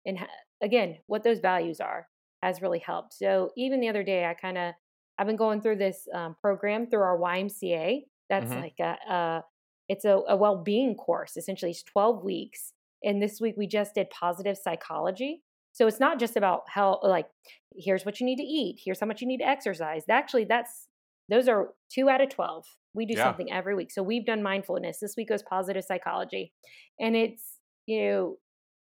and 0.07 0.17
again, 0.63 0.97
what 1.05 1.23
those 1.23 1.39
values 1.39 1.79
are 1.79 2.07
has 2.41 2.61
really 2.61 2.79
helped. 2.79 3.13
So 3.13 3.51
even 3.55 3.79
the 3.79 3.89
other 3.89 4.03
day, 4.03 4.25
I 4.25 4.33
kind 4.33 4.57
of, 4.57 4.73
I've 5.19 5.27
been 5.27 5.35
going 5.35 5.61
through 5.61 5.77
this 5.77 6.07
um, 6.13 6.35
program 6.41 6.87
through 6.87 7.01
our 7.01 7.17
YMCA. 7.19 8.01
That's 8.29 8.51
mm-hmm. 8.51 8.61
like 8.61 8.79
a, 8.79 8.97
a 9.11 9.43
it's 9.89 10.05
a, 10.05 10.19
a 10.27 10.35
well-being 10.35 10.95
course 10.95 11.37
essentially 11.37 11.71
it's 11.71 11.83
12 11.83 12.23
weeks 12.23 12.73
and 13.03 13.21
this 13.21 13.39
week 13.39 13.55
we 13.57 13.67
just 13.67 13.95
did 13.95 14.09
positive 14.09 14.57
psychology 14.57 15.41
so 15.73 15.87
it's 15.87 15.99
not 15.99 16.19
just 16.19 16.35
about 16.35 16.63
how 16.67 16.99
like 17.03 17.27
here's 17.75 18.05
what 18.05 18.19
you 18.19 18.25
need 18.25 18.37
to 18.37 18.43
eat 18.43 18.79
here's 18.83 18.99
how 18.99 19.05
much 19.05 19.21
you 19.21 19.27
need 19.27 19.37
to 19.37 19.47
exercise 19.47 20.03
actually 20.09 20.45
that's 20.45 20.87
those 21.29 21.47
are 21.47 21.69
two 21.93 22.09
out 22.09 22.21
of 22.21 22.29
12 22.29 22.65
we 22.93 23.05
do 23.05 23.13
yeah. 23.15 23.23
something 23.23 23.51
every 23.51 23.75
week 23.75 23.91
so 23.91 24.03
we've 24.03 24.25
done 24.25 24.43
mindfulness 24.43 24.99
this 24.99 25.15
week 25.17 25.29
was 25.29 25.43
positive 25.43 25.83
psychology 25.83 26.51
and 26.99 27.15
it's 27.15 27.57
you 27.85 28.03
know 28.03 28.37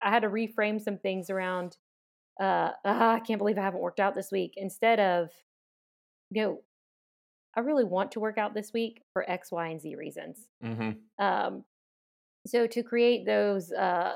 i 0.03 0.11
had 0.11 0.23
to 0.23 0.29
reframe 0.29 0.81
some 0.81 0.99
things 0.99 1.31
around 1.31 1.77
uh, 2.41 2.71
uh 2.85 3.17
i 3.17 3.21
can't 3.27 3.39
believe 3.39 3.59
i 3.59 3.63
haven't 3.63 3.81
worked 3.81 4.01
out 4.01 4.15
this 4.15 4.31
week 4.31 4.55
instead 4.57 5.01
of 5.01 5.31
you 6.31 6.43
know 6.43 6.61
I 7.57 7.61
really 7.61 7.85
want 7.85 8.13
to 8.13 8.21
work 8.21 8.39
out 8.39 8.55
this 8.55 8.73
week 8.73 9.03
for 9.13 9.29
X, 9.29 9.51
Y, 9.51 9.69
and 9.69 9.81
Z 9.81 9.97
reasons. 9.97 10.49
Mm-hmm. 10.65 11.25
Um, 11.25 11.65
so 12.47 12.67
to 12.67 12.83
create 12.83 13.27
those 13.27 13.73
uh, 13.73 14.15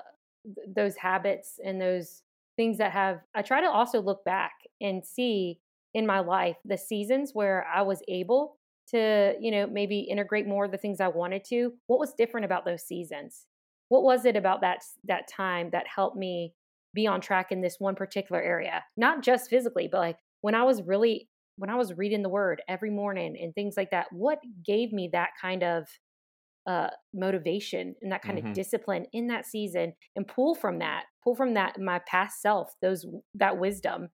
those 0.67 0.97
habits 0.97 1.59
and 1.65 1.81
those 1.81 2.23
things 2.57 2.79
that 2.79 2.93
have, 2.93 3.21
I 3.35 3.43
try 3.43 3.61
to 3.61 3.71
also 3.71 4.01
look 4.01 4.25
back 4.25 4.53
and 4.81 5.05
see 5.05 5.59
in 5.95 6.07
my 6.07 6.21
life 6.21 6.57
the 6.65 6.79
seasons 6.79 7.31
where 7.33 7.67
I 7.73 7.83
was 7.83 8.03
able 8.09 8.57
to, 8.91 9.35
you 9.41 9.51
know, 9.51 9.67
maybe 9.67 10.01
integrate 10.01 10.47
more 10.47 10.65
of 10.65 10.71
the 10.71 10.79
things 10.79 11.01
I 11.01 11.09
wanted 11.09 11.45
to. 11.47 11.73
What 11.87 11.99
was 11.99 12.15
different 12.15 12.45
about 12.45 12.65
those 12.65 12.83
seasons? 12.83 13.47
What 13.95 14.03
was 14.03 14.25
it 14.25 14.35
about 14.35 14.63
that 14.63 14.79
that 15.05 15.29
time 15.29 15.71
that 15.71 15.87
helped 15.87 16.17
me 16.17 16.53
be 16.95 17.07
on 17.07 17.21
track 17.21 17.53
in 17.53 17.61
this 17.61 17.77
one 17.79 17.95
particular 17.95 18.43
area? 18.43 18.83
Not 18.97 19.23
just 19.23 19.49
physically, 19.49 19.89
but 19.91 19.99
like 19.99 20.17
when 20.41 20.57
I 20.57 20.65
was 20.65 20.83
really 20.83 21.29
when 21.59 21.71
I 21.71 21.77
was 21.77 21.97
reading 21.97 22.25
the 22.25 22.29
word 22.29 22.61
every 22.69 22.91
morning 22.91 23.37
and 23.41 23.55
things 23.55 23.77
like 23.77 23.93
that, 23.93 24.07
what 24.11 24.41
gave 24.67 24.93
me 24.93 25.11
that 25.13 25.31
kind 25.41 25.63
of 25.63 25.87
uh, 26.67 26.89
motivation 27.15 27.95
and 28.03 28.11
that 28.11 28.23
kind 28.23 28.37
mm-hmm. 28.37 28.49
of 28.49 28.55
discipline 28.55 29.07
in 29.13 29.29
that 29.29 29.47
season 29.47 29.93
and 30.17 30.27
pull 30.27 30.57
from 30.57 30.81
that, 30.81 31.05
pull 31.23 31.37
from 31.37 31.55
that 31.55 31.79
my 31.79 32.01
past 32.01 32.43
self, 32.43 32.75
those 32.83 33.07
that 33.37 33.59
wisdom, 33.59 34.09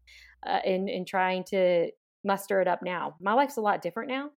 uh, 0.46 0.60
in 0.64 0.88
in 0.88 1.04
trying 1.04 1.44
to 1.48 1.90
muster 2.24 2.62
it 2.62 2.66
up 2.66 2.80
now. 2.82 3.14
My 3.20 3.34
life's 3.34 3.58
a 3.58 3.60
lot 3.60 3.82
different 3.82 4.08
now 4.08 4.30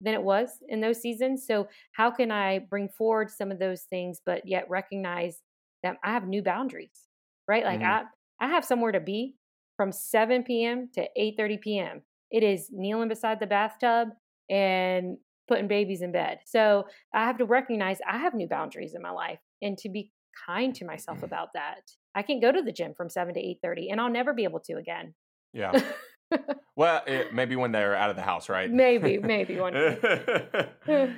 than 0.00 0.14
it 0.14 0.22
was 0.22 0.50
in 0.68 0.80
those 0.80 1.00
seasons. 1.00 1.46
So 1.46 1.68
how 1.92 2.10
can 2.10 2.30
I 2.30 2.58
bring 2.58 2.88
forward 2.88 3.30
some 3.30 3.50
of 3.50 3.58
those 3.58 3.82
things, 3.82 4.20
but 4.24 4.46
yet 4.46 4.68
recognize 4.68 5.40
that 5.82 5.96
I 6.04 6.12
have 6.12 6.26
new 6.26 6.42
boundaries, 6.42 7.08
right? 7.48 7.64
Like 7.64 7.80
mm-hmm. 7.80 8.06
I 8.40 8.46
I 8.46 8.48
have 8.48 8.64
somewhere 8.64 8.92
to 8.92 9.00
be 9.00 9.34
from 9.76 9.92
7 9.92 10.42
p.m. 10.42 10.90
to 10.94 11.08
8:30 11.18 11.60
p.m. 11.60 12.02
It 12.30 12.42
is 12.42 12.68
kneeling 12.70 13.08
beside 13.08 13.40
the 13.40 13.46
bathtub 13.46 14.08
and 14.50 15.16
putting 15.48 15.68
babies 15.68 16.02
in 16.02 16.12
bed. 16.12 16.40
So 16.44 16.86
I 17.14 17.24
have 17.24 17.38
to 17.38 17.44
recognize 17.44 17.98
I 18.08 18.18
have 18.18 18.34
new 18.34 18.48
boundaries 18.48 18.94
in 18.94 19.02
my 19.02 19.10
life 19.10 19.38
and 19.62 19.78
to 19.78 19.88
be 19.88 20.12
kind 20.46 20.74
to 20.74 20.84
myself 20.84 21.18
mm-hmm. 21.18 21.26
about 21.26 21.48
that. 21.54 21.82
I 22.14 22.22
can't 22.22 22.42
go 22.42 22.52
to 22.52 22.62
the 22.62 22.72
gym 22.72 22.94
from 22.94 23.08
7 23.08 23.34
to 23.34 23.40
8:30 23.40 23.90
and 23.90 24.00
I'll 24.00 24.10
never 24.10 24.34
be 24.34 24.44
able 24.44 24.60
to 24.60 24.74
again. 24.74 25.14
Yeah. 25.52 25.72
well, 26.76 27.02
it, 27.06 27.34
maybe 27.34 27.56
when 27.56 27.72
they're 27.72 27.94
out 27.94 28.10
of 28.10 28.16
the 28.16 28.22
house, 28.22 28.48
right? 28.48 28.70
Maybe, 28.70 29.18
maybe 29.22 29.58
one. 29.58 29.74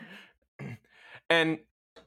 and 1.31 1.59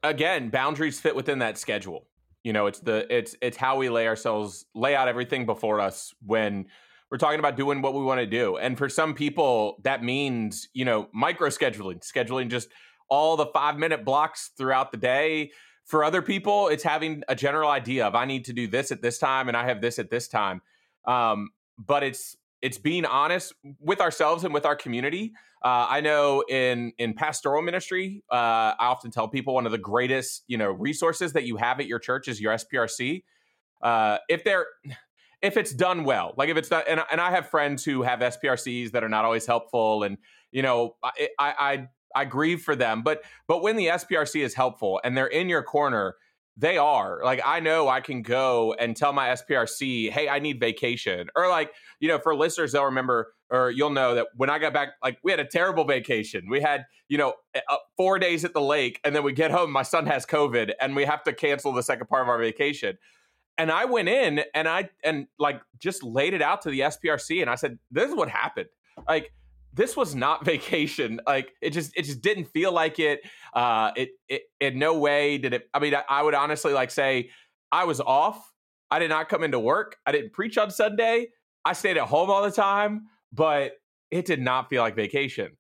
again, 0.04 0.50
boundaries 0.50 1.00
fit 1.00 1.16
within 1.16 1.40
that 1.40 1.58
schedule. 1.58 2.08
You 2.44 2.54
know, 2.54 2.66
it's 2.66 2.80
the 2.80 3.06
it's 3.16 3.36
it's 3.42 3.58
how 3.58 3.78
we 3.78 3.90
lay 3.90 4.08
ourselves 4.08 4.66
lay 4.74 4.96
out 4.96 5.08
everything 5.08 5.46
before 5.46 5.80
us 5.80 6.14
when 6.26 6.66
we're 7.12 7.18
talking 7.18 7.40
about 7.40 7.56
doing 7.58 7.82
what 7.82 7.94
we 7.94 8.02
want 8.02 8.20
to 8.20 8.26
do. 8.26 8.58
And 8.58 8.78
for 8.78 8.88
some 8.88 9.14
people, 9.14 9.80
that 9.84 10.02
means, 10.02 10.70
you 10.74 10.86
know, 10.86 11.10
micro 11.14 11.50
scheduling, 11.50 12.00
scheduling 12.00 12.50
just 12.50 12.70
all 13.10 13.36
the 13.36 13.48
five 13.48 13.78
minute 13.78 14.06
blocks 14.06 14.52
throughout 14.58 14.92
the 14.92 14.98
day. 14.98 15.52
For 15.86 16.06
other 16.06 16.22
people, 16.22 16.70
it's 16.70 16.84
having 16.84 17.22
a 17.28 17.36
general 17.36 17.70
idea 17.70 18.08
of 18.08 18.16
I 18.16 18.24
need 18.24 18.46
to 18.46 18.54
do 18.54 18.68
this 18.68 18.92
at 18.92 19.02
this 19.02 19.20
time 19.20 19.50
and 19.50 19.58
I 19.58 19.68
have 19.68 19.82
this 19.82 20.00
at 20.00 20.10
this 20.10 20.30
time. 20.30 20.62
Um, 21.06 21.50
but 21.78 22.02
it's 22.02 22.38
it's 22.62 22.78
being 22.78 23.06
honest 23.06 23.54
with 23.80 24.00
ourselves 24.00 24.44
and 24.44 24.54
with 24.54 24.66
our 24.66 24.76
community. 24.76 25.34
Uh, 25.64 25.88
I 25.90 26.02
know 26.02 26.44
in 26.50 26.94
in 26.98 27.14
pastoral 27.14 27.62
ministry, 27.62 28.24
uh, 28.32 28.74
I 28.80 28.88
often 28.88 29.12
tell 29.12 29.28
people 29.28 29.54
one 29.54 29.66
of 29.66 29.72
the 29.72 29.78
greatest 29.78 30.44
you 30.48 30.58
know 30.58 30.72
resources 30.72 31.34
that 31.34 31.44
you 31.44 31.58
have 31.58 31.80
at 31.80 31.88
your 31.88 32.00
church 32.00 32.28
is 32.28 32.40
your 32.40 32.54
SPRC. 32.54 33.24
Uh, 33.82 34.18
if 34.30 34.44
they're 34.44 34.68
if 35.42 35.58
it's 35.58 35.74
done 35.74 36.04
well, 36.04 36.34
like 36.38 36.50
if 36.50 36.58
it's 36.58 36.70
not, 36.70 36.86
and, 36.88 37.02
and 37.12 37.20
I 37.20 37.32
have 37.32 37.50
friends 37.50 37.84
who 37.84 38.04
have 38.04 38.20
SPRCs 38.20 38.92
that 38.92 39.04
are 39.04 39.10
not 39.10 39.26
always 39.26 39.46
helpful, 39.46 40.04
and 40.04 40.18
you 40.52 40.62
know, 40.62 40.96
I, 41.04 41.30
I, 41.40 41.54
I 41.60 41.88
I 42.14 42.26
grieve 42.26 42.62
for 42.62 42.76
them, 42.76 43.02
but 43.04 43.24
but 43.48 43.62
when 43.62 43.76
the 43.76 43.88
SPRC 43.88 44.44
is 44.44 44.54
helpful 44.54 45.02
and 45.04 45.18
they're 45.18 45.28
in 45.28 45.50
your 45.50 45.64
corner, 45.64 46.16
they 46.58 46.78
are 46.78 47.22
like 47.24 47.42
I 47.46 47.60
know 47.60 47.88
I 47.88 48.02
can 48.02 48.22
go 48.22 48.76
and 48.80 48.96
tell 48.96 49.14
my 49.14 49.30
SPRC, 49.30 50.10
hey, 50.12 50.30
I 50.30 50.40
need 50.40 50.60
vacation, 50.60 51.28
or 51.36 51.48
like 51.50 51.72
you 52.00 52.08
know, 52.08 52.20
for 52.20 52.36
listeners, 52.36 52.72
they'll 52.72 52.86
remember 52.86 53.34
or 53.50 53.70
you'll 53.70 53.90
know 53.90 54.16
that 54.16 54.28
when 54.36 54.50
I 54.50 54.60
got 54.60 54.74
back, 54.74 54.90
like 55.04 55.20
we 55.24 55.32
had 55.32 55.40
a 55.40 55.46
terrible 55.46 55.84
vacation. 55.84 56.46
We 56.50 56.62
had 56.62 56.86
you 57.10 57.18
know 57.18 57.34
four 57.98 58.20
days 58.20 58.46
at 58.46 58.54
the 58.54 58.62
lake, 58.62 59.00
and 59.04 59.16
then 59.16 59.24
we 59.24 59.34
get 59.34 59.52
home, 59.52 59.72
my 59.72 59.84
son 59.84 60.06
has 60.08 60.26
COVID, 60.26 60.72
and 60.80 60.96
we 60.96 61.06
have 61.06 61.24
to 61.24 61.34
cancel 61.34 61.74
the 61.74 61.84
second 61.84 62.08
part 62.08 62.24
of 62.24 62.30
our 62.30 62.40
vacation 62.40 62.98
and 63.58 63.72
I 63.72 63.86
went 63.86 64.10
in 64.10 64.42
and 64.54 64.68
I 64.68 64.90
and 65.04 65.28
like 65.38 65.62
just 65.80 66.04
laid 66.04 66.34
it 66.34 66.42
out 66.42 66.64
to 66.64 66.72
the 66.72 66.82
SPRC 66.82 67.42
and 67.42 67.50
I 67.50 67.56
said, 67.56 67.78
"This 67.92 68.10
is 68.10 68.16
what 68.16 68.30
happened." 68.30 68.70
Like 69.08 69.34
this 69.74 69.96
was 69.96 70.16
not 70.16 70.46
vacation. 70.46 71.20
Like 71.26 71.54
it 71.62 71.72
just 71.72 71.96
it 71.96 72.04
just 72.04 72.22
didn't 72.22 72.46
feel 72.46 72.72
like 72.72 73.00
it. 73.00 73.22
Uh, 73.54 73.92
it 73.96 74.10
it 74.28 74.44
in 74.60 74.80
no 74.80 74.98
way 74.98 75.38
did 75.38 75.54
it. 75.54 75.70
I 75.74 75.80
mean, 75.80 75.96
I, 75.96 76.04
I 76.10 76.24
would 76.24 76.34
honestly 76.34 76.74
like 76.74 76.92
say 76.92 77.30
I 77.72 77.86
was 77.86 78.00
off. 78.00 78.52
I 78.90 79.00
did 79.00 79.10
not 79.10 79.30
come 79.30 79.44
into 79.44 79.60
work. 79.60 79.98
I 80.06 80.12
didn't 80.12 80.34
preach 80.34 80.58
on 80.58 80.70
Sunday. 80.70 81.28
I 81.64 81.74
stayed 81.74 81.98
at 81.98 82.08
home 82.08 82.30
all 82.30 82.44
the 82.44 82.52
time, 82.52 83.08
but 83.32 83.74
it 84.10 84.26
did 84.26 84.42
not 84.42 84.70
feel 84.70 84.82
like 84.82 84.96
vacation. 84.96 85.56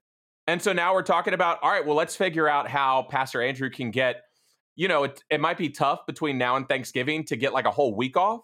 And 0.48 0.62
so 0.62 0.74
now 0.74 0.94
we're 0.94 1.04
talking 1.04 1.34
about 1.34 1.60
all 1.62 1.72
right, 1.72 1.86
well, 1.86 1.96
let's 1.96 2.16
figure 2.16 2.50
out 2.50 2.68
how 2.68 3.04
Pastor 3.10 3.42
Andrew 3.42 3.70
can 3.70 3.92
get 3.92 4.24
you 4.76 4.88
know, 4.88 5.04
it, 5.04 5.24
it 5.30 5.42
might 5.42 5.58
be 5.58 5.70
tough 5.70 6.06
between 6.06 6.38
now 6.38 6.56
and 6.56 6.68
Thanksgiving 6.68 7.24
to 7.26 7.36
get 7.36 7.54
like 7.54 7.66
a 7.66 7.72
whole 7.72 7.94
week 7.94 8.18
off. 8.18 8.42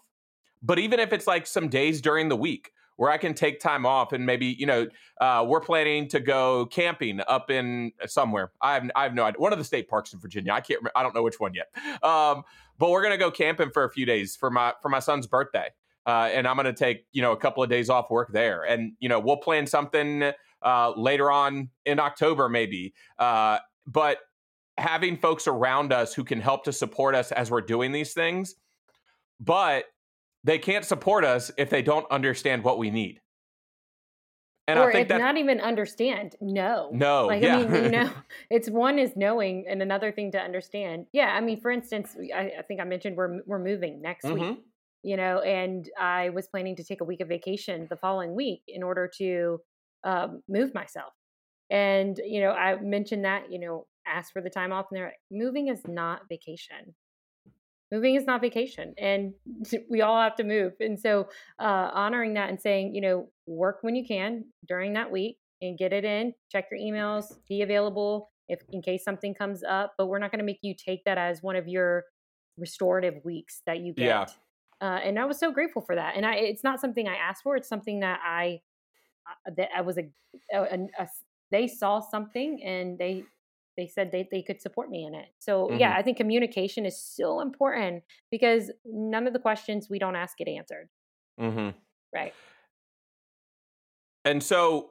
But 0.62 0.78
even 0.78 1.00
if 1.00 1.12
it's 1.12 1.26
like 1.26 1.46
some 1.46 1.68
days 1.68 2.00
during 2.00 2.28
the 2.28 2.36
week 2.36 2.70
where 2.98 3.12
I 3.12 3.16
can 3.16 3.32
take 3.32 3.60
time 3.60 3.86
off 3.86 4.12
and 4.12 4.26
maybe, 4.26 4.56
you 4.58 4.66
know, 4.66 4.88
uh, 5.20 5.44
we're 5.46 5.60
planning 5.60 6.08
to 6.08 6.18
go 6.18 6.66
camping 6.66 7.20
up 7.28 7.48
in 7.48 7.92
somewhere. 8.06 8.50
I 8.60 8.74
have, 8.74 8.90
I 8.96 9.04
have 9.04 9.14
no 9.14 9.22
idea. 9.22 9.40
One 9.40 9.52
of 9.52 9.58
the 9.60 9.64
state 9.64 9.88
parks 9.88 10.12
in 10.12 10.18
Virginia. 10.18 10.52
I 10.52 10.60
can't, 10.60 10.82
I 10.96 11.04
don't 11.04 11.14
know 11.14 11.22
which 11.22 11.38
one 11.38 11.52
yet. 11.54 11.68
Um, 12.02 12.42
but 12.76 12.90
we're 12.90 13.02
to 13.12 13.16
go 13.16 13.30
camping 13.30 13.70
for 13.70 13.84
a 13.84 13.90
few 13.90 14.04
days 14.04 14.34
for 14.34 14.50
my, 14.50 14.74
for 14.82 14.88
my 14.88 14.98
son's 14.98 15.28
birthday. 15.28 15.68
Uh, 16.06 16.28
and 16.32 16.48
I'm 16.48 16.56
to 16.66 16.72
take, 16.72 17.06
you 17.12 17.22
know, 17.22 17.30
a 17.30 17.36
couple 17.36 17.62
of 17.62 17.70
days 17.70 17.88
off 17.88 18.10
work 18.10 18.32
there. 18.32 18.64
And, 18.64 18.94
you 18.98 19.08
know, 19.08 19.20
we'll 19.20 19.36
plan 19.36 19.68
something 19.68 20.32
uh, 20.62 20.92
later 20.96 21.30
on 21.30 21.70
in 21.84 22.00
October, 22.00 22.48
maybe. 22.48 22.94
Uh, 23.16 23.58
but 23.86 24.18
having 24.76 25.16
folks 25.16 25.46
around 25.46 25.92
us 25.92 26.14
who 26.14 26.24
can 26.24 26.40
help 26.40 26.64
to 26.64 26.72
support 26.72 27.14
us 27.14 27.30
as 27.30 27.48
we're 27.48 27.60
doing 27.60 27.92
these 27.92 28.12
things, 28.12 28.56
but 29.38 29.84
they 30.44 30.58
can't 30.58 30.84
support 30.84 31.24
us 31.24 31.50
if 31.56 31.70
they 31.70 31.82
don't 31.82 32.10
understand 32.10 32.64
what 32.64 32.78
we 32.78 32.90
need. 32.90 33.20
And 34.68 34.78
or 34.78 34.90
I 34.90 34.92
think 34.92 35.10
if 35.10 35.18
not 35.18 35.38
even 35.38 35.60
understand, 35.60 36.36
no, 36.42 36.90
no, 36.92 37.26
like 37.26 37.42
yeah. 37.42 37.56
I 37.56 37.64
mean, 37.64 37.84
you 37.84 37.90
know, 37.90 38.10
it's 38.50 38.68
one 38.68 38.98
is 38.98 39.16
knowing, 39.16 39.64
and 39.66 39.80
another 39.80 40.12
thing 40.12 40.30
to 40.32 40.38
understand. 40.38 41.06
Yeah, 41.12 41.34
I 41.34 41.40
mean, 41.40 41.58
for 41.58 41.70
instance, 41.70 42.14
I, 42.34 42.52
I 42.58 42.62
think 42.68 42.78
I 42.78 42.84
mentioned 42.84 43.16
we're 43.16 43.40
we're 43.46 43.58
moving 43.58 44.02
next 44.02 44.26
mm-hmm. 44.26 44.50
week, 44.50 44.58
you 45.02 45.16
know, 45.16 45.40
and 45.40 45.88
I 45.98 46.28
was 46.28 46.48
planning 46.48 46.76
to 46.76 46.84
take 46.84 47.00
a 47.00 47.04
week 47.04 47.22
of 47.22 47.28
vacation 47.28 47.86
the 47.88 47.96
following 47.96 48.34
week 48.34 48.60
in 48.68 48.82
order 48.82 49.10
to 49.16 49.58
um, 50.04 50.42
move 50.50 50.74
myself. 50.74 51.14
And 51.70 52.20
you 52.22 52.42
know, 52.42 52.50
I 52.50 52.78
mentioned 52.78 53.24
that 53.24 53.50
you 53.50 53.58
know 53.58 53.86
ask 54.06 54.34
for 54.34 54.42
the 54.42 54.50
time 54.50 54.72
off 54.72 54.86
and 54.90 54.98
they're 54.98 55.06
like, 55.06 55.14
moving 55.30 55.68
is 55.68 55.80
not 55.86 56.22
vacation. 56.28 56.94
Moving 57.90 58.16
is 58.16 58.26
not 58.26 58.40
vacation, 58.40 58.94
and 58.98 59.32
we 59.90 60.02
all 60.02 60.20
have 60.20 60.36
to 60.36 60.44
move. 60.44 60.74
And 60.80 60.98
so, 60.98 61.28
uh, 61.58 61.90
honoring 61.92 62.34
that 62.34 62.50
and 62.50 62.60
saying, 62.60 62.94
you 62.94 63.00
know, 63.00 63.28
work 63.46 63.78
when 63.82 63.96
you 63.96 64.04
can 64.06 64.44
during 64.66 64.92
that 64.94 65.10
week 65.10 65.38
and 65.62 65.78
get 65.78 65.92
it 65.92 66.04
in. 66.04 66.34
Check 66.50 66.66
your 66.70 66.80
emails, 66.80 67.34
be 67.48 67.62
available 67.62 68.30
if 68.48 68.60
in 68.70 68.82
case 68.82 69.04
something 69.04 69.34
comes 69.34 69.62
up. 69.64 69.94
But 69.96 70.06
we're 70.06 70.18
not 70.18 70.30
going 70.30 70.40
to 70.40 70.44
make 70.44 70.60
you 70.62 70.74
take 70.74 71.04
that 71.04 71.18
as 71.18 71.42
one 71.42 71.56
of 71.56 71.66
your 71.66 72.04
restorative 72.58 73.14
weeks 73.24 73.62
that 73.66 73.80
you 73.80 73.94
get. 73.94 74.04
Yeah. 74.04 74.26
Uh, 74.80 75.00
and 75.02 75.18
I 75.18 75.24
was 75.24 75.38
so 75.38 75.50
grateful 75.50 75.82
for 75.82 75.94
that. 75.94 76.16
And 76.16 76.24
I, 76.24 76.34
it's 76.36 76.62
not 76.62 76.80
something 76.80 77.08
I 77.08 77.16
asked 77.16 77.42
for. 77.42 77.56
It's 77.56 77.68
something 77.68 78.00
that 78.00 78.20
I, 78.24 78.60
uh, 79.46 79.50
that 79.56 79.70
I 79.76 79.80
was 79.80 79.98
a, 79.98 80.08
a, 80.52 80.86
a, 80.98 81.08
they 81.50 81.66
saw 81.66 82.00
something 82.00 82.62
and 82.62 82.98
they, 82.98 83.24
they 83.78 83.86
said 83.86 84.10
they, 84.10 84.28
they 84.30 84.42
could 84.42 84.60
support 84.60 84.90
me 84.90 85.04
in 85.04 85.14
it. 85.14 85.28
So 85.38 85.68
mm-hmm. 85.68 85.78
yeah, 85.78 85.94
I 85.96 86.02
think 86.02 86.16
communication 86.16 86.84
is 86.84 87.00
so 87.00 87.40
important 87.40 88.02
because 88.28 88.72
none 88.84 89.28
of 89.28 89.32
the 89.32 89.38
questions 89.38 89.88
we 89.88 90.00
don't 90.00 90.16
ask 90.16 90.36
get 90.36 90.48
answered. 90.48 90.88
Mm-hmm. 91.40 91.70
Right. 92.12 92.34
And 94.24 94.42
so, 94.42 94.90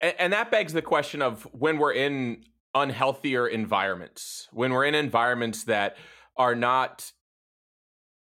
and, 0.00 0.14
and 0.18 0.32
that 0.32 0.50
begs 0.50 0.72
the 0.72 0.80
question 0.80 1.20
of 1.20 1.42
when 1.52 1.76
we're 1.76 1.92
in 1.92 2.44
unhealthier 2.74 3.50
environments, 3.50 4.48
when 4.50 4.72
we're 4.72 4.86
in 4.86 4.94
environments 4.94 5.64
that 5.64 5.98
are 6.38 6.54
not 6.54 7.12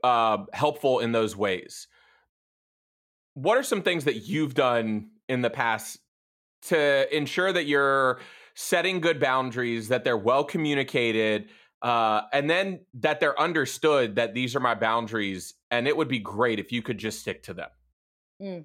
uh, 0.05 0.45
helpful 0.53 1.01
in 1.01 1.13
those 1.13 1.35
ways. 1.35 1.89
What 3.33 3.57
are 3.57 3.63
some 3.63 3.81
things 3.81 4.05
that 4.05 4.27
you've 4.27 4.55
done 4.55 5.11
in 5.27 5.41
the 5.41 5.51
past 5.51 6.01
to 6.63 7.17
ensure 7.17 7.51
that 7.51 7.65
you're 7.65 8.21
setting 8.55 9.01
good 9.01 9.21
boundaries, 9.21 9.89
that 9.89 10.05
they're 10.05 10.17
well 10.17 10.45
communicated, 10.45 11.49
uh, 11.83 12.23
and 12.33 12.49
then 12.49 12.81
that 12.95 13.21
they're 13.21 13.39
understood 13.41 14.17
that 14.17 14.35
these 14.35 14.55
are 14.55 14.61
my 14.61 14.75
boundaries, 14.75 15.55
and 15.71 15.89
it 15.89 15.97
would 15.97 16.09
be 16.09 16.19
great 16.19 16.59
if 16.59 16.73
you 16.73 16.83
could 16.83 16.99
just 16.99 17.21
stick 17.21 17.43
to 17.45 17.55
them? 17.55 17.69
Mm. 18.43 18.65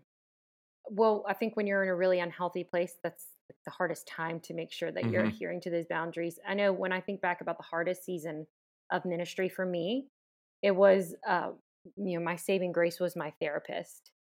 Well, 0.90 1.26
I 1.28 1.34
think 1.34 1.56
when 1.56 1.66
you're 1.66 1.84
in 1.84 1.90
a 1.90 1.96
really 1.96 2.20
unhealthy 2.20 2.64
place, 2.64 2.98
that's 3.02 3.26
the 3.66 3.72
hardest 3.72 4.08
time 4.08 4.40
to 4.42 4.54
make 4.54 4.72
sure 4.72 4.92
that 4.92 5.04
mm-hmm. 5.04 5.14
you're 5.14 5.26
adhering 5.26 5.62
to 5.62 5.70
those 5.70 5.86
boundaries. 5.88 6.40
I 6.48 6.54
know 6.54 6.74
when 6.74 6.92
I 6.92 7.02
think 7.02 7.22
back 7.22 7.42
about 7.42 7.58
the 7.58 7.64
hardest 7.64 8.04
season 8.04 8.48
of 8.92 9.06
ministry 9.06 9.50
for 9.50 9.66
me, 9.66 10.08
it 10.62 10.76
was 10.76 11.16
uh, 11.28 11.52
you 11.96 12.18
know 12.18 12.24
my 12.24 12.36
saving 12.36 12.72
grace 12.72 13.00
was 13.00 13.16
my 13.16 13.32
therapist 13.40 14.12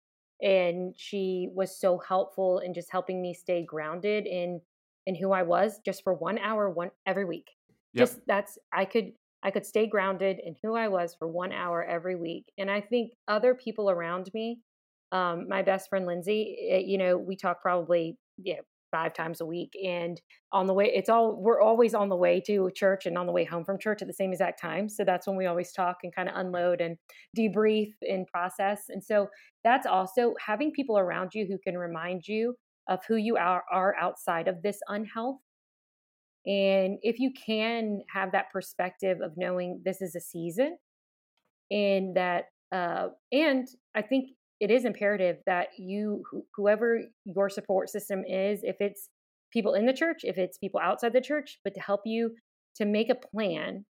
and 0.41 0.93
she 0.97 1.49
was 1.53 1.79
so 1.79 1.97
helpful 1.97 2.59
in 2.59 2.73
just 2.73 2.91
helping 2.91 3.21
me 3.21 3.33
stay 3.33 3.63
grounded 3.63 4.25
in 4.27 4.61
in 5.05 5.15
who 5.15 5.31
I 5.31 5.43
was 5.43 5.79
just 5.85 6.03
for 6.03 6.13
one 6.13 6.37
hour 6.37 6.69
one 6.69 6.91
every 7.05 7.25
week. 7.25 7.51
Yep. 7.93 8.07
Just 8.07 8.19
that's 8.27 8.57
I 8.73 8.85
could 8.85 9.11
I 9.43 9.51
could 9.51 9.65
stay 9.65 9.87
grounded 9.87 10.39
in 10.43 10.55
who 10.63 10.75
I 10.75 10.87
was 10.87 11.15
for 11.17 11.27
one 11.27 11.51
hour 11.51 11.83
every 11.83 12.15
week. 12.15 12.51
And 12.57 12.69
I 12.69 12.81
think 12.81 13.11
other 13.27 13.53
people 13.53 13.89
around 13.89 14.31
me, 14.33 14.59
um, 15.11 15.47
my 15.47 15.61
best 15.61 15.89
friend 15.89 16.05
Lindsay, 16.05 16.55
it, 16.59 16.73
eh, 16.73 16.83
you 16.85 16.97
know, 16.97 17.17
we 17.17 17.35
talk 17.35 17.61
probably 17.61 18.17
yeah 18.37 18.61
five 18.95 19.13
times 19.13 19.41
a 19.41 19.45
week. 19.45 19.73
And 19.83 20.21
on 20.53 20.67
the 20.67 20.73
way, 20.73 20.89
it's 20.93 21.09
all, 21.09 21.35
we're 21.35 21.61
always 21.61 21.93
on 21.93 22.07
the 22.07 22.15
way 22.15 22.41
to 22.47 22.71
church 22.73 23.05
and 23.05 23.17
on 23.17 23.25
the 23.25 23.31
way 23.33 23.43
home 23.43 23.65
from 23.65 23.77
church 23.77 24.01
at 24.01 24.07
the 24.07 24.13
same 24.13 24.31
exact 24.31 24.61
time. 24.61 24.87
So 24.87 25.03
that's 25.03 25.27
when 25.27 25.35
we 25.35 25.47
always 25.47 25.73
talk 25.73 25.97
and 26.03 26.15
kind 26.15 26.29
of 26.29 26.35
unload 26.37 26.79
and 26.79 26.97
debrief 27.37 27.91
and 28.01 28.25
process. 28.27 28.83
And 28.87 29.03
so 29.03 29.27
that's 29.65 29.85
also 29.85 30.33
having 30.39 30.71
people 30.71 30.97
around 30.97 31.31
you 31.33 31.45
who 31.45 31.57
can 31.57 31.77
remind 31.77 32.25
you 32.25 32.55
of 32.87 32.99
who 33.07 33.15
you 33.15 33.37
are, 33.37 33.63
are 33.71 33.95
outside 33.99 34.47
of 34.47 34.61
this 34.61 34.79
unhealth. 34.87 35.39
And 36.45 36.99
if 37.01 37.19
you 37.19 37.31
can 37.45 38.01
have 38.13 38.31
that 38.33 38.51
perspective 38.51 39.17
of 39.23 39.33
knowing 39.35 39.81
this 39.83 40.01
is 40.01 40.15
a 40.15 40.19
season 40.19 40.77
and 41.71 42.15
that, 42.15 42.45
uh, 42.71 43.07
and 43.31 43.67
I 43.95 44.03
think 44.03 44.29
it 44.59 44.71
is 44.71 44.85
imperative 44.85 45.37
that 45.45 45.67
you 45.77 46.23
whoever 46.55 47.01
your 47.25 47.49
support 47.49 47.89
system 47.89 48.23
is 48.25 48.61
if 48.63 48.77
it's 48.79 49.09
people 49.51 49.73
in 49.73 49.85
the 49.85 49.93
church 49.93 50.21
if 50.23 50.37
it's 50.37 50.57
people 50.57 50.79
outside 50.81 51.13
the 51.13 51.21
church 51.21 51.59
but 51.63 51.73
to 51.73 51.79
help 51.79 52.01
you 52.05 52.31
to 52.75 52.85
make 52.85 53.09
a 53.09 53.15
plan 53.15 53.85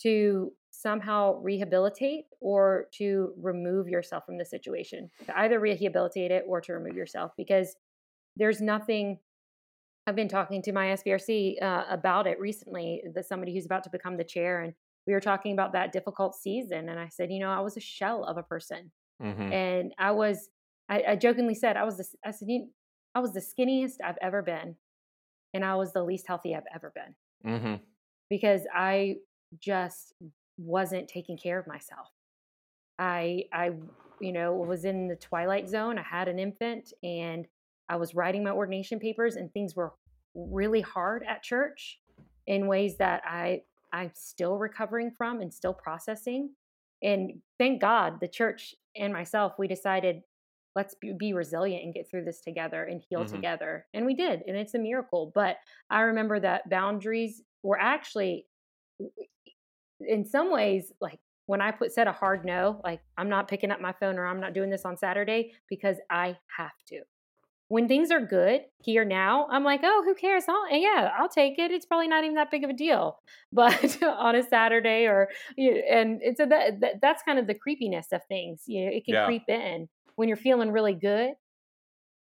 to 0.00 0.52
somehow 0.78 1.40
rehabilitate 1.42 2.26
or 2.40 2.86
to 2.92 3.32
remove 3.36 3.88
yourself 3.88 4.24
from 4.24 4.38
the 4.38 4.44
situation 4.44 5.10
to 5.26 5.38
either 5.40 5.58
rehabilitate 5.58 6.30
it 6.30 6.44
or 6.46 6.60
to 6.60 6.72
remove 6.72 6.96
yourself 6.96 7.32
because 7.36 7.74
there's 8.36 8.60
nothing 8.60 9.18
i've 10.06 10.14
been 10.16 10.28
talking 10.28 10.62
to 10.62 10.72
my 10.72 10.86
SPRC 10.86 11.60
uh, 11.60 11.84
about 11.90 12.26
it 12.26 12.38
recently 12.38 13.02
that 13.14 13.26
somebody 13.26 13.52
who's 13.52 13.66
about 13.66 13.82
to 13.84 13.90
become 13.90 14.16
the 14.16 14.24
chair 14.24 14.62
and 14.62 14.72
we 15.06 15.14
were 15.14 15.20
talking 15.20 15.52
about 15.52 15.72
that 15.72 15.92
difficult 15.92 16.36
season 16.36 16.88
and 16.88 17.00
i 17.00 17.08
said 17.08 17.32
you 17.32 17.40
know 17.40 17.50
i 17.50 17.60
was 17.60 17.76
a 17.76 17.80
shell 17.80 18.22
of 18.24 18.36
a 18.36 18.42
person 18.42 18.92
Mm-hmm. 19.22 19.52
And 19.52 19.94
I 19.98 20.12
was, 20.12 20.48
I, 20.88 21.02
I, 21.08 21.16
jokingly 21.16 21.54
said, 21.54 21.76
I 21.76 21.84
was 21.84 21.96
the, 21.96 22.06
I 22.24 22.30
said, 22.30 22.48
I 23.14 23.20
was 23.20 23.32
the 23.32 23.40
skinniest 23.40 23.96
I've 24.04 24.18
ever 24.22 24.42
been, 24.42 24.76
and 25.54 25.64
I 25.64 25.74
was 25.74 25.92
the 25.92 26.04
least 26.04 26.26
healthy 26.26 26.54
I've 26.54 26.62
ever 26.74 26.92
been, 26.94 27.52
mm-hmm. 27.52 27.74
because 28.30 28.62
I 28.72 29.16
just 29.58 30.12
wasn't 30.58 31.08
taking 31.08 31.38
care 31.38 31.58
of 31.58 31.66
myself. 31.66 32.08
I, 32.98 33.44
I, 33.52 33.70
you 34.20 34.32
know, 34.32 34.52
was 34.54 34.84
in 34.84 35.08
the 35.08 35.16
twilight 35.16 35.68
zone. 35.68 35.98
I 35.98 36.02
had 36.02 36.28
an 36.28 36.38
infant, 36.38 36.92
and 37.02 37.46
I 37.88 37.96
was 37.96 38.14
writing 38.14 38.44
my 38.44 38.50
ordination 38.50 38.98
papers, 38.98 39.36
and 39.36 39.52
things 39.52 39.74
were 39.74 39.94
really 40.34 40.80
hard 40.80 41.24
at 41.26 41.42
church 41.42 42.00
in 42.46 42.66
ways 42.66 42.96
that 42.98 43.22
I, 43.26 43.62
I'm 43.92 44.10
still 44.14 44.58
recovering 44.58 45.12
from 45.16 45.40
and 45.40 45.52
still 45.52 45.74
processing. 45.74 46.50
And 47.02 47.40
thank 47.58 47.80
God 47.80 48.20
the 48.20 48.28
church 48.28 48.74
and 48.96 49.12
myself, 49.12 49.54
we 49.58 49.68
decided 49.68 50.22
let's 50.78 50.94
be, 50.94 51.32
resilient 51.32 51.82
and 51.82 51.92
get 51.92 52.08
through 52.08 52.24
this 52.24 52.40
together 52.40 52.84
and 52.84 53.02
heal 53.08 53.24
mm-hmm. 53.24 53.34
together. 53.34 53.86
And 53.94 54.06
we 54.06 54.14
did. 54.14 54.42
And 54.46 54.56
it's 54.56 54.74
a 54.74 54.78
miracle. 54.78 55.32
But 55.34 55.56
I 55.90 56.02
remember 56.02 56.38
that 56.38 56.70
boundaries 56.70 57.42
were 57.64 57.80
actually, 57.80 58.46
in 60.00 60.24
some 60.24 60.52
ways, 60.52 60.92
like 61.00 61.18
when 61.46 61.60
I 61.60 61.70
put 61.70 61.92
said 61.92 62.06
a 62.08 62.12
hard 62.12 62.44
no, 62.44 62.80
like 62.84 63.00
I'm 63.16 63.28
not 63.28 63.48
picking 63.48 63.70
up 63.70 63.80
my 63.80 63.92
phone 63.92 64.18
or 64.18 64.26
I'm 64.26 64.40
not 64.40 64.54
doing 64.54 64.70
this 64.70 64.84
on 64.84 64.96
Saturday 64.96 65.52
because 65.68 65.96
I 66.10 66.36
have 66.56 66.72
to 66.88 67.02
when 67.68 67.86
things 67.86 68.10
are 68.10 68.20
good 68.20 68.62
here 68.82 69.04
now, 69.04 69.46
I'm 69.50 69.62
like, 69.62 69.80
oh, 69.84 70.02
who 70.04 70.14
cares? 70.14 70.44
I'll, 70.48 70.74
yeah, 70.74 71.10
I'll 71.18 71.28
take 71.28 71.58
it. 71.58 71.70
It's 71.70 71.84
probably 71.84 72.08
not 72.08 72.24
even 72.24 72.36
that 72.36 72.50
big 72.50 72.64
of 72.64 72.70
a 72.70 72.74
deal. 72.74 73.18
But 73.52 74.02
on 74.02 74.36
a 74.36 74.42
Saturday 74.42 75.06
or, 75.06 75.28
and 75.56 76.20
it's 76.22 76.38
a, 76.38 76.46
that, 76.46 76.80
that, 76.80 76.94
that's 77.00 77.22
kind 77.22 77.38
of 77.38 77.46
the 77.46 77.54
creepiness 77.54 78.08
of 78.12 78.22
things. 78.26 78.64
You 78.66 78.84
know, 78.84 78.90
it 78.92 79.04
can 79.04 79.14
yeah. 79.14 79.26
creep 79.26 79.48
in 79.48 79.88
when 80.16 80.28
you're 80.28 80.36
feeling 80.36 80.70
really 80.70 80.94
good. 80.94 81.32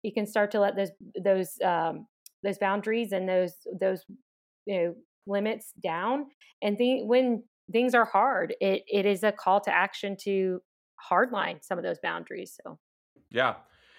You 0.03 0.13
can 0.13 0.27
start 0.27 0.51
to 0.53 0.61
let 0.61 0.77
those, 0.77 0.91
those, 1.23 1.59
um, 1.63 2.07
those 2.43 2.57
boundaries 2.57 3.13
and 3.13 3.29
those, 3.29 3.53
those, 3.79 4.03
you 4.65 4.77
know, 4.77 4.95
limits 5.27 5.73
down. 5.83 6.27
And 6.63 6.79
th- 6.79 7.05
when 7.05 7.45
things 7.73 7.95
are 7.95 8.05
hard, 8.05 8.55
it, 8.61 8.83
it 8.87 9.07
is 9.07 9.23
a 9.23 9.33
call 9.33 9.61
to 9.63 9.75
action 9.75 10.17
to 10.23 10.61
hardline 11.11 11.65
some 11.65 11.79
of 11.79 11.85
those 11.85 11.99
boundaries. 12.03 12.59
So, 12.63 12.79
yeah. 13.31 13.55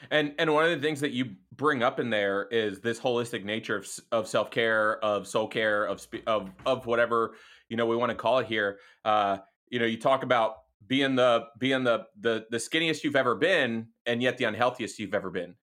And 0.09 0.34
and 0.39 0.51
one 0.51 0.65
of 0.65 0.72
the 0.72 0.80
things 0.86 0.99
that 1.01 1.11
you 1.11 1.36
bring 1.55 1.84
up 1.84 1.99
in 1.99 2.09
there 2.09 2.47
is 2.49 2.80
this 2.80 2.99
holistic 2.99 3.43
nature 3.43 3.78
of, 3.78 3.88
of 4.11 4.28
self 4.28 4.49
care, 4.49 5.03
of 5.03 5.28
soul 5.28 5.47
care, 5.47 5.86
of 5.86 6.05
of 6.26 6.49
of 6.65 6.86
whatever 6.88 7.36
you 7.69 7.78
know 7.78 7.86
we 7.86 7.95
want 7.95 8.09
to 8.09 8.15
call 8.15 8.39
it 8.39 8.47
here. 8.47 8.80
Uh, 9.05 9.38
you 9.69 9.80
know, 9.80 9.86
you 9.86 9.99
talk 9.99 10.24
about 10.24 10.55
being 10.88 11.15
the 11.15 11.45
being 11.59 11.84
the 11.84 12.05
the 12.19 12.45
the 12.49 12.57
skinniest 12.57 13.03
you've 13.03 13.15
ever 13.15 13.36
been, 13.36 13.88
and 14.07 14.24
yet 14.24 14.38
the 14.38 14.45
unhealthiest 14.45 14.97
you've 14.97 15.13
ever 15.13 15.30
been. 15.30 15.55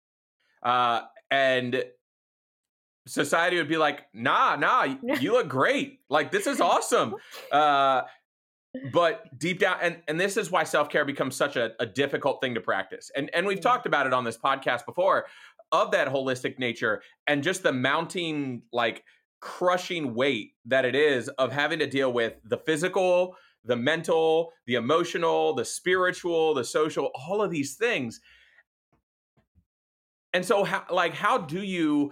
Uh, 0.62 1.02
and 1.32 1.84
society 3.08 3.58
would 3.58 3.68
be 3.68 3.78
like, 3.78 4.04
nah, 4.14 4.56
nah, 4.56 4.84
you 5.20 5.34
look 5.34 5.48
great. 5.48 6.00
Like 6.10 6.32
this 6.32 6.48
is 6.48 6.62
awesome. 6.62 7.16
Uh, 7.52 8.02
but 8.92 9.26
deep 9.38 9.60
down 9.60 9.78
and, 9.82 10.02
and 10.08 10.20
this 10.20 10.38
is 10.38 10.52
why 10.52 10.64
self-care 10.64 11.06
becomes 11.06 11.36
such 11.36 11.56
a, 11.56 11.72
a 11.80 11.86
difficult 11.86 12.42
thing 12.42 12.54
to 12.54 12.62
practice 12.62 13.10
and 13.16 13.30
and 13.34 13.48
we've 13.48 13.62
talked 13.62 13.86
about 13.86 14.06
it 14.06 14.14
on 14.14 14.24
this 14.24 14.38
podcast 14.38 14.86
before 14.86 15.26
of 15.72 15.92
that 15.92 16.08
holistic 16.08 16.60
nature 16.60 17.02
and 17.26 17.44
just 17.44 17.64
the 17.64 17.72
mounting 17.72 18.62
like 18.72 19.04
crushing 19.40 20.14
weight 20.14 20.52
that 20.66 20.86
it 20.86 20.96
is 20.96 21.28
of 21.30 21.52
having 21.52 21.80
to 21.80 21.88
deal 21.88 22.12
with 22.12 22.34
the 22.44 22.58
physical 22.58 23.36
the 23.64 23.76
mental 23.76 24.52
the 24.66 24.76
emotional 24.76 25.54
the 25.54 25.66
spiritual 25.66 26.54
the 26.54 26.64
social 26.64 27.12
all 27.16 27.42
of 27.42 27.52
these 27.52 27.76
things 27.76 28.20
and 30.34 30.46
so 30.46 30.64
how 30.64 30.84
like 30.92 31.14
how 31.14 31.38
do 31.38 31.62
you 31.62 32.12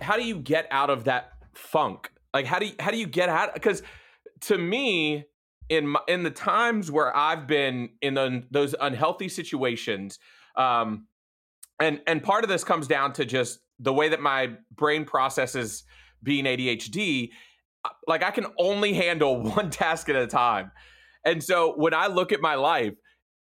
how 0.00 0.16
do 0.16 0.24
you 0.24 0.36
get 0.36 0.66
out 0.70 0.90
of 0.90 1.04
that 1.04 1.32
funk 1.54 2.10
like 2.34 2.46
how 2.46 2.58
do 2.58 2.66
you 2.66 2.72
how 2.80 2.90
do 2.90 2.96
you 2.96 3.06
get 3.06 3.28
out 3.28 3.54
because 3.54 3.82
to 4.40 4.58
me 4.58 5.24
in 5.68 5.86
my, 5.86 6.00
in 6.06 6.22
the 6.22 6.30
times 6.30 6.90
where 6.90 7.16
I've 7.16 7.46
been 7.46 7.90
in 8.02 8.14
the, 8.14 8.42
those 8.50 8.74
unhealthy 8.78 9.28
situations, 9.28 10.18
um, 10.56 11.06
and 11.80 12.00
and 12.06 12.22
part 12.22 12.44
of 12.44 12.50
this 12.50 12.62
comes 12.62 12.86
down 12.86 13.14
to 13.14 13.24
just 13.24 13.60
the 13.78 13.92
way 13.92 14.10
that 14.10 14.20
my 14.20 14.52
brain 14.76 15.04
processes 15.04 15.84
being 16.22 16.44
ADHD. 16.44 17.30
Uh, 17.84 17.88
like 18.06 18.22
I 18.22 18.30
can 18.30 18.46
only 18.58 18.92
handle 18.92 19.42
one 19.54 19.70
task 19.70 20.08
at 20.10 20.16
a 20.16 20.26
time, 20.26 20.72
and 21.24 21.42
so 21.42 21.72
when 21.76 21.94
I 21.94 22.08
look 22.08 22.32
at 22.32 22.40
my 22.40 22.54
life 22.54 22.94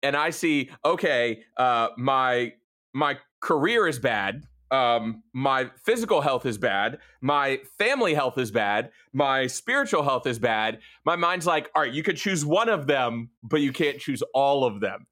and 0.04 0.16
I 0.16 0.30
see, 0.30 0.70
okay, 0.86 1.42
uh, 1.58 1.90
my 1.98 2.54
my 2.94 3.18
career 3.42 3.88
is 3.88 3.98
bad, 3.98 4.44
um, 4.72 5.24
my 5.34 5.70
physical 5.84 6.22
health 6.22 6.46
is 6.46 6.58
bad, 6.58 7.00
my 7.22 7.60
family 7.78 8.14
health 8.14 8.38
is 8.38 8.52
bad, 8.52 8.92
my 9.14 9.48
spiritual 9.48 10.04
health 10.04 10.28
is 10.28 10.40
bad. 10.40 10.80
My 11.06 11.16
mind's 11.16 11.48
like, 11.48 11.70
all 11.76 11.84
right, 11.84 11.94
you 11.94 12.04
could 12.04 12.18
choose 12.18 12.46
one 12.46 12.70
of 12.70 12.88
them, 12.88 13.30
but 13.44 13.62
you 13.62 13.74
can't 13.74 14.00
choose 14.00 14.24
all 14.34 14.64
of 14.66 14.80
them. 14.80 15.08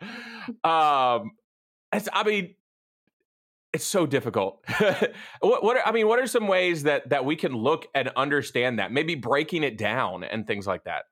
Um, 0.64 1.32
it's, 1.92 2.08
I 2.12 2.24
mean, 2.24 2.56
it's 3.72 3.84
so 3.84 4.06
difficult. 4.06 4.64
what, 5.40 5.62
what 5.62 5.76
are, 5.76 5.82
I 5.86 5.92
mean, 5.92 6.08
what 6.08 6.18
are 6.18 6.26
some 6.26 6.46
ways 6.46 6.82
that 6.82 7.08
that 7.10 7.24
we 7.24 7.36
can 7.36 7.54
look 7.54 7.86
and 7.94 8.10
understand 8.16 8.78
that? 8.78 8.92
Maybe 8.92 9.14
breaking 9.14 9.62
it 9.62 9.78
down 9.78 10.24
and 10.24 10.46
things 10.46 10.66
like 10.66 10.84
that. 10.84 11.04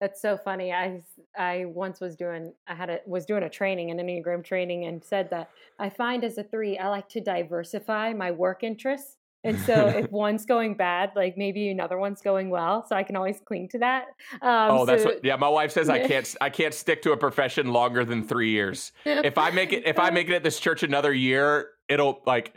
That's 0.00 0.20
so 0.22 0.38
funny. 0.38 0.72
I 0.72 1.02
I 1.36 1.66
once 1.66 2.00
was 2.00 2.16
doing 2.16 2.52
I 2.66 2.74
had 2.74 2.88
a 2.88 3.00
was 3.06 3.26
doing 3.26 3.42
a 3.42 3.50
training, 3.50 3.90
an 3.90 3.98
Enneagram 3.98 4.44
training, 4.44 4.86
and 4.86 5.04
said 5.04 5.28
that 5.30 5.50
I 5.78 5.90
find 5.90 6.24
as 6.24 6.38
a 6.38 6.42
three, 6.42 6.78
I 6.78 6.88
like 6.88 7.08
to 7.10 7.20
diversify 7.20 8.14
my 8.14 8.30
work 8.30 8.62
interests. 8.62 9.16
And 9.42 9.58
so 9.60 9.88
if 9.88 10.10
one's 10.10 10.44
going 10.44 10.74
bad, 10.74 11.12
like 11.16 11.36
maybe 11.36 11.70
another 11.70 11.98
one's 11.98 12.20
going 12.22 12.50
well, 12.50 12.84
so 12.86 12.96
I 12.96 13.02
can 13.02 13.16
always 13.16 13.40
cling 13.44 13.68
to 13.70 13.78
that. 13.78 14.06
Um, 14.42 14.70
oh, 14.70 14.86
that's 14.86 15.04
what, 15.04 15.24
yeah. 15.24 15.36
My 15.36 15.48
wife 15.48 15.72
says 15.72 15.88
I 15.88 15.98
can't 16.08 16.34
I 16.40 16.50
can't 16.50 16.74
stick 16.74 17.02
to 17.02 17.12
a 17.12 17.16
profession 17.16 17.72
longer 17.72 18.04
than 18.04 18.26
three 18.26 18.50
years. 18.50 18.92
If 19.04 19.38
I 19.38 19.50
make 19.50 19.72
it 19.72 19.86
if 19.86 19.98
I 19.98 20.10
make 20.18 20.28
it 20.28 20.34
at 20.34 20.42
this 20.42 20.60
church 20.60 20.82
another 20.82 21.12
year, 21.12 21.70
it'll 21.88 22.22
like 22.26 22.54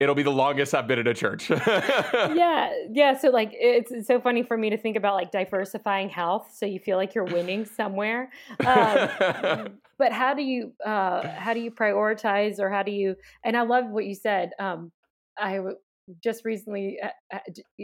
it'll 0.00 0.14
be 0.14 0.22
the 0.22 0.30
longest 0.30 0.74
I've 0.74 0.86
been 0.86 0.98
in 0.98 1.06
a 1.06 1.14
church. 1.14 1.50
yeah, 1.50 2.70
yeah. 2.90 3.16
So 3.18 3.28
like, 3.30 3.50
it's, 3.52 3.92
it's, 3.92 4.06
so 4.06 4.20
funny 4.20 4.42
for 4.42 4.56
me 4.56 4.70
to 4.70 4.76
think 4.76 4.96
about 4.96 5.14
like 5.14 5.30
diversifying 5.30 6.08
health, 6.08 6.50
so 6.54 6.66
you 6.66 6.78
feel 6.78 6.96
like 6.96 7.14
you're 7.14 7.24
winning 7.24 7.64
somewhere. 7.64 8.30
Um, 8.66 9.78
but 9.98 10.12
how 10.12 10.34
do 10.34 10.42
you 10.42 10.72
uh, 10.84 11.28
how 11.28 11.54
do 11.54 11.60
you 11.60 11.70
prioritize, 11.70 12.58
or 12.58 12.70
how 12.70 12.82
do 12.82 12.90
you? 12.90 13.16
And 13.44 13.56
I 13.56 13.62
love 13.62 13.86
what 13.88 14.04
you 14.04 14.14
said. 14.14 14.50
Um, 14.58 14.92
I 15.38 15.56
w- 15.56 15.76
just 16.22 16.44
recently 16.44 16.98
uh, 17.02 17.08
uh, 17.32 17.38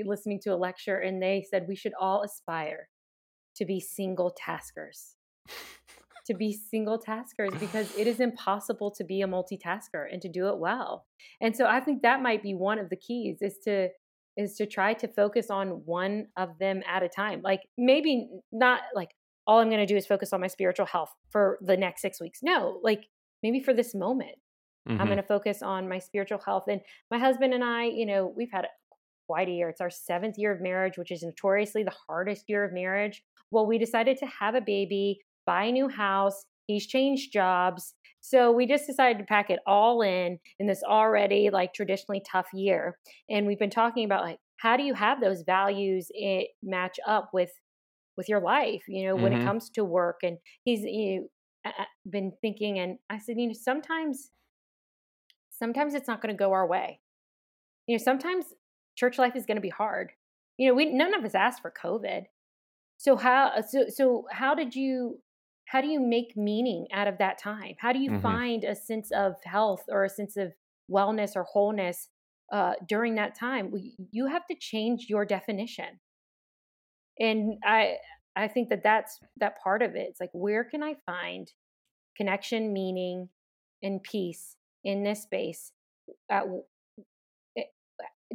listening 0.05 0.41
to 0.41 0.51
a 0.51 0.57
lecture, 0.57 0.99
and 0.99 1.23
they 1.23 1.47
said 1.49 1.67
we 1.69 1.77
should 1.77 1.93
all 1.99 2.23
aspire 2.23 2.89
to 3.57 3.65
be 3.65 3.81
single 3.81 4.35
taskers 4.37 5.17
to 6.31 6.37
be 6.37 6.53
single 6.53 6.97
taskers 6.97 7.51
because 7.59 7.93
it 7.97 8.07
is 8.07 8.20
impossible 8.20 8.93
to 8.93 9.03
be 9.03 9.20
a 9.20 9.26
multitasker 9.26 10.07
and 10.12 10.22
to 10.22 10.28
do 10.28 10.49
it 10.49 10.59
well. 10.59 11.07
And 11.41 11.57
so 11.57 11.66
I 11.66 11.81
think 11.81 12.03
that 12.03 12.22
might 12.22 12.41
be 12.43 12.55
one 12.55 12.78
of 12.78 12.89
the 12.89 12.97
keys 12.97 13.39
is 13.41 13.59
to 13.64 13.89
is 14.37 14.55
to 14.57 14.64
try 14.64 14.95
to 14.95 15.09
focus 15.09 15.51
on 15.51 15.83
one 15.85 16.26
of 16.37 16.51
them 16.61 16.83
at 16.89 17.03
a 17.03 17.09
time. 17.09 17.41
Like 17.43 17.62
maybe 17.76 18.28
not 18.53 18.83
like 18.95 19.11
all 19.47 19.59
I'm 19.59 19.68
going 19.68 19.81
to 19.81 19.87
do 19.87 19.97
is 19.97 20.07
focus 20.07 20.33
on 20.33 20.41
my 20.41 20.47
spiritual 20.47 20.87
health 20.87 21.11
for 21.31 21.59
the 21.61 21.76
next 21.76 22.03
6 22.03 22.20
weeks. 22.20 22.39
No, 22.43 22.78
like 22.85 23.07
maybe 23.43 23.61
for 23.61 23.74
this 23.74 23.93
moment. 23.93 24.37
Mm-hmm. 24.89 25.01
I'm 25.01 25.09
going 25.09 25.18
to 25.18 25.24
focus 25.24 25.62
on 25.62 25.89
my 25.89 25.99
spiritual 25.99 26.39
health 26.39 26.64
and 26.68 26.81
my 27.11 27.18
husband 27.18 27.53
and 27.53 27.64
I, 27.64 27.87
you 27.87 28.07
know, 28.07 28.33
we've 28.35 28.53
had 28.53 28.66
quite 29.26 29.49
a 29.49 29.53
year. 29.53 29.68
It's 29.68 29.81
our 29.81 29.89
7th 29.89 30.35
year 30.37 30.53
of 30.53 30.61
marriage, 30.61 30.97
which 30.97 31.11
is 31.11 31.22
notoriously 31.22 31.83
the 31.83 31.95
hardest 32.07 32.45
year 32.49 32.64
of 32.64 32.72
marriage. 32.72 33.22
Well, 33.51 33.66
we 33.66 33.78
decided 33.78 34.16
to 34.18 34.26
have 34.26 34.55
a 34.55 34.61
baby 34.61 35.20
buy 35.47 35.64
a 35.64 35.72
new 35.72 35.88
house. 35.88 36.45
He's 36.66 36.86
changed 36.86 37.32
jobs. 37.32 37.95
So 38.20 38.53
we 38.53 38.66
just 38.66 38.86
decided 38.86 39.18
to 39.18 39.24
pack 39.24 39.51
it 39.51 39.61
all 39.66 40.03
in 40.03 40.38
in 40.59 40.66
this 40.66 40.82
already 40.82 41.51
like 41.51 41.72
traditionally 41.72 42.22
tough 42.30 42.49
year. 42.53 42.99
And 43.28 43.47
we've 43.47 43.59
been 43.59 43.70
talking 43.70 44.05
about 44.05 44.24
like 44.24 44.38
how 44.59 44.76
do 44.76 44.82
you 44.82 44.95
have 44.95 45.20
those 45.20 45.43
values 45.43 46.09
it 46.11 46.49
match 46.62 46.99
up 47.07 47.30
with 47.32 47.51
with 48.16 48.28
your 48.28 48.41
life, 48.41 48.82
you 48.86 49.07
know, 49.07 49.16
when 49.16 49.32
mm-hmm. 49.32 49.43
it 49.43 49.45
comes 49.47 49.70
to 49.70 49.84
work 49.84 50.18
and 50.22 50.36
he's 50.64 50.80
you 50.82 51.28
know, 51.64 51.72
been 52.09 52.32
thinking 52.43 52.78
and 52.78 52.99
I 53.09 53.18
said, 53.18 53.36
you 53.38 53.49
know, 53.49 53.55
sometimes 53.55 54.30
sometimes 55.51 55.95
it's 55.95 56.09
not 56.09 56.20
going 56.20 56.34
to 56.34 56.38
go 56.38 56.53
our 56.53 56.66
way. 56.66 57.01
You 57.86 57.97
know, 57.97 58.03
sometimes 58.03 58.47
church 58.97 59.18
life 59.18 59.36
is 59.36 59.47
going 59.47 59.57
to 59.57 59.62
be 59.62 59.70
hard. 59.70 60.12
You 60.59 60.68
know, 60.68 60.74
we 60.74 60.93
none 60.93 61.14
of 61.14 61.24
us 61.24 61.34
asked 61.34 61.62
for 61.62 61.72
COVID. 61.72 62.24
So 62.99 63.16
how 63.16 63.62
so 63.66 63.86
so 63.88 64.26
how 64.30 64.55
did 64.55 64.74
you 64.74 65.20
how 65.71 65.81
do 65.81 65.87
you 65.87 66.01
make 66.01 66.37
meaning 66.37 66.89
out 66.93 67.07
of 67.07 67.18
that 67.18 67.39
time? 67.39 67.77
How 67.79 67.93
do 67.93 68.01
you 68.01 68.11
mm-hmm. 68.11 68.23
find 68.23 68.64
a 68.64 68.75
sense 68.75 69.12
of 69.12 69.37
health 69.45 69.85
or 69.89 70.03
a 70.03 70.09
sense 70.09 70.37
of 70.37 70.53
wellness 70.91 71.37
or 71.37 71.45
wholeness 71.45 72.09
uh, 72.53 72.73
during 72.89 73.14
that 73.14 73.39
time? 73.39 73.73
You 74.11 74.27
have 74.27 74.45
to 74.49 74.57
change 74.59 75.07
your 75.09 75.25
definition. 75.25 76.01
And 77.21 77.59
I, 77.64 77.99
I 78.35 78.49
think 78.49 78.68
that 78.71 78.83
that's 78.83 79.21
that 79.37 79.62
part 79.62 79.83
of 79.83 79.95
it. 79.95 80.09
It's 80.11 80.18
like, 80.18 80.31
where 80.33 80.64
can 80.64 80.83
I 80.83 80.97
find 81.07 81.49
connection, 82.16 82.73
meaning, 82.73 83.29
and 83.81 84.03
peace 84.03 84.57
in 84.83 85.05
this 85.05 85.23
space, 85.23 85.71
at, 86.29 86.47
eh, 87.57 87.62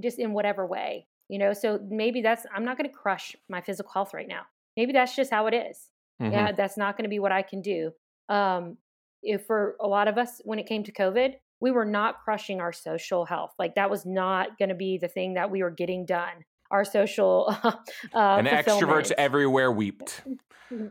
just 0.02 0.20
in 0.20 0.32
whatever 0.32 0.66
way, 0.66 1.08
you 1.28 1.38
know? 1.38 1.52
So 1.52 1.82
maybe 1.86 2.22
that's, 2.22 2.46
I'm 2.56 2.64
not 2.64 2.78
going 2.78 2.90
to 2.90 2.96
crush 2.96 3.36
my 3.50 3.60
physical 3.60 3.92
health 3.92 4.14
right 4.14 4.28
now. 4.28 4.44
Maybe 4.78 4.94
that's 4.94 5.18
just 5.18 5.32
how 5.32 5.48
it 5.48 5.54
is. 5.54 5.90
Mm-hmm. 6.22 6.32
Yeah, 6.32 6.52
that's 6.52 6.78
not 6.78 6.98
going 6.98 7.04
to 7.04 7.10
be 7.10 7.20
what 7.20 7.32
I 7.32 7.42
can 7.42 7.62
do. 7.62 7.92
Um, 8.30 8.78
if 9.22 9.46
for 9.46 9.76
a 9.82 9.88
lot 9.88 10.08
of 10.08 10.18
us, 10.18 10.42
when 10.44 10.60
it 10.60 10.68
came 10.68 10.84
to 10.84 10.92
COVID, 10.92 11.34
we 11.60 11.72
were 11.72 11.86
not 11.86 12.24
crushing 12.24 12.62
our 12.62 12.74
social 12.74 13.26
health. 13.26 13.52
Like 13.58 13.76
that 13.76 13.90
was 13.90 14.06
not 14.06 14.58
going 14.58 14.70
to 14.70 14.76
be 14.76 14.98
the 14.98 15.08
thing 15.08 15.34
that 15.34 15.50
we 15.52 15.64
were 15.64 15.72
getting 15.72 16.06
done. 16.06 16.46
Our 16.72 16.86
social 16.86 17.56
uh, 17.64 17.74
and 18.14 18.48
extroverts 18.48 19.12
everywhere 19.18 19.72
wept. 19.72 20.24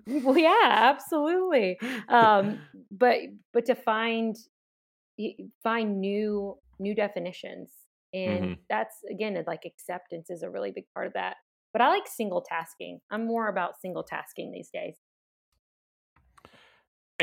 well, 0.06 0.38
yeah, 0.38 0.60
absolutely. 0.62 1.78
Um, 2.08 2.60
but 2.90 3.18
but 3.52 3.66
to 3.66 3.74
find 3.74 4.36
find 5.62 6.00
new 6.00 6.56
new 6.78 6.94
definitions, 6.94 7.70
and 8.12 8.44
mm-hmm. 8.44 8.52
that's 8.70 8.96
again 9.10 9.42
like 9.46 9.62
acceptance 9.66 10.30
is 10.30 10.42
a 10.42 10.50
really 10.50 10.70
big 10.70 10.84
part 10.94 11.08
of 11.08 11.14
that. 11.14 11.36
But 11.72 11.82
I 11.82 11.88
like 11.88 12.06
single 12.06 12.40
tasking. 12.40 13.00
I'm 13.10 13.26
more 13.26 13.48
about 13.48 13.80
single 13.80 14.04
tasking 14.04 14.52
these 14.52 14.70
days 14.72 14.94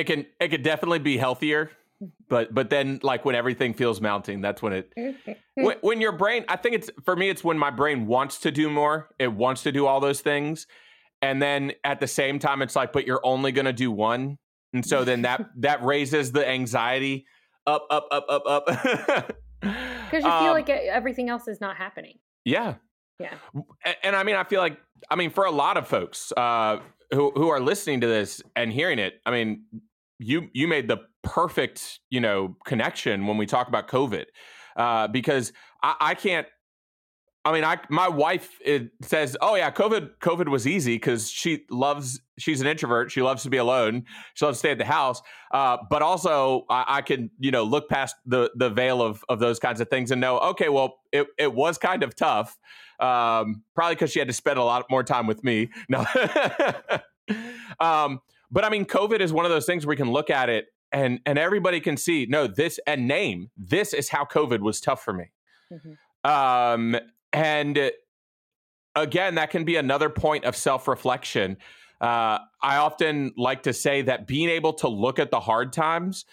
it 0.02 0.08
can 0.08 0.26
it 0.40 0.48
could 0.50 0.64
definitely 0.64 1.00
be 1.00 1.16
healthier 1.16 1.70
but 2.28 2.54
but 2.54 2.72
then 2.72 3.00
like 3.04 3.24
when 3.24 3.36
everything 3.36 3.74
feels 3.74 4.02
mounting 4.02 4.42
that's 4.42 4.62
when 4.62 4.74
it 4.74 4.92
when, 5.54 5.78
when, 5.82 6.02
your 6.02 6.12
brain 6.12 6.44
i 6.50 6.56
think 6.56 6.74
it's 6.74 6.90
for 7.06 7.16
me 7.16 7.30
it's 7.30 7.44
when 7.44 7.58
my 7.58 7.70
brain 7.70 8.08
wants 8.08 8.40
to 8.40 8.52
do 8.52 8.70
more. 8.70 9.10
It 9.20 9.32
wants 9.32 9.64
to 9.64 9.72
do 9.72 9.86
all 9.86 10.00
those 10.00 10.22
things. 10.22 10.66
And 11.22 11.40
then 11.40 11.74
at 11.84 12.00
the 12.00 12.08
same 12.08 12.40
time 12.40 12.64
it's 12.64 12.76
like 12.76 12.92
but 12.92 13.06
you're 13.06 13.22
only 13.24 13.52
going 13.52 13.66
to 13.66 13.74
do 13.74 13.92
one. 13.92 14.40
And 14.74 14.84
so 14.84 15.04
then 15.04 15.22
that 15.22 15.52
that 15.58 15.84
raises 15.84 16.32
the 16.32 16.48
anxiety 16.48 17.28
up 17.68 17.86
up 17.92 18.08
up 18.12 18.26
up 18.28 18.44
up. 18.48 19.38
Because 19.62 20.26
you 20.26 20.32
feel 20.32 20.50
um, 20.50 20.54
like 20.54 20.70
everything 20.70 21.30
else 21.30 21.48
is 21.48 21.62
not 21.62 21.78
happening. 21.78 22.18
Yeah. 22.44 22.74
Yeah. 23.20 23.36
And, 23.86 23.96
and, 24.02 24.16
i 24.16 24.24
mean 24.24 24.36
i 24.36 24.44
feel 24.44 24.60
like 24.60 24.80
i 25.12 25.16
mean 25.16 25.30
for 25.30 25.46
a 25.46 25.52
lot 25.52 25.78
of 25.78 25.88
folks 25.88 26.34
uh 26.36 26.80
who 27.12 27.32
who 27.32 27.50
are 27.50 27.60
listening 27.60 28.02
to 28.02 28.08
this 28.08 28.42
and 28.56 28.72
hearing 28.72 29.00
it, 29.00 29.22
I 29.26 29.32
mean, 29.32 29.64
you 30.22 30.50
you 30.54 30.68
made 30.68 30.88
the 30.88 30.98
perfect 31.24 32.00
you 32.10 32.20
know 32.20 32.56
connection 32.66 33.28
when 33.28 33.38
we 33.38 33.46
talk 33.46 33.68
about 33.68 33.88
COVID, 33.88 34.26
uh, 34.76 35.08
because 35.08 35.52
I, 35.84 35.96
I 36.00 36.16
can't. 36.16 36.48
I 37.44 37.52
mean, 37.52 37.64
I 37.64 37.80
my 37.90 38.08
wife 38.08 38.60
says, 39.02 39.36
"Oh 39.42 39.56
yeah, 39.56 39.72
COVID 39.72 40.18
COVID 40.20 40.48
was 40.48 40.68
easy 40.68 40.96
because 40.96 41.30
she 41.30 41.66
loves 41.72 42.22
she's 42.38 42.62
an 42.62 42.68
introvert. 42.68 43.12
She 43.12 43.24
loves 43.24 43.42
to 43.44 43.50
be 43.50 43.58
alone. 43.58 44.06
She 44.36 44.46
loves 44.46 44.58
to 44.58 44.60
stay 44.60 44.72
at 44.72 44.78
the 44.78 44.86
house. 44.86 45.22
Uh, 45.52 45.78
but 45.90 46.04
also, 46.04 46.66
I, 46.70 46.86
I, 46.88 47.02
can 47.02 47.32
you 47.40 47.50
know 47.50 47.64
look 47.64 47.90
past 47.90 48.16
the 48.28 48.52
the 48.56 48.70
veil 48.70 49.02
of 49.02 49.24
of 49.28 49.40
those 49.40 49.58
kinds 49.58 49.82
of 49.82 49.90
things 49.90 50.12
and 50.12 50.22
know, 50.22 50.38
okay, 50.40 50.70
well, 50.70 51.00
it 51.12 51.26
it 51.40 51.54
was 51.54 51.80
kind 51.80 52.04
of 52.04 52.16
tough. 52.16 52.58
Um, 53.00 53.64
probably 53.74 53.96
because 53.96 54.12
she 54.12 54.20
had 54.20 54.28
to 54.28 54.34
spend 54.34 54.60
a 54.60 54.64
lot 54.64 54.86
more 54.92 55.04
time 55.04 55.26
with 55.26 55.44
me. 55.44 55.70
No. 55.90 56.06
um, 57.80 58.22
but 58.52 58.64
I 58.64 58.70
mean, 58.70 58.86
COVID 58.86 59.20
is 59.20 59.32
one 59.32 59.46
of 59.46 59.52
those 59.52 59.66
things 59.66 59.86
where 59.86 59.92
we 59.92 59.98
can 59.98 60.12
look 60.12 60.30
at 60.30 60.50
it 60.50 60.68
and 60.92 61.20
and 61.26 61.40
everybody 61.40 61.80
can 61.80 61.98
see, 61.98 62.26
no, 62.30 62.48
this 62.48 62.80
and 62.86 63.08
name 63.08 63.50
this 63.58 63.94
is 63.94 64.10
how 64.10 64.26
COVID 64.26 64.60
was 64.60 64.82
tough 64.82 65.04
for 65.04 65.14
me. 65.14 65.32
Mm-hmm. 65.72 66.30
Um, 66.30 66.98
and 67.34 67.92
again, 68.96 69.36
that 69.36 69.50
can 69.50 69.64
be 69.64 69.78
another 69.78 70.10
point 70.10 70.46
of 70.46 70.56
self 70.56 70.88
reflection. 70.88 71.58
Uh, 72.00 72.40
I 72.62 72.78
often 72.78 73.32
like 73.38 73.64
to 73.64 73.74
say 73.74 74.02
that 74.04 74.28
being 74.28 74.50
able 74.50 74.74
to 74.74 74.88
look 74.88 75.20
at 75.20 75.32
the 75.32 75.40
hard 75.40 75.72
times 75.72 76.26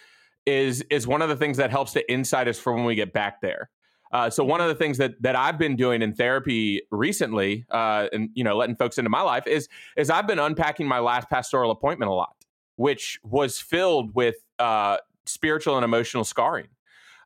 is 0.47 0.83
is 0.91 1.07
one 1.07 1.23
of 1.23 1.29
the 1.29 1.37
things 1.37 1.59
that 1.59 1.71
helps 1.71 1.93
to 1.93 2.11
insight 2.11 2.49
us 2.49 2.59
for 2.59 2.73
when 2.75 2.85
we 2.85 2.95
get 2.95 3.13
back 3.13 3.41
there. 3.41 3.71
Uh, 4.13 4.31
so 4.31 4.43
one 4.43 4.61
of 4.61 4.69
the 4.69 4.75
things 4.75 4.99
that 4.99 5.21
that 5.23 5.37
I've 5.37 5.59
been 5.59 5.77
doing 5.77 6.03
in 6.03 6.15
therapy 6.15 6.83
recently, 6.91 7.67
uh, 7.71 8.09
and 8.13 8.31
you 8.35 8.45
know, 8.45 8.57
letting 8.57 8.77
folks 8.77 8.99
into 8.99 9.11
my 9.11 9.21
life 9.21 9.47
is 9.47 9.69
is 9.97 10.11
I've 10.11 10.27
been 10.27 10.39
unpacking 10.39 10.87
my 10.87 10.99
last 10.99 11.29
pastoral 11.29 11.71
appointment 11.71 12.11
a 12.11 12.15
lot, 12.15 12.35
which 12.77 13.19
was 13.23 13.61
filled 13.61 14.15
with 14.15 14.37
uh, 14.59 14.99
spiritual 15.27 15.77
and 15.77 15.85
emotional 15.85 16.25
scarring, 16.25 16.69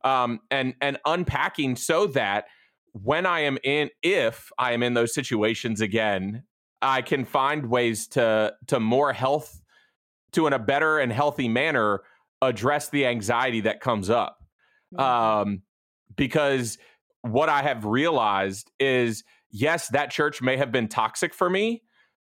um, 0.05 0.41
and 0.51 0.75
and 0.81 0.99
unpacking 1.05 1.77
so 1.77 2.07
that 2.09 2.47
when 2.93 3.27
I 3.27 3.41
am 3.41 3.59
in, 3.63 3.91
if 4.03 4.51
I 4.59 4.73
am 4.73 4.83
in 4.83 4.95
those 4.95 5.15
situations 5.15 5.81
again, 5.81 6.43
I 6.81 7.03
can 7.03 7.25
find 7.25 7.67
ways 7.67 8.09
to 8.09 8.55
to 8.67 8.81
more 8.81 9.13
health, 9.13 9.63
to 10.33 10.49
in 10.49 10.53
a 10.53 10.59
better 10.59 10.99
and 10.99 11.13
healthy 11.13 11.49
manner 11.49 12.03
address 12.43 12.89
the 12.89 13.07
anxiety 13.07 13.61
that 13.61 13.81
comes 13.81 14.11
up 14.11 14.43
mm-hmm. 14.93 15.01
um, 15.01 15.63
because 16.17 16.79
what 17.23 17.49
I 17.49 17.63
have 17.63 17.85
realized 17.85 18.71
is 18.79 19.25
yes, 19.51 19.89
that 19.89 20.11
church 20.11 20.43
may 20.43 20.57
have 20.57 20.73
been 20.73 20.89
toxic 20.89 21.33
for 21.35 21.49
me, 21.49 21.83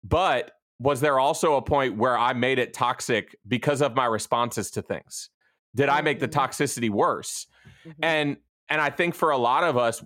but 0.03 0.51
was 0.79 0.99
there 0.99 1.17
also 1.17 1.55
a 1.55 1.61
point 1.61 1.97
where 1.97 2.17
I 2.17 2.33
made 2.33 2.59
it 2.59 2.73
toxic 2.73 3.35
because 3.47 3.81
of 3.81 3.95
my 3.95 4.05
responses 4.05 4.69
to 4.71 4.81
things? 4.81 5.29
Did 5.75 5.89
I 5.89 6.01
make 6.01 6.19
the 6.19 6.27
mm-hmm. 6.27 6.39
toxicity 6.39 6.89
worse? 6.89 7.47
Mm-hmm. 7.85 8.03
And 8.03 8.37
and 8.69 8.81
I 8.81 8.89
think 8.89 9.15
for 9.15 9.31
a 9.31 9.37
lot 9.37 9.63
of 9.63 9.77
us, 9.77 10.03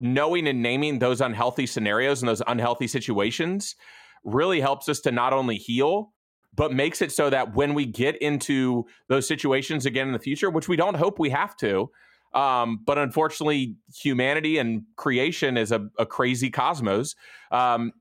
knowing 0.00 0.46
and 0.46 0.62
naming 0.62 0.98
those 0.98 1.20
unhealthy 1.20 1.66
scenarios 1.66 2.22
and 2.22 2.28
those 2.28 2.42
unhealthy 2.46 2.86
situations 2.86 3.76
really 4.24 4.60
helps 4.60 4.88
us 4.88 5.00
to 5.00 5.12
not 5.12 5.32
only 5.32 5.56
heal, 5.56 6.12
but 6.54 6.72
makes 6.72 7.02
it 7.02 7.12
so 7.12 7.30
that 7.30 7.54
when 7.54 7.74
we 7.74 7.84
get 7.84 8.16
into 8.22 8.84
those 9.08 9.26
situations 9.26 9.86
again 9.86 10.06
in 10.06 10.12
the 10.12 10.18
future, 10.18 10.50
which 10.50 10.68
we 10.68 10.76
don't 10.76 10.96
hope 10.96 11.18
we 11.18 11.30
have 11.30 11.56
to, 11.56 11.90
um, 12.34 12.80
but 12.84 12.98
unfortunately, 12.98 13.76
humanity 13.94 14.58
and 14.58 14.82
creation 14.96 15.56
is 15.56 15.72
a, 15.72 15.88
a 15.98 16.04
crazy 16.04 16.50
cosmos. 16.50 17.14
Um, 17.52 17.92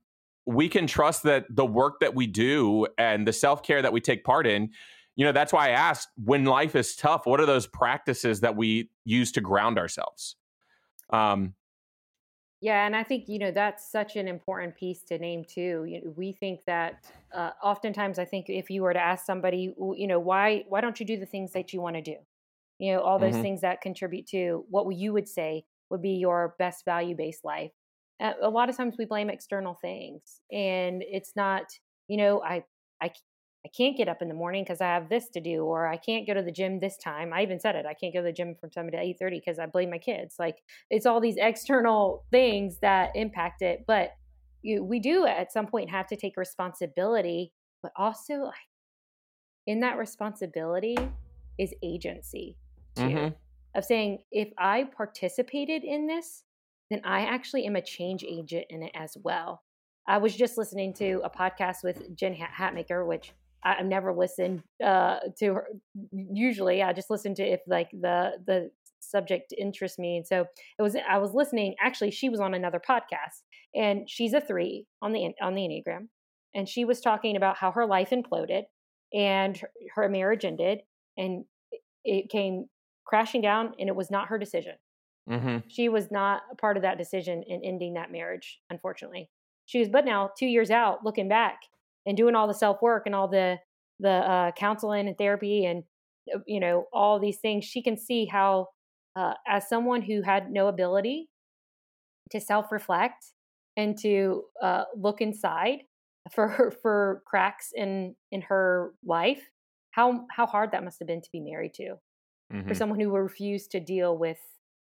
we 0.45 0.67
can 0.67 0.87
trust 0.87 1.23
that 1.23 1.45
the 1.49 1.65
work 1.65 1.99
that 2.01 2.15
we 2.15 2.27
do 2.27 2.87
and 2.97 3.27
the 3.27 3.33
self 3.33 3.63
care 3.63 3.81
that 3.81 3.93
we 3.93 4.01
take 4.01 4.23
part 4.23 4.45
in, 4.47 4.71
you 5.15 5.23
know, 5.23 5.31
that's 5.31 5.53
why 5.53 5.67
I 5.67 5.71
asked 5.71 6.09
when 6.23 6.45
life 6.45 6.75
is 6.75 6.95
tough, 6.95 7.25
what 7.25 7.39
are 7.39 7.45
those 7.45 7.67
practices 7.67 8.41
that 8.41 8.55
we 8.55 8.89
use 9.05 9.31
to 9.33 9.41
ground 9.41 9.77
ourselves? 9.77 10.35
Um, 11.11 11.53
yeah, 12.59 12.85
and 12.85 12.95
I 12.95 13.03
think 13.03 13.25
you 13.27 13.39
know 13.39 13.51
that's 13.51 13.91
such 13.91 14.15
an 14.15 14.27
important 14.29 14.77
piece 14.77 15.03
to 15.09 15.19
name 15.19 15.43
too. 15.43 15.83
You 15.85 16.01
know, 16.01 16.13
we 16.15 16.31
think 16.31 16.61
that 16.65 17.03
uh, 17.35 17.51
oftentimes 17.61 18.17
I 18.17 18.25
think 18.25 18.45
if 18.47 18.69
you 18.69 18.83
were 18.83 18.93
to 18.93 18.99
ask 18.99 19.25
somebody, 19.25 19.75
you 19.77 20.07
know, 20.07 20.19
why 20.19 20.63
why 20.69 20.79
don't 20.79 20.97
you 20.97 21.05
do 21.05 21.17
the 21.17 21.25
things 21.25 21.51
that 21.51 21.73
you 21.73 21.81
want 21.81 21.97
to 21.97 22.01
do? 22.01 22.15
You 22.79 22.93
know, 22.93 23.01
all 23.01 23.19
those 23.19 23.33
mm-hmm. 23.33 23.41
things 23.41 23.61
that 23.61 23.81
contribute 23.81 24.27
to 24.27 24.65
what 24.69 24.89
you 24.95 25.13
would 25.13 25.27
say 25.27 25.65
would 25.89 26.01
be 26.01 26.11
your 26.11 26.55
best 26.59 26.85
value 26.85 27.15
based 27.15 27.45
life. 27.45 27.71
Uh, 28.21 28.33
a 28.41 28.49
lot 28.49 28.69
of 28.69 28.77
times 28.77 28.95
we 28.97 29.05
blame 29.05 29.29
external 29.29 29.77
things, 29.81 30.41
and 30.51 31.03
it's 31.05 31.33
not. 31.35 31.63
You 32.07 32.17
know, 32.17 32.41
I 32.43 32.63
I 33.01 33.11
I 33.65 33.69
can't 33.69 33.95
get 33.95 34.09
up 34.09 34.21
in 34.21 34.27
the 34.27 34.33
morning 34.33 34.63
because 34.63 34.81
I 34.81 34.87
have 34.87 35.07
this 35.07 35.29
to 35.29 35.39
do, 35.39 35.63
or 35.63 35.87
I 35.87 35.97
can't 35.97 36.27
go 36.27 36.33
to 36.33 36.41
the 36.41 36.51
gym 36.51 36.79
this 36.79 36.97
time. 36.97 37.31
I 37.31 37.43
even 37.43 37.59
said 37.59 37.75
it. 37.75 37.85
I 37.85 37.93
can't 37.93 38.13
go 38.13 38.19
to 38.19 38.25
the 38.25 38.33
gym 38.33 38.55
from 38.59 38.71
seven 38.71 38.91
to 38.91 38.99
eight 38.99 39.17
thirty 39.19 39.39
because 39.39 39.59
I 39.59 39.67
blame 39.67 39.89
my 39.89 39.99
kids. 39.99 40.35
Like 40.37 40.57
it's 40.89 41.05
all 41.05 41.21
these 41.21 41.37
external 41.37 42.25
things 42.31 42.79
that 42.81 43.11
impact 43.15 43.61
it. 43.61 43.85
But 43.87 44.11
you, 44.63 44.83
we 44.83 44.99
do 44.99 45.25
at 45.25 45.53
some 45.53 45.67
point 45.67 45.91
have 45.91 46.07
to 46.07 46.15
take 46.15 46.37
responsibility, 46.37 47.53
but 47.81 47.91
also 47.95 48.51
in 49.65 49.79
that 49.81 49.97
responsibility 49.97 50.97
is 51.57 51.73
agency 51.83 52.57
too. 52.95 53.01
Mm-hmm. 53.03 53.33
Of 53.75 53.85
saying 53.85 54.19
if 54.31 54.49
I 54.57 54.83
participated 54.95 55.83
in 55.83 56.05
this, 56.05 56.43
then 56.91 57.01
I 57.03 57.21
actually 57.21 57.65
am 57.65 57.75
a 57.75 57.81
change 57.81 58.23
agent 58.23 58.65
in 58.69 58.83
it 58.83 58.91
as 58.93 59.17
well. 59.23 59.63
I 60.07 60.17
was 60.17 60.35
just 60.35 60.57
listening 60.57 60.93
to 60.95 61.21
a 61.23 61.29
podcast 61.29 61.77
with 61.83 62.15
Jen 62.15 62.35
Hatmaker, 62.35 63.07
which 63.07 63.33
I've 63.63 63.85
never 63.85 64.13
listened 64.13 64.63
uh, 64.83 65.19
to 65.39 65.53
her. 65.53 65.67
Usually, 66.11 66.83
I 66.83 66.93
just 66.93 67.09
listen 67.09 67.33
to 67.35 67.43
if 67.43 67.61
like 67.67 67.89
the 67.91 68.33
the 68.45 68.69
subject 68.99 69.53
interests 69.57 69.99
me. 69.99 70.17
And 70.17 70.27
so 70.27 70.45
it 70.77 70.81
was. 70.81 70.95
I 71.09 71.17
was 71.17 71.33
listening. 71.33 71.75
Actually, 71.81 72.11
she 72.11 72.29
was 72.29 72.39
on 72.39 72.53
another 72.53 72.79
podcast, 72.79 73.41
and 73.73 74.09
she's 74.09 74.33
a 74.33 74.41
three 74.41 74.85
on 75.01 75.13
the 75.13 75.31
on 75.41 75.55
the 75.55 75.61
enneagram, 75.61 76.07
and 76.53 76.67
she 76.67 76.85
was 76.85 76.99
talking 76.99 77.35
about 77.35 77.57
how 77.57 77.71
her 77.71 77.85
life 77.85 78.09
imploded 78.11 78.63
and 79.13 79.57
her, 79.57 79.69
her 79.95 80.09
marriage 80.09 80.45
ended, 80.45 80.79
and 81.17 81.45
it 82.03 82.29
came 82.29 82.65
crashing 83.05 83.41
down, 83.41 83.73
and 83.79 83.89
it 83.89 83.95
was 83.95 84.11
not 84.11 84.27
her 84.27 84.37
decision. 84.37 84.75
Mm-hmm. 85.29 85.59
She 85.67 85.89
was 85.89 86.11
not 86.11 86.41
a 86.51 86.55
part 86.55 86.77
of 86.77 86.83
that 86.83 86.97
decision 86.97 87.43
in 87.47 87.61
ending 87.63 87.93
that 87.93 88.11
marriage, 88.11 88.59
unfortunately. 88.69 89.29
She 89.65 89.79
was, 89.79 89.89
but 89.89 90.05
now 90.05 90.31
two 90.37 90.45
years 90.45 90.69
out, 90.69 91.05
looking 91.05 91.29
back, 91.29 91.59
and 92.05 92.17
doing 92.17 92.35
all 92.35 92.47
the 92.47 92.53
self 92.53 92.81
work 92.81 93.03
and 93.05 93.15
all 93.15 93.27
the 93.27 93.57
the 93.99 94.09
uh, 94.09 94.51
counseling 94.51 95.07
and 95.07 95.17
therapy 95.17 95.65
and 95.65 95.83
uh, 96.33 96.39
you 96.45 96.59
know 96.59 96.85
all 96.91 97.19
these 97.19 97.37
things, 97.37 97.65
she 97.65 97.81
can 97.81 97.97
see 97.97 98.25
how, 98.25 98.67
uh, 99.15 99.33
as 99.47 99.69
someone 99.69 100.01
who 100.01 100.21
had 100.21 100.51
no 100.51 100.67
ability 100.67 101.29
to 102.31 102.39
self 102.39 102.71
reflect 102.71 103.25
and 103.77 103.97
to 103.99 104.43
uh, 104.61 104.83
look 104.95 105.21
inside 105.21 105.79
for 106.31 106.73
for 106.81 107.23
cracks 107.25 107.71
in 107.73 108.15
in 108.31 108.41
her 108.41 108.91
life, 109.05 109.41
how 109.91 110.25
how 110.31 110.45
hard 110.45 110.71
that 110.71 110.83
must 110.83 110.99
have 110.99 111.07
been 111.07 111.21
to 111.21 111.29
be 111.31 111.39
married 111.39 111.73
to, 111.75 111.95
mm-hmm. 112.53 112.67
for 112.67 112.75
someone 112.75 112.99
who 112.99 113.09
refused 113.09 113.71
to 113.71 113.79
deal 113.79 114.17
with 114.17 114.39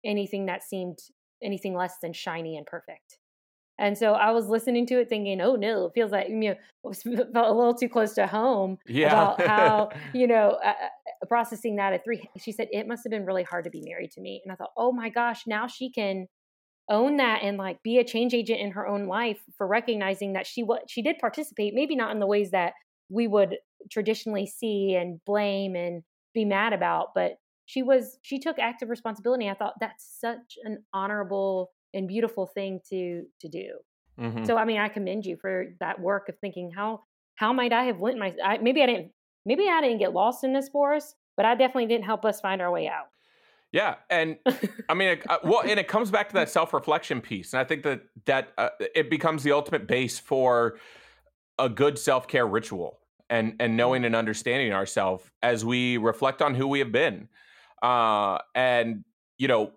anything 0.04 0.46
that 0.46 0.62
seemed 0.62 0.98
anything 1.42 1.74
less 1.74 1.94
than 2.02 2.12
shiny 2.12 2.56
and 2.56 2.66
perfect. 2.66 3.18
And 3.78 3.96
so 3.96 4.12
I 4.12 4.30
was 4.30 4.48
listening 4.48 4.86
to 4.86 5.00
it 5.00 5.08
thinking, 5.08 5.40
oh 5.42 5.54
no, 5.54 5.86
it 5.86 5.92
feels 5.94 6.10
like, 6.10 6.28
you 6.28 6.34
know, 6.34 6.54
felt 6.94 7.34
a 7.34 7.52
little 7.52 7.74
too 7.74 7.90
close 7.90 8.14
to 8.14 8.26
home 8.26 8.78
yeah. 8.86 9.08
about 9.08 9.46
how, 9.46 9.90
you 10.14 10.26
know, 10.26 10.58
uh, 10.64 10.72
processing 11.28 11.76
that 11.76 11.92
at 11.92 12.02
three. 12.02 12.28
She 12.38 12.52
said, 12.52 12.68
it 12.70 12.88
must 12.88 13.04
have 13.04 13.10
been 13.10 13.26
really 13.26 13.42
hard 13.42 13.64
to 13.64 13.70
be 13.70 13.82
married 13.84 14.12
to 14.12 14.20
me. 14.20 14.40
And 14.44 14.52
I 14.52 14.56
thought, 14.56 14.70
oh 14.78 14.92
my 14.92 15.10
gosh, 15.10 15.42
now 15.46 15.66
she 15.66 15.90
can 15.90 16.26
own 16.88 17.16
that 17.16 17.40
and 17.42 17.58
like 17.58 17.82
be 17.82 17.98
a 17.98 18.04
change 18.04 18.32
agent 18.32 18.60
in 18.60 18.70
her 18.70 18.86
own 18.86 19.08
life 19.08 19.40
for 19.58 19.66
recognizing 19.66 20.34
that 20.34 20.46
she 20.46 20.62
what 20.62 20.88
she 20.88 21.02
did 21.02 21.18
participate, 21.18 21.74
maybe 21.74 21.96
not 21.96 22.12
in 22.12 22.20
the 22.20 22.26
ways 22.26 22.52
that 22.52 22.72
we 23.10 23.26
would 23.26 23.56
traditionally 23.90 24.46
see 24.46 24.94
and 24.94 25.20
blame 25.26 25.74
and 25.74 26.02
be 26.32 26.44
mad 26.44 26.72
about, 26.72 27.08
but 27.14 27.32
she 27.66 27.82
was 27.82 28.18
she 28.22 28.38
took 28.38 28.58
active 28.58 28.88
responsibility. 28.88 29.48
I 29.48 29.54
thought 29.54 29.74
that's 29.80 30.18
such 30.20 30.56
an 30.64 30.84
honorable 30.94 31.72
and 31.92 32.08
beautiful 32.08 32.46
thing 32.46 32.80
to 32.90 33.24
to 33.40 33.48
do. 33.48 33.74
Mm-hmm. 34.18 34.44
So 34.44 34.56
I 34.56 34.64
mean, 34.64 34.78
I 34.78 34.88
commend 34.88 35.26
you 35.26 35.36
for 35.36 35.66
that 35.80 36.00
work 36.00 36.28
of 36.28 36.38
thinking 36.38 36.70
how 36.70 37.02
how 37.34 37.52
might 37.52 37.72
I 37.72 37.84
have 37.84 37.98
went 37.98 38.18
my 38.18 38.34
I, 38.42 38.58
maybe 38.58 38.82
I 38.82 38.86
didn't 38.86 39.12
maybe 39.44 39.68
I 39.68 39.80
didn't 39.80 39.98
get 39.98 40.12
lost 40.12 40.44
in 40.44 40.52
this 40.52 40.68
forest, 40.68 41.14
but 41.36 41.44
I 41.44 41.54
definitely 41.54 41.86
didn't 41.86 42.04
help 42.04 42.24
us 42.24 42.40
find 42.40 42.62
our 42.62 42.70
way 42.70 42.88
out. 42.88 43.06
Yeah, 43.72 43.96
and 44.08 44.38
I 44.88 44.94
mean, 44.94 45.18
uh, 45.28 45.38
well, 45.44 45.60
and 45.60 45.78
it 45.78 45.88
comes 45.88 46.10
back 46.10 46.28
to 46.28 46.34
that 46.34 46.48
self 46.48 46.72
reflection 46.72 47.20
piece, 47.20 47.52
and 47.52 47.60
I 47.60 47.64
think 47.64 47.82
that 47.82 48.02
that 48.26 48.52
uh, 48.56 48.70
it 48.94 49.10
becomes 49.10 49.42
the 49.42 49.52
ultimate 49.52 49.86
base 49.86 50.18
for 50.18 50.78
a 51.58 51.68
good 51.68 51.98
self 51.98 52.28
care 52.28 52.46
ritual, 52.46 53.00
and 53.28 53.56
and 53.58 53.76
knowing 53.76 54.04
and 54.04 54.14
understanding 54.14 54.72
ourselves 54.72 55.24
as 55.42 55.64
we 55.64 55.96
reflect 55.96 56.42
on 56.42 56.54
who 56.54 56.68
we 56.68 56.78
have 56.78 56.92
been, 56.92 57.28
uh, 57.82 58.38
and 58.54 59.04
you 59.38 59.48
know, 59.48 59.72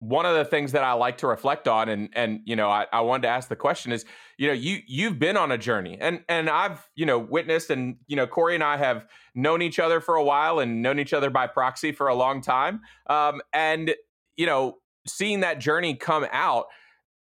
one 0.00 0.26
of 0.26 0.34
the 0.34 0.44
things 0.44 0.72
that 0.72 0.82
I 0.82 0.94
like 0.94 1.18
to 1.18 1.26
reflect 1.26 1.68
on, 1.68 1.88
and 1.88 2.08
and 2.14 2.40
you 2.44 2.56
know, 2.56 2.68
I, 2.68 2.86
I 2.92 3.00
wanted 3.02 3.22
to 3.22 3.28
ask 3.28 3.48
the 3.48 3.56
question 3.56 3.92
is, 3.92 4.04
you 4.36 4.48
know, 4.48 4.52
you 4.52 4.78
you've 4.86 5.18
been 5.18 5.36
on 5.36 5.52
a 5.52 5.58
journey, 5.58 5.96
and 6.00 6.24
and 6.28 6.50
I've 6.50 6.88
you 6.94 7.06
know 7.06 7.18
witnessed, 7.18 7.70
and 7.70 7.96
you 8.06 8.16
know, 8.16 8.26
Kori 8.26 8.54
and 8.54 8.64
I 8.64 8.76
have 8.76 9.06
known 9.34 9.62
each 9.62 9.78
other 9.78 10.00
for 10.00 10.16
a 10.16 10.24
while, 10.24 10.58
and 10.58 10.82
known 10.82 10.98
each 10.98 11.12
other 11.12 11.30
by 11.30 11.46
proxy 11.46 11.92
for 11.92 12.08
a 12.08 12.14
long 12.14 12.40
time, 12.40 12.80
um, 13.08 13.40
and 13.52 13.94
you 14.36 14.46
know, 14.46 14.78
seeing 15.06 15.40
that 15.40 15.58
journey 15.58 15.94
come 15.94 16.26
out, 16.32 16.66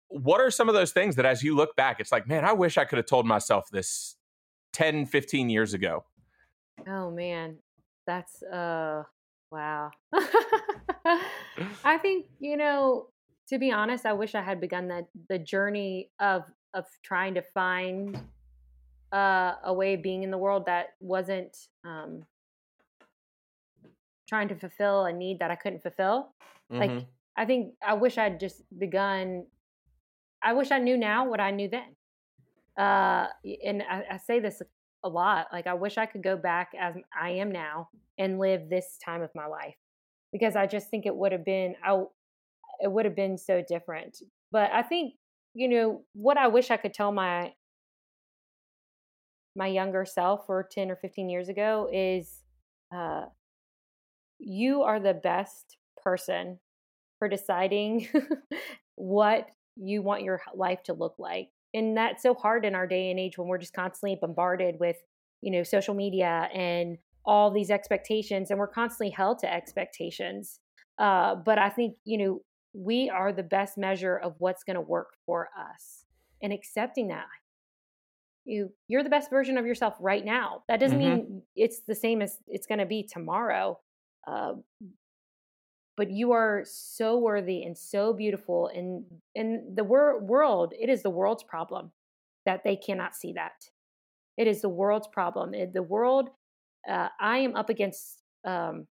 what 0.08 0.40
are 0.40 0.50
some 0.50 0.68
of 0.68 0.74
those 0.74 0.92
things 0.92 1.16
that, 1.16 1.24
as 1.24 1.42
you 1.42 1.54
look 1.56 1.76
back, 1.76 2.00
it's 2.00 2.12
like, 2.12 2.28
man, 2.28 2.44
I 2.44 2.52
wish 2.52 2.76
I 2.76 2.84
could 2.84 2.98
have 2.98 3.06
told 3.06 3.26
myself 3.26 3.68
this 3.70 4.16
10, 4.72 5.06
15 5.06 5.48
years 5.48 5.74
ago. 5.74 6.04
Oh 6.86 7.10
man, 7.10 7.56
that's 8.06 8.42
uh 8.42 9.04
Wow. 9.50 9.90
I 11.84 11.98
think, 11.98 12.26
you 12.40 12.56
know, 12.56 13.08
to 13.48 13.58
be 13.58 13.70
honest, 13.70 14.06
I 14.06 14.12
wish 14.12 14.34
I 14.34 14.42
had 14.42 14.60
begun 14.60 14.88
that 14.88 15.06
the 15.28 15.38
journey 15.38 16.10
of 16.20 16.44
of 16.74 16.84
trying 17.02 17.34
to 17.34 17.42
find 17.42 18.20
uh, 19.12 19.54
a 19.64 19.72
way 19.72 19.94
of 19.94 20.02
being 20.02 20.22
in 20.22 20.30
the 20.30 20.38
world 20.38 20.66
that 20.66 20.88
wasn't 21.00 21.56
um, 21.84 22.22
trying 24.28 24.48
to 24.48 24.54
fulfill 24.54 25.06
a 25.06 25.12
need 25.12 25.38
that 25.38 25.50
I 25.50 25.56
couldn't 25.56 25.82
fulfill. 25.82 26.34
Mm-hmm. 26.70 26.80
Like 26.80 27.06
I 27.36 27.44
think 27.44 27.74
I 27.86 27.94
wish 27.94 28.18
I'd 28.18 28.40
just 28.40 28.62
begun. 28.78 29.46
I 30.42 30.52
wish 30.52 30.70
I 30.70 30.78
knew 30.78 30.96
now 30.96 31.28
what 31.28 31.40
I 31.40 31.50
knew 31.50 31.68
then. 31.68 31.96
Uh, 32.76 33.28
and 33.64 33.82
I, 33.88 34.02
I 34.12 34.16
say 34.18 34.38
this 34.38 34.60
a 35.06 35.08
lot. 35.08 35.46
Like 35.52 35.66
I 35.66 35.74
wish 35.74 35.96
I 35.96 36.06
could 36.06 36.22
go 36.22 36.36
back 36.36 36.72
as 36.78 36.94
I 37.18 37.30
am 37.30 37.50
now 37.50 37.88
and 38.18 38.38
live 38.38 38.68
this 38.68 38.98
time 39.02 39.22
of 39.22 39.30
my 39.34 39.46
life 39.46 39.76
because 40.32 40.56
I 40.56 40.66
just 40.66 40.90
think 40.90 41.06
it 41.06 41.14
would 41.14 41.32
have 41.32 41.44
been 41.44 41.76
I 41.82 42.02
it 42.80 42.92
would 42.92 43.06
have 43.06 43.16
been 43.16 43.38
so 43.38 43.62
different. 43.66 44.18
But 44.52 44.70
I 44.72 44.82
think 44.82 45.14
you 45.54 45.68
know 45.68 46.02
what 46.12 46.36
I 46.36 46.48
wish 46.48 46.70
I 46.70 46.76
could 46.76 46.92
tell 46.92 47.12
my 47.12 47.52
my 49.54 49.68
younger 49.68 50.04
self 50.04 50.44
or 50.48 50.68
10 50.70 50.90
or 50.90 50.96
15 50.96 51.30
years 51.30 51.48
ago 51.48 51.88
is 51.90 52.42
uh 52.94 53.26
you 54.38 54.82
are 54.82 55.00
the 55.00 55.14
best 55.14 55.78
person 56.02 56.58
for 57.18 57.28
deciding 57.28 58.06
what 58.96 59.48
you 59.76 60.02
want 60.02 60.24
your 60.24 60.42
life 60.54 60.82
to 60.84 60.92
look 60.92 61.14
like 61.18 61.48
and 61.76 61.96
that's 61.96 62.22
so 62.22 62.34
hard 62.34 62.64
in 62.64 62.74
our 62.74 62.86
day 62.86 63.10
and 63.10 63.20
age 63.20 63.38
when 63.38 63.46
we're 63.46 63.58
just 63.58 63.74
constantly 63.74 64.18
bombarded 64.20 64.76
with 64.80 64.96
you 65.42 65.52
know 65.52 65.62
social 65.62 65.94
media 65.94 66.48
and 66.52 66.98
all 67.26 67.50
these 67.50 67.70
expectations 67.70 68.50
and 68.50 68.58
we're 68.58 68.68
constantly 68.68 69.10
held 69.10 69.38
to 69.40 69.52
expectations. 69.52 70.60
Uh, 70.98 71.34
but 71.34 71.58
I 71.58 71.68
think, 71.68 71.96
you 72.04 72.18
know, 72.18 72.40
we 72.72 73.10
are 73.10 73.32
the 73.32 73.42
best 73.42 73.76
measure 73.76 74.16
of 74.16 74.34
what's 74.38 74.62
going 74.62 74.76
to 74.76 74.80
work 74.80 75.08
for 75.26 75.48
us 75.58 76.04
and 76.42 76.52
accepting 76.52 77.08
that. 77.08 77.26
You 78.44 78.72
you're 78.86 79.02
the 79.02 79.10
best 79.10 79.28
version 79.28 79.58
of 79.58 79.66
yourself 79.66 79.94
right 79.98 80.24
now. 80.24 80.62
That 80.68 80.78
doesn't 80.78 81.00
mm-hmm. 81.00 81.16
mean 81.16 81.42
it's 81.56 81.80
the 81.88 81.96
same 81.96 82.22
as 82.22 82.38
it's 82.46 82.66
going 82.66 82.78
to 82.78 82.86
be 82.86 83.02
tomorrow 83.02 83.80
uh, 84.26 84.52
but 85.96 86.10
you 86.10 86.32
are 86.32 86.62
so 86.66 87.18
worthy 87.18 87.62
and 87.62 87.76
so 87.76 88.12
beautiful 88.12 88.70
and 88.74 89.04
in 89.34 89.72
the 89.74 89.84
wor- 89.84 90.20
world 90.22 90.74
it 90.78 90.88
is 90.88 91.02
the 91.02 91.10
world's 91.10 91.42
problem 91.42 91.90
that 92.44 92.62
they 92.62 92.76
cannot 92.76 93.16
see 93.16 93.32
that. 93.32 93.68
It 94.36 94.46
is 94.46 94.60
the 94.60 94.68
world's 94.68 95.08
problem 95.08 95.54
it, 95.54 95.72
the 95.72 95.82
world 95.82 96.30
uh, 96.88 97.08
i 97.18 97.38
am 97.38 97.56
up 97.56 97.70
against 97.70 98.22
um, 98.44 98.86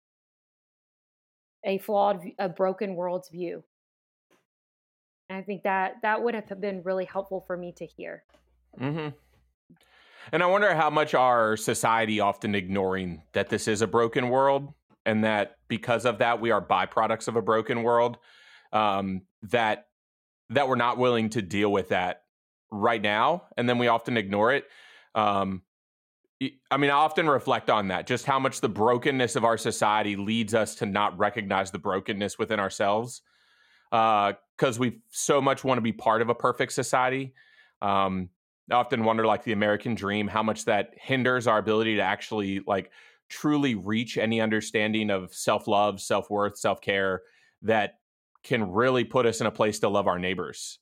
a 1.65 1.79
flawed 1.79 2.23
a 2.39 2.49
broken 2.49 2.95
world's 2.95 3.29
view. 3.29 3.65
And 5.29 5.39
i 5.39 5.43
think 5.43 5.65
that 5.65 5.95
that 6.03 6.23
would 6.23 6.35
have 6.35 6.61
been 6.61 6.83
really 6.85 7.05
helpful 7.05 7.45
for 7.47 7.57
me 7.57 7.73
to 7.77 7.87
hear. 7.87 8.23
Mm-hmm. 8.81 9.09
and 10.33 10.43
i 10.43 10.47
wonder 10.47 10.75
how 10.75 10.89
much 10.89 11.13
our 11.13 11.59
society 11.59 12.21
often 12.21 12.55
ignoring 12.55 13.23
that 13.33 13.51
this 13.51 13.69
is 13.69 13.83
a 13.83 13.87
broken 13.87 14.31
world 14.31 14.73
and 15.05 15.25
that 15.25 15.57
because 15.69 16.05
of 16.05 16.19
that 16.19 16.41
we 16.41 16.51
are 16.51 16.65
byproducts 16.65 17.29
of 17.29 17.37
a 17.37 17.43
broken 17.43 17.83
world 17.83 18.19
um, 18.73 19.23
that 19.43 19.87
that 20.51 20.69
we're 20.69 20.77
not 20.77 20.99
willing 20.99 21.31
to 21.31 21.43
deal 21.43 21.71
with 21.71 21.89
that 21.91 22.23
right 22.71 23.03
now 23.03 23.45
and 23.57 23.69
then 23.69 23.79
we 23.79 23.89
often 23.89 24.17
ignore 24.17 24.53
it 24.53 24.65
um, 25.15 25.63
I 26.71 26.77
mean, 26.77 26.91
I 26.91 26.95
often 26.95 27.29
reflect 27.29 27.71
on 27.71 27.89
that, 27.89 28.07
just 28.07 28.25
how 28.25 28.39
much 28.39 28.61
the 28.61 28.69
brokenness 28.69 29.37
of 29.37 29.45
our 29.45 29.57
society 29.57 30.17
leads 30.17 30.55
us 30.55 30.75
to 30.77 30.87
not 30.87 31.17
recognize 31.19 31.71
the 31.71 31.79
brokenness 31.79 32.39
within 32.39 32.59
ourselves. 32.59 33.23
Because 33.91 34.79
uh, 34.79 34.81
we 34.81 35.01
so 35.11 35.41
much 35.41 35.63
want 35.65 35.79
to 35.79 35.83
be 35.83 35.93
part 35.93 36.23
of 36.23 36.31
a 36.31 36.35
perfect 36.35 36.73
society. 36.73 37.35
Um, 37.81 38.31
I 38.71 38.75
often 38.75 39.05
wonder, 39.05 39.27
like 39.27 39.45
the 39.45 39.53
American 39.53 39.95
dream, 39.95 40.29
how 40.29 40.43
much 40.43 40.65
that 40.65 40.95
hinders 40.97 41.47
our 41.47 41.59
ability 41.59 41.97
to 41.97 42.03
actually 42.03 42.61
like 42.67 42.91
truly 43.33 43.75
reach 43.75 44.19
any 44.19 44.41
understanding 44.41 45.11
of 45.11 45.35
self 45.35 45.67
love, 45.67 46.01
self 46.01 46.31
worth, 46.31 46.59
self 46.59 46.81
care 46.81 47.23
that 47.63 47.95
can 48.45 48.71
really 48.71 49.05
put 49.05 49.27
us 49.27 49.41
in 49.41 49.47
a 49.47 49.51
place 49.51 49.79
to 49.81 49.89
love 49.89 50.07
our 50.07 50.19
neighbors. 50.19 50.79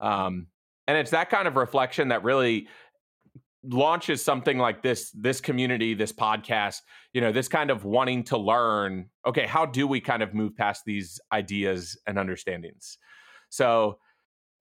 Um, 0.00 0.48
and 0.86 0.98
it's 0.98 1.12
that 1.12 1.30
kind 1.30 1.46
of 1.46 1.56
reflection 1.56 2.08
that 2.08 2.24
really 2.24 2.68
launches 3.66 4.22
something 4.22 4.58
like 4.58 4.82
this 4.82 5.10
this 5.12 5.40
community 5.40 5.94
this 5.94 6.12
podcast 6.12 6.80
you 7.14 7.20
know 7.22 7.32
this 7.32 7.48
kind 7.48 7.70
of 7.70 7.86
wanting 7.86 8.22
to 8.22 8.36
learn 8.36 9.08
okay 9.26 9.46
how 9.46 9.64
do 9.64 9.86
we 9.86 10.02
kind 10.02 10.22
of 10.22 10.34
move 10.34 10.54
past 10.54 10.82
these 10.84 11.18
ideas 11.32 11.96
and 12.06 12.18
understandings 12.18 12.98
so 13.48 13.98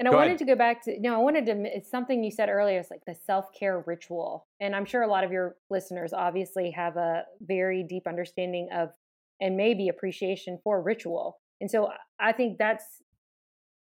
and 0.05 0.13
I 0.13 0.17
wanted 0.17 0.31
ahead. 0.31 0.39
to 0.39 0.45
go 0.45 0.55
back 0.55 0.83
to 0.83 0.99
no, 0.99 1.13
I 1.15 1.17
wanted 1.17 1.45
to. 1.45 1.53
It's 1.65 1.89
something 1.89 2.25
you 2.25 2.31
said 2.31 2.49
earlier. 2.49 2.77
It's 2.77 2.91
like 2.91 3.05
the 3.05 3.15
self 3.15 3.53
care 3.57 3.81
ritual, 3.85 4.47
and 4.59 4.75
I'm 4.75 4.83
sure 4.83 5.01
a 5.01 5.07
lot 5.07 5.23
of 5.23 5.31
your 5.31 5.55
listeners 5.69 6.11
obviously 6.11 6.71
have 6.71 6.97
a 6.97 7.23
very 7.41 7.83
deep 7.83 8.05
understanding 8.05 8.67
of 8.73 8.89
and 9.39 9.55
maybe 9.55 9.87
appreciation 9.87 10.59
for 10.61 10.81
ritual. 10.81 11.39
And 11.61 11.71
so 11.71 11.89
I 12.19 12.33
think 12.33 12.57
that's 12.57 12.83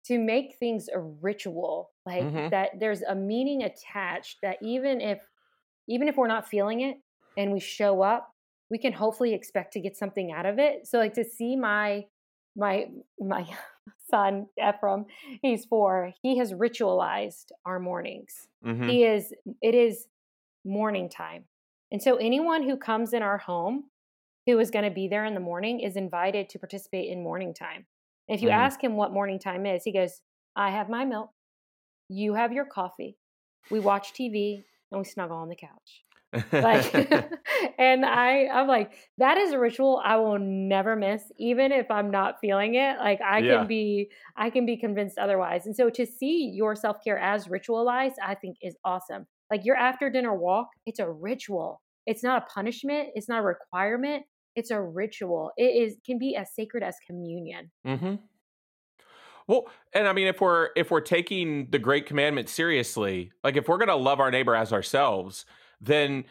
to 0.07 0.17
make 0.17 0.55
things 0.57 0.87
a 0.91 0.99
ritual, 0.99 1.91
like 2.03 2.23
mm-hmm. 2.23 2.49
that. 2.49 2.71
There's 2.79 3.03
a 3.03 3.13
meaning 3.13 3.61
attached 3.61 4.37
that 4.41 4.57
even 4.63 5.01
if 5.01 5.19
even 5.87 6.07
if 6.07 6.17
we're 6.17 6.27
not 6.27 6.47
feeling 6.47 6.81
it 6.81 6.97
and 7.37 7.53
we 7.53 7.59
show 7.59 8.01
up, 8.01 8.33
we 8.71 8.79
can 8.79 8.91
hopefully 8.91 9.35
expect 9.35 9.73
to 9.73 9.81
get 9.81 9.95
something 9.95 10.31
out 10.31 10.47
of 10.47 10.57
it. 10.57 10.87
So 10.87 10.97
like 10.97 11.13
to 11.13 11.23
see 11.23 11.55
my 11.55 12.05
my 12.55 12.87
my 13.19 13.45
son 14.09 14.47
Ephraim, 14.57 15.05
he's 15.41 15.65
four. 15.65 16.13
He 16.21 16.37
has 16.37 16.53
ritualized 16.53 17.51
our 17.65 17.79
mornings. 17.79 18.47
Mm-hmm. 18.65 18.89
He 18.89 19.03
is 19.03 19.33
it 19.61 19.75
is 19.75 20.07
morning 20.65 21.09
time, 21.09 21.45
and 21.91 22.01
so 22.01 22.17
anyone 22.17 22.63
who 22.63 22.77
comes 22.77 23.13
in 23.13 23.21
our 23.21 23.37
home 23.37 23.85
who 24.45 24.59
is 24.59 24.71
going 24.71 24.85
to 24.85 24.91
be 24.91 25.07
there 25.07 25.25
in 25.25 25.33
the 25.33 25.39
morning 25.39 25.81
is 25.81 25.97
invited 25.97 26.47
to 26.49 26.59
participate 26.59 27.11
in 27.11 27.21
morning 27.21 27.53
time. 27.53 27.85
If 28.29 28.41
you 28.41 28.47
mm-hmm. 28.47 28.59
ask 28.59 28.81
him 28.81 28.95
what 28.95 29.11
morning 29.11 29.39
time 29.39 29.65
is, 29.65 29.83
he 29.83 29.93
goes, 29.93 30.21
"I 30.55 30.71
have 30.71 30.89
my 30.89 31.05
milk, 31.05 31.31
you 32.09 32.33
have 32.33 32.53
your 32.53 32.65
coffee, 32.65 33.17
we 33.69 33.79
watch 33.79 34.13
TV, 34.13 34.63
and 34.91 34.99
we 34.99 35.05
snuggle 35.05 35.37
on 35.37 35.49
the 35.49 35.55
couch." 35.55 36.03
Like 36.51 36.93
and 37.77 38.05
i 38.05 38.47
i'm 38.47 38.67
like 38.67 38.91
that 39.17 39.37
is 39.37 39.51
a 39.51 39.59
ritual 39.59 40.01
i 40.03 40.17
will 40.17 40.37
never 40.39 40.95
miss 40.95 41.23
even 41.37 41.71
if 41.71 41.89
i'm 41.89 42.11
not 42.11 42.35
feeling 42.41 42.75
it 42.75 42.97
like 42.99 43.19
i 43.21 43.39
yeah. 43.39 43.57
can 43.57 43.67
be 43.67 44.09
i 44.35 44.49
can 44.49 44.65
be 44.65 44.77
convinced 44.77 45.17
otherwise. 45.17 45.65
And 45.65 45.75
so 45.75 45.89
to 45.89 46.05
see 46.05 46.51
your 46.53 46.75
self-care 46.75 47.17
as 47.17 47.47
ritualized 47.47 48.15
i 48.23 48.35
think 48.35 48.57
is 48.61 48.75
awesome. 48.83 49.25
Like 49.49 49.63
your 49.63 49.77
after 49.77 50.09
dinner 50.09 50.35
walk 50.35 50.67
it's 50.85 50.99
a 50.99 51.09
ritual. 51.09 51.81
It's 52.05 52.23
not 52.23 52.43
a 52.43 52.45
punishment 52.53 53.09
it's 53.15 53.29
not 53.29 53.39
a 53.39 53.43
requirement 53.43 54.23
it's 54.57 54.71
a 54.71 54.81
ritual. 54.81 55.51
It 55.55 55.75
is 55.75 55.97
can 56.03 56.17
be 56.17 56.35
as 56.35 56.53
sacred 56.53 56.81
as 56.83 56.95
communion. 57.05 57.71
Mm-hmm. 57.85 58.15
Well, 59.47 59.67
and 59.93 60.07
I 60.07 60.13
mean, 60.13 60.27
if 60.27 60.41
we're 60.41 60.69
if 60.75 60.91
we're 60.91 60.99
taking 60.99 61.69
the 61.69 61.79
great 61.79 62.05
commandment 62.07 62.49
seriously, 62.49 63.31
like 63.43 63.55
if 63.55 63.69
we're 63.69 63.77
going 63.77 63.87
to 63.87 63.95
love 63.95 64.19
our 64.19 64.31
neighbor 64.31 64.55
as 64.55 64.73
ourselves, 64.73 65.45
then 65.81 66.25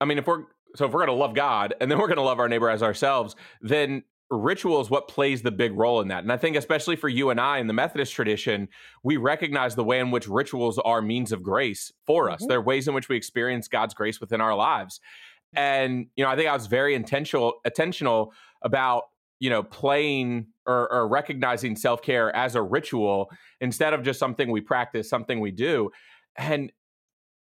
I 0.00 0.04
mean, 0.04 0.18
if 0.18 0.26
we're 0.26 0.44
so 0.76 0.86
if 0.86 0.92
we're 0.92 1.06
going 1.06 1.16
to 1.16 1.22
love 1.22 1.34
God 1.34 1.74
and 1.80 1.90
then 1.90 1.98
we're 1.98 2.08
going 2.08 2.16
to 2.16 2.22
love 2.22 2.40
our 2.40 2.48
neighbor 2.48 2.68
as 2.68 2.82
ourselves, 2.82 3.36
then 3.60 4.02
ritual 4.30 4.80
is 4.80 4.90
what 4.90 5.08
plays 5.08 5.42
the 5.42 5.50
big 5.50 5.76
role 5.76 6.00
in 6.00 6.08
that. 6.08 6.22
And 6.22 6.32
I 6.32 6.36
think 6.36 6.56
especially 6.56 6.96
for 6.96 7.08
you 7.08 7.30
and 7.30 7.40
I 7.40 7.58
in 7.58 7.66
the 7.66 7.72
Methodist 7.72 8.12
tradition, 8.12 8.68
we 9.02 9.16
recognize 9.16 9.74
the 9.74 9.84
way 9.84 10.00
in 10.00 10.10
which 10.10 10.26
rituals 10.26 10.78
are 10.78 11.00
means 11.00 11.30
of 11.30 11.42
grace 11.42 11.92
for 12.06 12.30
us. 12.30 12.40
Mm-hmm. 12.40 12.48
They're 12.48 12.62
ways 12.62 12.88
in 12.88 12.94
which 12.94 13.08
we 13.08 13.16
experience 13.16 13.68
God's 13.68 13.94
grace 13.94 14.20
within 14.20 14.40
our 14.40 14.54
lives. 14.54 15.00
And 15.54 16.06
you 16.16 16.24
know, 16.24 16.30
I 16.30 16.36
think 16.36 16.48
I 16.48 16.54
was 16.54 16.66
very 16.66 16.94
intentional 16.94 17.54
intentional 17.64 18.32
about 18.62 19.04
you 19.38 19.50
know 19.50 19.62
playing 19.62 20.48
or, 20.66 20.90
or 20.92 21.08
recognizing 21.08 21.76
self-care 21.76 22.34
as 22.34 22.56
a 22.56 22.62
ritual 22.62 23.30
instead 23.60 23.92
of 23.92 24.02
just 24.02 24.18
something 24.18 24.50
we 24.50 24.60
practice 24.60 25.08
something 25.08 25.38
we 25.40 25.50
do 25.50 25.90
and 26.36 26.72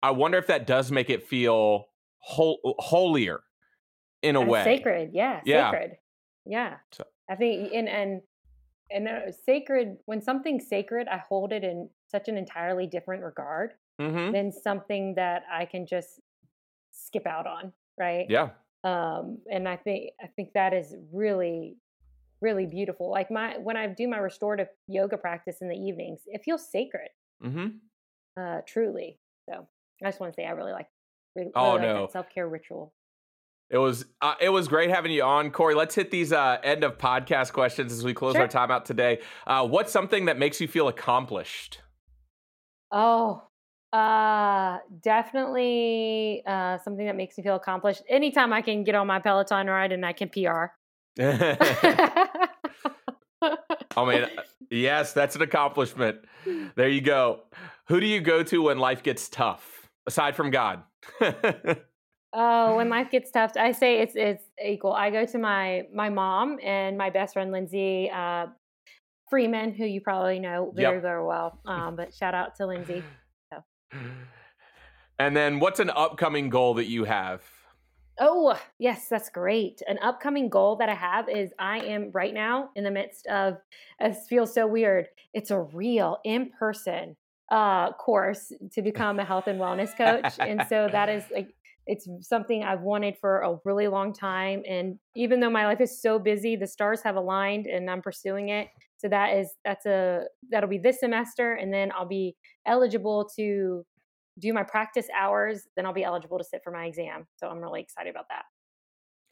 I 0.04 0.12
wonder 0.12 0.38
if 0.38 0.47
that 0.47 0.68
does 0.68 0.91
make 0.91 1.10
it 1.10 1.26
feel 1.26 1.88
hol- 2.20 2.60
holier 2.78 3.41
in 4.22 4.36
a 4.36 4.41
and 4.41 4.49
way. 4.49 4.64
Sacred, 4.64 5.12
yeah, 5.14 5.39
yeah. 5.45 5.72
sacred. 5.72 5.97
Yeah. 6.45 6.76
So. 6.91 7.06
I 7.30 7.36
think 7.36 7.72
and 7.74 7.88
and 7.88 8.22
and 8.91 9.08
uh, 9.08 9.32
sacred 9.45 9.97
when 10.06 10.22
something's 10.22 10.68
sacred, 10.68 11.08
I 11.08 11.18
hold 11.18 11.54
it 11.54 11.64
in 11.64 11.89
such 12.12 12.28
an 12.28 12.38
entirely 12.38 12.86
different 12.86 13.24
regard 13.24 13.72
mm-hmm. 13.99 14.34
than 14.34 14.51
something 14.51 15.16
that 15.16 15.43
I 15.51 15.66
can 15.66 15.88
just 15.88 16.20
skip 16.91 17.26
out 17.26 17.47
on, 17.47 17.72
right? 17.97 18.26
Yeah. 18.30 18.49
Um 18.84 19.38
and 19.49 19.70
I 19.70 19.78
think 19.78 20.12
I 20.22 20.28
think 20.28 20.51
that 20.54 20.74
is 20.74 20.95
really 21.14 21.78
really 22.41 22.66
beautiful. 22.66 23.10
Like 23.10 23.32
my 23.32 23.58
when 23.58 23.78
I 23.78 23.88
do 23.88 24.10
my 24.10 24.18
restorative 24.18 24.68
yoga 24.88 25.18
practice 25.18 25.58
in 25.62 25.70
the 25.70 25.78
evenings, 25.78 26.20
it 26.26 26.41
feels 26.43 26.70
sacred. 26.70 27.10
Mm-hmm. 27.41 27.68
Uh 28.38 28.62
truly. 28.68 29.18
So 29.49 29.68
I 30.04 30.10
just 30.10 30.20
want 30.20 30.34
to 30.34 30.36
say 30.36 30.45
I 30.45 30.51
really 30.51 30.72
like. 30.72 30.88
Really, 31.36 31.51
oh 31.56 31.78
no, 31.78 32.08
self 32.12 32.28
care 32.30 32.47
ritual. 32.47 32.93
It 33.70 33.78
was 33.78 34.06
uh, 34.22 34.36
it 34.39 34.49
was 34.49 34.68
great 34.68 34.89
having 34.89 35.12
you 35.12 35.24
on, 35.24 35.49
Kori. 35.49 35.74
Let's 35.74 35.95
hit 35.95 36.12
these 36.12 36.32
uh, 36.32 36.58
end 36.64 36.84
of 36.84 36.97
podcast 36.97 37.54
questions 37.54 37.91
as 37.91 38.04
we 38.04 38.14
close 38.14 38.34
sure. 38.34 38.41
our 38.41 38.47
time 38.47 38.70
out 38.70 38.86
today. 38.86 39.20
Uh, 39.47 39.68
what's 39.68 39.91
something 39.91 40.26
that 40.26 40.38
makes 40.38 40.62
you 40.62 40.68
feel 40.68 40.88
accomplished? 40.88 41.82
Oh, 42.91 43.41
uh, 43.93 44.78
definitely 45.01 46.43
uh, 46.45 46.78
something 46.80 47.06
that 47.06 47.16
makes 47.16 47.38
me 47.38 47.43
feel 47.43 47.56
accomplished. 47.56 48.04
Anytime 48.10 48.54
I 48.54 48.62
can 48.62 48.84
get 48.84 48.93
on 48.95 49.08
my 49.08 49.20
Peloton 49.20 49.68
ride 49.68 49.91
and 49.91 50.06
I 50.06 50.14
can 50.14 50.30
PR. 50.30 50.66
I 53.95 54.06
mean, 54.06 54.28
yes, 54.70 55.14
that's 55.14 55.36
an 55.36 55.41
accomplishment. 55.41 56.20
There 56.76 56.89
you 56.89 56.99
go. 57.01 57.43
Who 57.88 58.01
do 58.01 58.06
you 58.06 58.20
go 58.20 58.43
to 58.43 58.64
when 58.64 58.78
life 58.78 59.01
gets 59.01 59.30
tough? 59.30 59.82
Aside 60.08 60.36
from 60.36 60.51
God? 60.51 60.84
oh, 62.34 62.76
when 62.76 62.89
life 62.89 63.10
gets 63.10 63.32
tough, 63.32 63.54
I 63.58 63.72
say 63.72 63.99
it's 63.99 64.14
it's 64.16 64.43
equal. 64.64 64.93
I 64.93 65.10
go 65.10 65.26
to 65.26 65.38
my 65.38 65.84
my 65.93 66.10
mom 66.10 66.58
and 66.64 66.97
my 66.97 67.10
best 67.10 67.34
friend 67.34 67.51
Lindsay 67.51 68.10
uh, 68.14 68.47
Freeman, 69.30 69.74
who 69.74 69.86
you 69.86 70.01
probably 70.01 70.39
know 70.39 70.72
very 70.76 70.95
yep. 70.95 71.01
very 71.01 71.26
well. 71.26 71.60
Um, 71.68 71.95
but 71.95 72.14
shout 72.14 72.36
out 72.36 72.56
to 72.58 72.68
Lindsay. 72.68 73.04
So. 73.51 73.64
And 75.20 75.36
then, 75.38 75.60
what's 75.60 75.80
an 75.80 75.89
upcoming 75.89 76.49
goal 76.49 76.74
that 76.76 76.88
you 76.88 77.06
have? 77.06 77.41
Oh, 78.20 78.60
yes, 78.78 79.08
that's 79.10 79.30
great. 79.30 79.82
An 79.88 79.97
upcoming 80.04 80.49
goal 80.49 80.76
that 80.76 80.89
I 80.89 80.93
have 80.93 81.30
is 81.30 81.51
I 81.58 81.80
am 81.80 82.12
right 82.14 82.34
now 82.34 82.70
in 82.76 82.84
the 82.84 82.91
midst 82.91 83.26
of, 83.28 83.58
it 83.99 84.16
feels 84.30 84.54
so 84.54 84.68
weird. 84.68 85.08
It's 85.34 85.49
a 85.49 85.60
real 85.60 86.20
in 86.24 86.51
person 86.51 87.16
uh, 87.52 87.91
course 87.94 88.52
to 88.72 88.82
become 88.82 89.20
a 89.20 89.26
health 89.26 89.48
and 89.48 89.60
wellness 89.60 89.96
coach. 89.96 90.34
and 90.39 90.66
so 90.68 90.88
that 90.91 91.10
is 91.10 91.24
like 91.34 91.50
it's 91.86 92.08
something 92.22 92.64
I've 92.64 92.82
wanted 92.82 93.18
for 93.20 93.41
a 93.41 93.58
really 93.66 93.88
long 93.88 94.14
time. 94.14 94.64
And 94.68 95.00
even 95.16 95.39
though 95.39 95.50
my 95.50 95.66
life 95.66 95.82
is 95.82 96.02
so 96.02 96.18
busy, 96.18 96.56
the 96.56 96.68
stars 96.68 97.02
have 97.04 97.16
aligned 97.16 97.66
and 97.66 97.89
I'm 97.89 98.02
pursuing 98.02 98.50
it. 98.50 98.70
So 98.98 99.10
that 99.10 99.38
is 99.38 99.54
that's 99.66 99.86
a 99.86 100.24
that'll 100.50 100.70
be 100.70 100.78
this 100.78 101.02
semester, 101.02 101.54
and 101.54 101.74
then 101.74 101.91
I'll 101.91 102.08
be 102.08 102.36
eligible 102.66 103.30
to 103.36 103.86
do 104.39 104.54
my 104.54 104.64
practice 104.64 105.08
hours. 105.18 105.68
Then 105.76 105.86
I'll 105.86 105.94
be 105.94 106.06
eligible 106.06 106.38
to 106.38 106.44
sit 106.44 106.62
for 106.64 106.72
my 106.72 106.86
exam. 106.86 107.28
So 107.36 107.48
I'm 107.48 107.60
really 107.60 107.82
excited 107.82 108.10
about 108.12 108.28
that. 108.30 108.44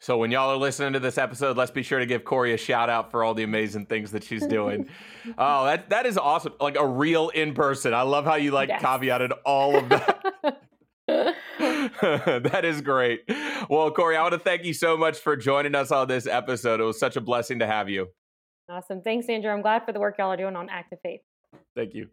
So 0.01 0.17
when 0.17 0.31
y'all 0.31 0.49
are 0.49 0.57
listening 0.57 0.93
to 0.93 0.99
this 0.99 1.19
episode, 1.19 1.57
let's 1.57 1.69
be 1.69 1.83
sure 1.83 1.99
to 1.99 2.07
give 2.07 2.23
Kori 2.25 2.53
a 2.53 2.57
shout 2.57 2.89
out 2.89 3.11
for 3.11 3.23
all 3.23 3.35
the 3.35 3.43
amazing 3.43 3.85
things 3.85 4.11
that 4.11 4.23
she's 4.23 4.45
doing. 4.47 4.89
oh, 5.37 5.65
that 5.65 5.91
that 5.91 6.07
is 6.07 6.17
awesome! 6.17 6.53
Like 6.59 6.75
a 6.75 6.85
real 6.85 7.29
in 7.29 7.53
person. 7.53 7.93
I 7.93 8.01
love 8.01 8.25
how 8.25 8.33
you 8.35 8.49
like 8.49 8.69
yes. 8.69 8.81
caveated 8.81 9.31
all 9.45 9.77
of 9.77 9.89
that. 9.89 10.23
that 11.07 12.61
is 12.63 12.81
great. 12.81 13.21
Well, 13.69 13.91
Kori, 13.91 14.15
I 14.15 14.23
want 14.23 14.33
to 14.33 14.39
thank 14.39 14.63
you 14.63 14.73
so 14.73 14.97
much 14.97 15.19
for 15.19 15.35
joining 15.35 15.75
us 15.75 15.91
on 15.91 16.07
this 16.07 16.25
episode. 16.25 16.79
It 16.79 16.83
was 16.83 16.99
such 16.99 17.15
a 17.15 17.21
blessing 17.21 17.59
to 17.59 17.67
have 17.67 17.87
you. 17.87 18.07
Awesome. 18.69 19.01
Thanks, 19.01 19.29
Andrew. 19.29 19.51
I'm 19.51 19.61
glad 19.61 19.85
for 19.85 19.91
the 19.91 19.99
work 19.99 20.15
y'all 20.17 20.31
are 20.31 20.37
doing 20.37 20.55
on 20.55 20.67
Active 20.69 20.99
Faith. 21.03 21.21
Thank 21.75 21.93
you. 21.93 22.07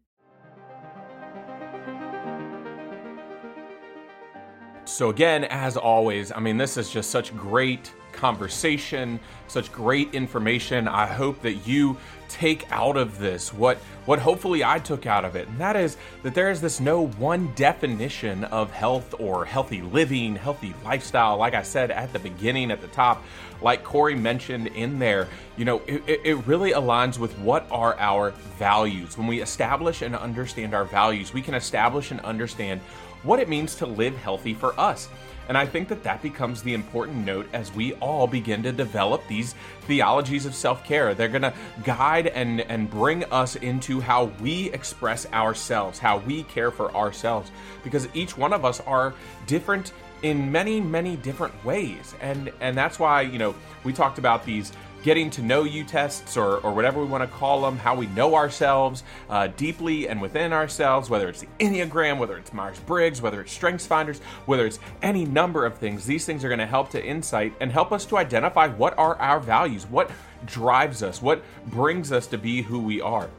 So, 4.89 5.11
again, 5.11 5.45
as 5.45 5.77
always, 5.77 6.33
I 6.33 6.41
mean, 6.41 6.57
this 6.57 6.79
is 6.79 6.89
just 6.89 7.11
such 7.11 7.37
great 7.37 7.93
conversation, 8.13 9.21
such 9.47 9.71
great 9.71 10.15
information. 10.15 10.89
I 10.89 11.07
hope 11.07 11.43
that 11.43 11.67
you 11.67 11.99
take 12.29 12.71
out 12.73 12.97
of 12.97 13.19
this 13.19 13.53
what 13.53 13.79
what 14.07 14.19
hopefully 14.19 14.65
I 14.65 14.79
took 14.79 15.05
out 15.05 15.25
of 15.27 15.37
it. 15.37 15.47
And 15.49 15.59
that 15.59 15.77
is 15.77 15.99
that 16.23 16.35
there 16.35 16.51
is 16.51 16.63
this 16.63 16.81
no 16.81 17.07
one 17.07 17.53
definition 17.55 18.45
of 18.45 18.71
health 18.71 19.15
or 19.19 19.45
healthy 19.45 19.83
living, 19.83 20.35
healthy 20.37 20.75
lifestyle. 20.83 21.37
Like 21.37 21.53
I 21.53 21.63
said 21.63 21.91
at 21.91 22.13
the 22.15 22.19
beginning 22.19 22.71
at 22.71 22.81
the 22.81 22.89
top, 22.89 23.23
like 23.61 23.85
Kori 23.85 24.15
mentioned 24.15 24.69
in 24.69 24.99
there, 24.99 25.29
you 25.59 25.67
know, 25.67 25.83
it, 25.87 26.03
it 26.25 26.47
really 26.47 26.73
aligns 26.73 27.19
with 27.19 27.39
what 27.39 27.67
are 27.71 27.95
our 27.99 28.31
values. 28.59 29.19
When 29.19 29.27
we 29.27 29.43
establish 29.43 30.01
and 30.01 30.17
understand 30.17 30.75
our 30.75 30.85
values, 30.85 31.35
we 31.35 31.43
can 31.43 31.55
establish 31.55 32.11
and 32.11 32.21
understand 32.21 32.81
what 33.29 33.39
it 33.39 33.49
means 33.49 33.75
to 33.75 33.85
live 33.85 34.17
healthy 34.17 34.55
for 34.55 34.79
us. 34.81 35.11
And 35.49 35.57
I 35.57 35.67
think 35.67 35.89
that 35.89 36.03
that 36.03 36.23
becomes 36.23 36.63
the 36.63 36.73
important 36.73 37.27
note 37.27 37.47
as 37.53 37.73
we 37.75 37.93
all 37.95 38.27
begin 38.27 38.63
to 38.63 38.73
develop 38.73 39.27
these 39.29 39.55
theologies 39.83 40.47
of 40.47 40.55
self 40.55 40.83
care. 40.83 41.15
They're 41.15 41.29
going 41.29 41.43
to 41.43 41.55
guide 41.85 42.29
and, 42.29 42.63
and 42.63 42.91
bring 42.91 43.25
us 43.25 43.57
into 43.57 44.01
how 44.01 44.25
we 44.41 44.71
express 44.73 45.31
ourselves, 45.33 45.99
how 45.99 46.19
we 46.19 46.43
care 46.45 46.71
for 46.71 46.95
ourselves, 46.95 47.51
because 47.85 48.09
each 48.15 48.37
one 48.37 48.55
of 48.55 48.65
us 48.65 48.81
are 48.81 49.13
different 49.47 49.93
in 50.23 50.51
many 50.51 50.81
many 50.81 51.15
different 51.15 51.55
ways 51.65 52.13
and 52.21 52.51
and 52.61 52.77
that's 52.77 52.99
why 52.99 53.21
you 53.21 53.39
know 53.39 53.55
we 53.85 53.93
talked 53.93 54.19
about 54.19 54.45
these 54.45 54.73
getting 55.03 55.31
to 55.31 55.43
know 55.43 55.65
you 55.65 55.85
tests 55.85 56.37
or, 56.37 56.59
or 56.59 56.73
whatever 56.73 57.01
we 57.01 57.07
want 57.07 57.23
to 57.23 57.37
call 57.37 57.63
them, 57.63 57.79
how 57.79 57.95
we 57.95 58.07
know 58.09 58.35
ourselves 58.35 59.03
uh, 59.31 59.47
deeply 59.49 60.09
and 60.09 60.21
within 60.21 60.53
ourselves, 60.53 61.09
whether 61.09 61.29
it's 61.29 61.41
the 61.41 61.49
Enneagram, 61.61 62.19
whether 62.19 62.37
it's 62.37 62.53
Myers 62.53 62.79
Briggs, 62.81 63.23
whether 63.23 63.41
it's 63.41 63.53
Strengths 63.53 63.87
Finders, 63.87 64.21
whether 64.47 64.67
it's 64.67 64.79
any 65.03 65.25
number 65.25 65.65
of 65.65 65.79
things. 65.79 66.07
These 66.07 66.25
things 66.25 66.45
are 66.45 66.49
going 66.49 66.59
to 66.59 66.67
help 66.67 66.91
to 66.91 67.05
insight 67.05 67.55
and 67.61 67.71
help 67.71 67.93
us 67.93 68.05
to 68.07 68.19
identify 68.19 68.69
what 68.69 68.97
are 68.99 69.17
our 69.17 69.41
values, 69.41 69.87
what 69.87 70.11
drives 70.47 71.03
us, 71.03 71.23
what 71.23 71.43
brings 71.67 72.13
us 72.13 72.27
to 72.29 72.39
be 72.39 72.63
who 72.63 72.79
we 72.79 73.01
are. 73.01 73.31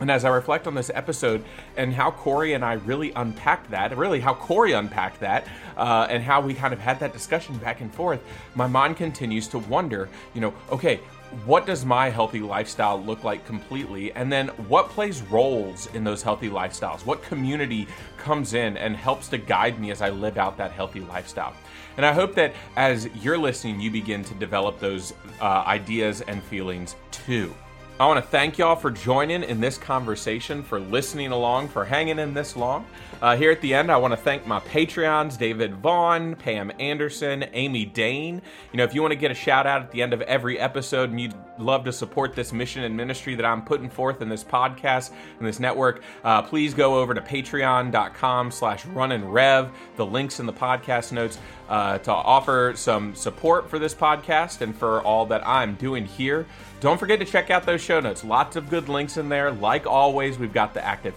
And 0.00 0.10
as 0.10 0.24
I 0.24 0.28
reflect 0.28 0.66
on 0.66 0.74
this 0.74 0.90
episode 0.94 1.44
and 1.76 1.92
how 1.92 2.10
Kori 2.10 2.52
and 2.52 2.64
I 2.64 2.74
really 2.74 3.12
unpacked 3.12 3.70
that, 3.70 3.96
really 3.96 4.20
how 4.20 4.34
Kori 4.34 4.72
unpacked 4.72 5.20
that, 5.20 5.46
uh, 5.76 6.06
and 6.10 6.22
how 6.22 6.40
we 6.40 6.54
kind 6.54 6.74
of 6.74 6.80
had 6.80 7.00
that 7.00 7.12
discussion 7.12 7.56
back 7.58 7.80
and 7.80 7.92
forth, 7.92 8.22
my 8.54 8.66
mind 8.66 8.96
continues 8.96 9.48
to 9.48 9.58
wonder, 9.58 10.08
you 10.34 10.40
know, 10.40 10.52
okay, 10.70 11.00
what 11.44 11.66
does 11.66 11.84
my 11.84 12.08
healthy 12.08 12.40
lifestyle 12.40 13.02
look 13.02 13.24
like 13.24 13.44
completely? 13.46 14.12
And 14.12 14.30
then 14.30 14.48
what 14.68 14.88
plays 14.90 15.22
roles 15.22 15.86
in 15.94 16.04
those 16.04 16.22
healthy 16.22 16.48
lifestyles? 16.48 17.04
What 17.04 17.22
community 17.22 17.88
comes 18.16 18.54
in 18.54 18.76
and 18.76 18.96
helps 18.96 19.28
to 19.28 19.38
guide 19.38 19.80
me 19.80 19.90
as 19.90 20.02
I 20.02 20.10
live 20.10 20.38
out 20.38 20.56
that 20.58 20.72
healthy 20.72 21.00
lifestyle? 21.00 21.54
And 21.96 22.06
I 22.06 22.12
hope 22.12 22.34
that 22.34 22.54
as 22.76 23.08
you're 23.22 23.38
listening, 23.38 23.80
you 23.80 23.90
begin 23.90 24.22
to 24.24 24.34
develop 24.34 24.78
those 24.78 25.14
uh, 25.40 25.64
ideas 25.66 26.20
and 26.20 26.42
feelings 26.42 26.94
too. 27.10 27.54
I 27.98 28.06
want 28.06 28.22
to 28.22 28.30
thank 28.30 28.58
y'all 28.58 28.76
for 28.76 28.90
joining 28.90 29.42
in 29.42 29.58
this 29.58 29.78
conversation, 29.78 30.62
for 30.62 30.78
listening 30.78 31.32
along, 31.32 31.68
for 31.68 31.82
hanging 31.82 32.18
in 32.18 32.34
this 32.34 32.54
long. 32.54 32.84
Uh, 33.22 33.38
here 33.38 33.50
at 33.50 33.62
the 33.62 33.72
end, 33.72 33.90
I 33.90 33.96
want 33.96 34.12
to 34.12 34.18
thank 34.18 34.46
my 34.46 34.60
Patreons 34.60 35.38
David 35.38 35.76
Vaughn, 35.76 36.36
Pam 36.36 36.70
Anderson, 36.78 37.46
Amy 37.54 37.86
Dane. 37.86 38.42
You 38.70 38.76
know, 38.76 38.84
if 38.84 38.94
you 38.94 39.00
want 39.00 39.12
to 39.12 39.18
get 39.18 39.30
a 39.30 39.34
shout 39.34 39.66
out 39.66 39.80
at 39.80 39.90
the 39.92 40.02
end 40.02 40.12
of 40.12 40.20
every 40.20 40.58
episode 40.58 41.08
and 41.08 41.18
you'd 41.18 41.34
love 41.58 41.84
to 41.84 41.92
support 41.92 42.34
this 42.34 42.52
mission 42.52 42.84
and 42.84 42.96
ministry 42.96 43.34
that 43.34 43.44
I'm 43.44 43.62
putting 43.62 43.88
forth 43.88 44.22
in 44.22 44.28
this 44.28 44.44
podcast 44.44 45.10
and 45.38 45.46
this 45.46 45.60
network, 45.60 46.02
uh, 46.24 46.42
please 46.42 46.74
go 46.74 46.98
over 46.98 47.14
to 47.14 47.20
patreon.com 47.20 48.50
slash 48.50 48.84
run 48.86 49.12
and 49.12 49.32
rev. 49.32 49.70
The 49.96 50.06
links 50.06 50.40
in 50.40 50.46
the 50.46 50.52
podcast 50.52 51.12
notes 51.12 51.38
uh, 51.68 51.98
to 51.98 52.12
offer 52.12 52.72
some 52.76 53.14
support 53.14 53.68
for 53.68 53.78
this 53.78 53.94
podcast 53.94 54.60
and 54.60 54.76
for 54.76 55.02
all 55.02 55.26
that 55.26 55.46
I'm 55.46 55.74
doing 55.74 56.06
here. 56.06 56.46
Don't 56.80 56.98
forget 56.98 57.18
to 57.20 57.24
check 57.24 57.50
out 57.50 57.64
those 57.64 57.80
show 57.80 58.00
notes. 58.00 58.22
Lots 58.22 58.56
of 58.56 58.68
good 58.68 58.88
links 58.88 59.16
in 59.16 59.28
there. 59.28 59.50
Like 59.50 59.86
always, 59.86 60.38
we've 60.38 60.52
got 60.52 60.74
the 60.74 60.84
active 60.84 61.14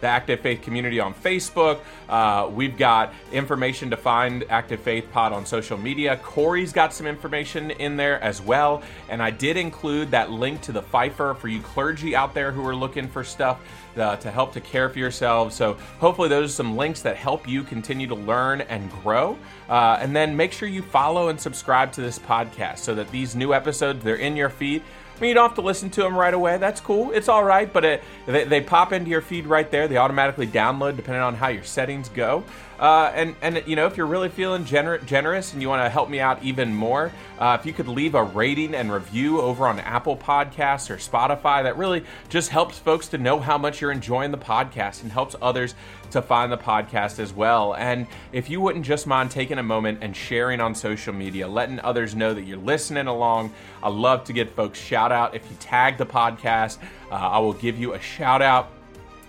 the 0.00 0.06
Active 0.06 0.40
Faith 0.40 0.62
community 0.62 1.00
on 1.00 1.14
Facebook. 1.14 1.80
Uh, 2.08 2.48
we've 2.52 2.76
got 2.76 3.12
information 3.32 3.90
to 3.90 3.96
find 3.96 4.44
Active 4.48 4.80
Faith 4.80 5.08
Pod 5.12 5.32
on 5.32 5.44
social 5.44 5.76
media. 5.76 6.18
Kori's 6.22 6.72
got 6.72 6.92
some 6.92 7.06
information 7.06 7.70
in 7.72 7.96
there 7.96 8.20
as 8.22 8.40
well. 8.40 8.82
And 9.08 9.22
I 9.22 9.30
did 9.30 9.56
include 9.56 10.10
that 10.10 10.30
link 10.30 10.60
to 10.62 10.72
the 10.72 10.82
Pfeiffer 10.82 11.34
for 11.34 11.48
you 11.48 11.60
clergy 11.60 12.14
out 12.14 12.34
there 12.34 12.52
who 12.52 12.66
are 12.66 12.76
looking 12.76 13.08
for 13.08 13.24
stuff 13.24 13.60
uh, 13.96 14.16
to 14.16 14.30
help 14.30 14.52
to 14.52 14.60
care 14.60 14.88
for 14.88 14.98
yourselves. 14.98 15.54
So 15.54 15.74
hopefully, 15.98 16.28
those 16.28 16.50
are 16.50 16.54
some 16.54 16.76
links 16.76 17.02
that 17.02 17.16
help 17.16 17.48
you 17.48 17.62
continue 17.62 18.06
to 18.06 18.14
learn 18.14 18.60
and 18.62 18.90
grow. 19.02 19.38
Uh, 19.68 19.98
and 20.00 20.14
then 20.14 20.36
make 20.36 20.52
sure 20.52 20.68
you 20.68 20.82
follow 20.82 21.28
and 21.28 21.40
subscribe 21.40 21.92
to 21.92 22.00
this 22.00 22.18
podcast 22.18 22.78
so 22.78 22.94
that 22.94 23.10
these 23.10 23.34
new 23.34 23.52
episodes 23.52 24.02
they're 24.04 24.16
in 24.16 24.36
your 24.36 24.48
feed 24.48 24.82
I 25.18 25.20
mean, 25.20 25.28
you 25.30 25.34
don't 25.34 25.48
have 25.48 25.56
to 25.56 25.62
listen 25.62 25.90
to 25.90 26.02
them 26.02 26.16
right 26.16 26.32
away. 26.32 26.58
That's 26.58 26.80
cool. 26.80 27.10
It's 27.10 27.28
all 27.28 27.42
right, 27.42 27.72
but 27.72 27.84
it, 27.84 28.04
they, 28.26 28.44
they, 28.44 28.60
pop 28.60 28.92
into 28.92 29.10
your 29.10 29.20
feed 29.20 29.46
right 29.46 29.68
there. 29.68 29.88
They 29.88 29.96
automatically 29.96 30.46
download 30.46 30.94
depending 30.94 31.22
on 31.22 31.34
how 31.34 31.48
your 31.48 31.64
settings 31.64 32.08
go. 32.08 32.44
Uh, 32.78 33.10
and 33.14 33.34
and 33.42 33.62
you 33.66 33.74
know, 33.74 33.86
if 33.86 33.96
you're 33.96 34.06
really 34.06 34.28
feeling 34.28 34.64
gener- 34.64 35.04
generous 35.04 35.52
and 35.52 35.60
you 35.60 35.68
want 35.68 35.82
to 35.82 35.88
help 35.88 36.08
me 36.08 36.20
out 36.20 36.42
even 36.42 36.72
more, 36.72 37.12
uh, 37.38 37.56
if 37.58 37.66
you 37.66 37.72
could 37.72 37.88
leave 37.88 38.14
a 38.14 38.22
rating 38.22 38.74
and 38.74 38.92
review 38.92 39.40
over 39.40 39.66
on 39.66 39.80
Apple 39.80 40.16
Podcasts 40.16 40.88
or 40.88 40.96
Spotify, 40.96 41.64
that 41.64 41.76
really 41.76 42.04
just 42.28 42.50
helps 42.50 42.78
folks 42.78 43.08
to 43.08 43.18
know 43.18 43.40
how 43.40 43.58
much 43.58 43.80
you're 43.80 43.90
enjoying 43.90 44.30
the 44.30 44.38
podcast 44.38 45.02
and 45.02 45.10
helps 45.10 45.34
others 45.42 45.74
to 46.12 46.22
find 46.22 46.52
the 46.52 46.56
podcast 46.56 47.18
as 47.18 47.32
well. 47.32 47.74
And 47.74 48.06
if 48.32 48.48
you 48.48 48.60
wouldn't 48.60 48.84
just 48.84 49.06
mind 49.06 49.30
taking 49.30 49.58
a 49.58 49.62
moment 49.62 49.98
and 50.00 50.16
sharing 50.16 50.60
on 50.60 50.74
social 50.74 51.12
media, 51.12 51.48
letting 51.48 51.80
others 51.80 52.14
know 52.14 52.32
that 52.32 52.42
you're 52.42 52.58
listening 52.58 53.08
along, 53.08 53.52
I 53.82 53.88
love 53.88 54.24
to 54.24 54.32
get 54.32 54.54
folks 54.54 54.78
shout 54.78 55.10
out. 55.10 55.34
If 55.34 55.50
you 55.50 55.56
tag 55.58 55.98
the 55.98 56.06
podcast, 56.06 56.78
uh, 57.10 57.14
I 57.14 57.38
will 57.40 57.52
give 57.54 57.78
you 57.78 57.94
a 57.94 58.00
shout 58.00 58.40
out. 58.40 58.70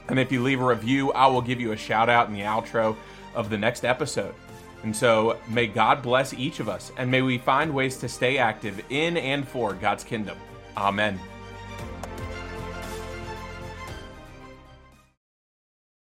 And 0.08 0.20
if 0.20 0.32
you 0.32 0.42
leave 0.42 0.60
a 0.62 0.66
review, 0.66 1.12
I 1.12 1.28
will 1.28 1.42
give 1.42 1.60
you 1.60 1.72
a 1.72 1.78
shout 1.78 2.10
out 2.10 2.28
in 2.28 2.34
the 2.34 2.42
outro 2.42 2.96
of 3.36 3.50
the 3.50 3.58
next 3.58 3.86
episode. 3.86 4.34
And 4.84 4.96
so 4.96 5.38
may 5.50 5.68
God 5.68 6.02
bless 6.02 6.34
each 6.34 6.60
of 6.60 6.70
us, 6.70 6.92
and 6.98 7.12
may 7.12 7.22
we 7.22 7.38
find 7.38 7.74
ways 7.74 7.98
to 7.98 8.08
stay 8.08 8.38
active 8.38 8.82
in 8.90 9.18
and 9.18 9.48
for 9.48 9.74
God's 9.74 10.04
kingdom. 10.04 10.38
Amen. 10.78 11.20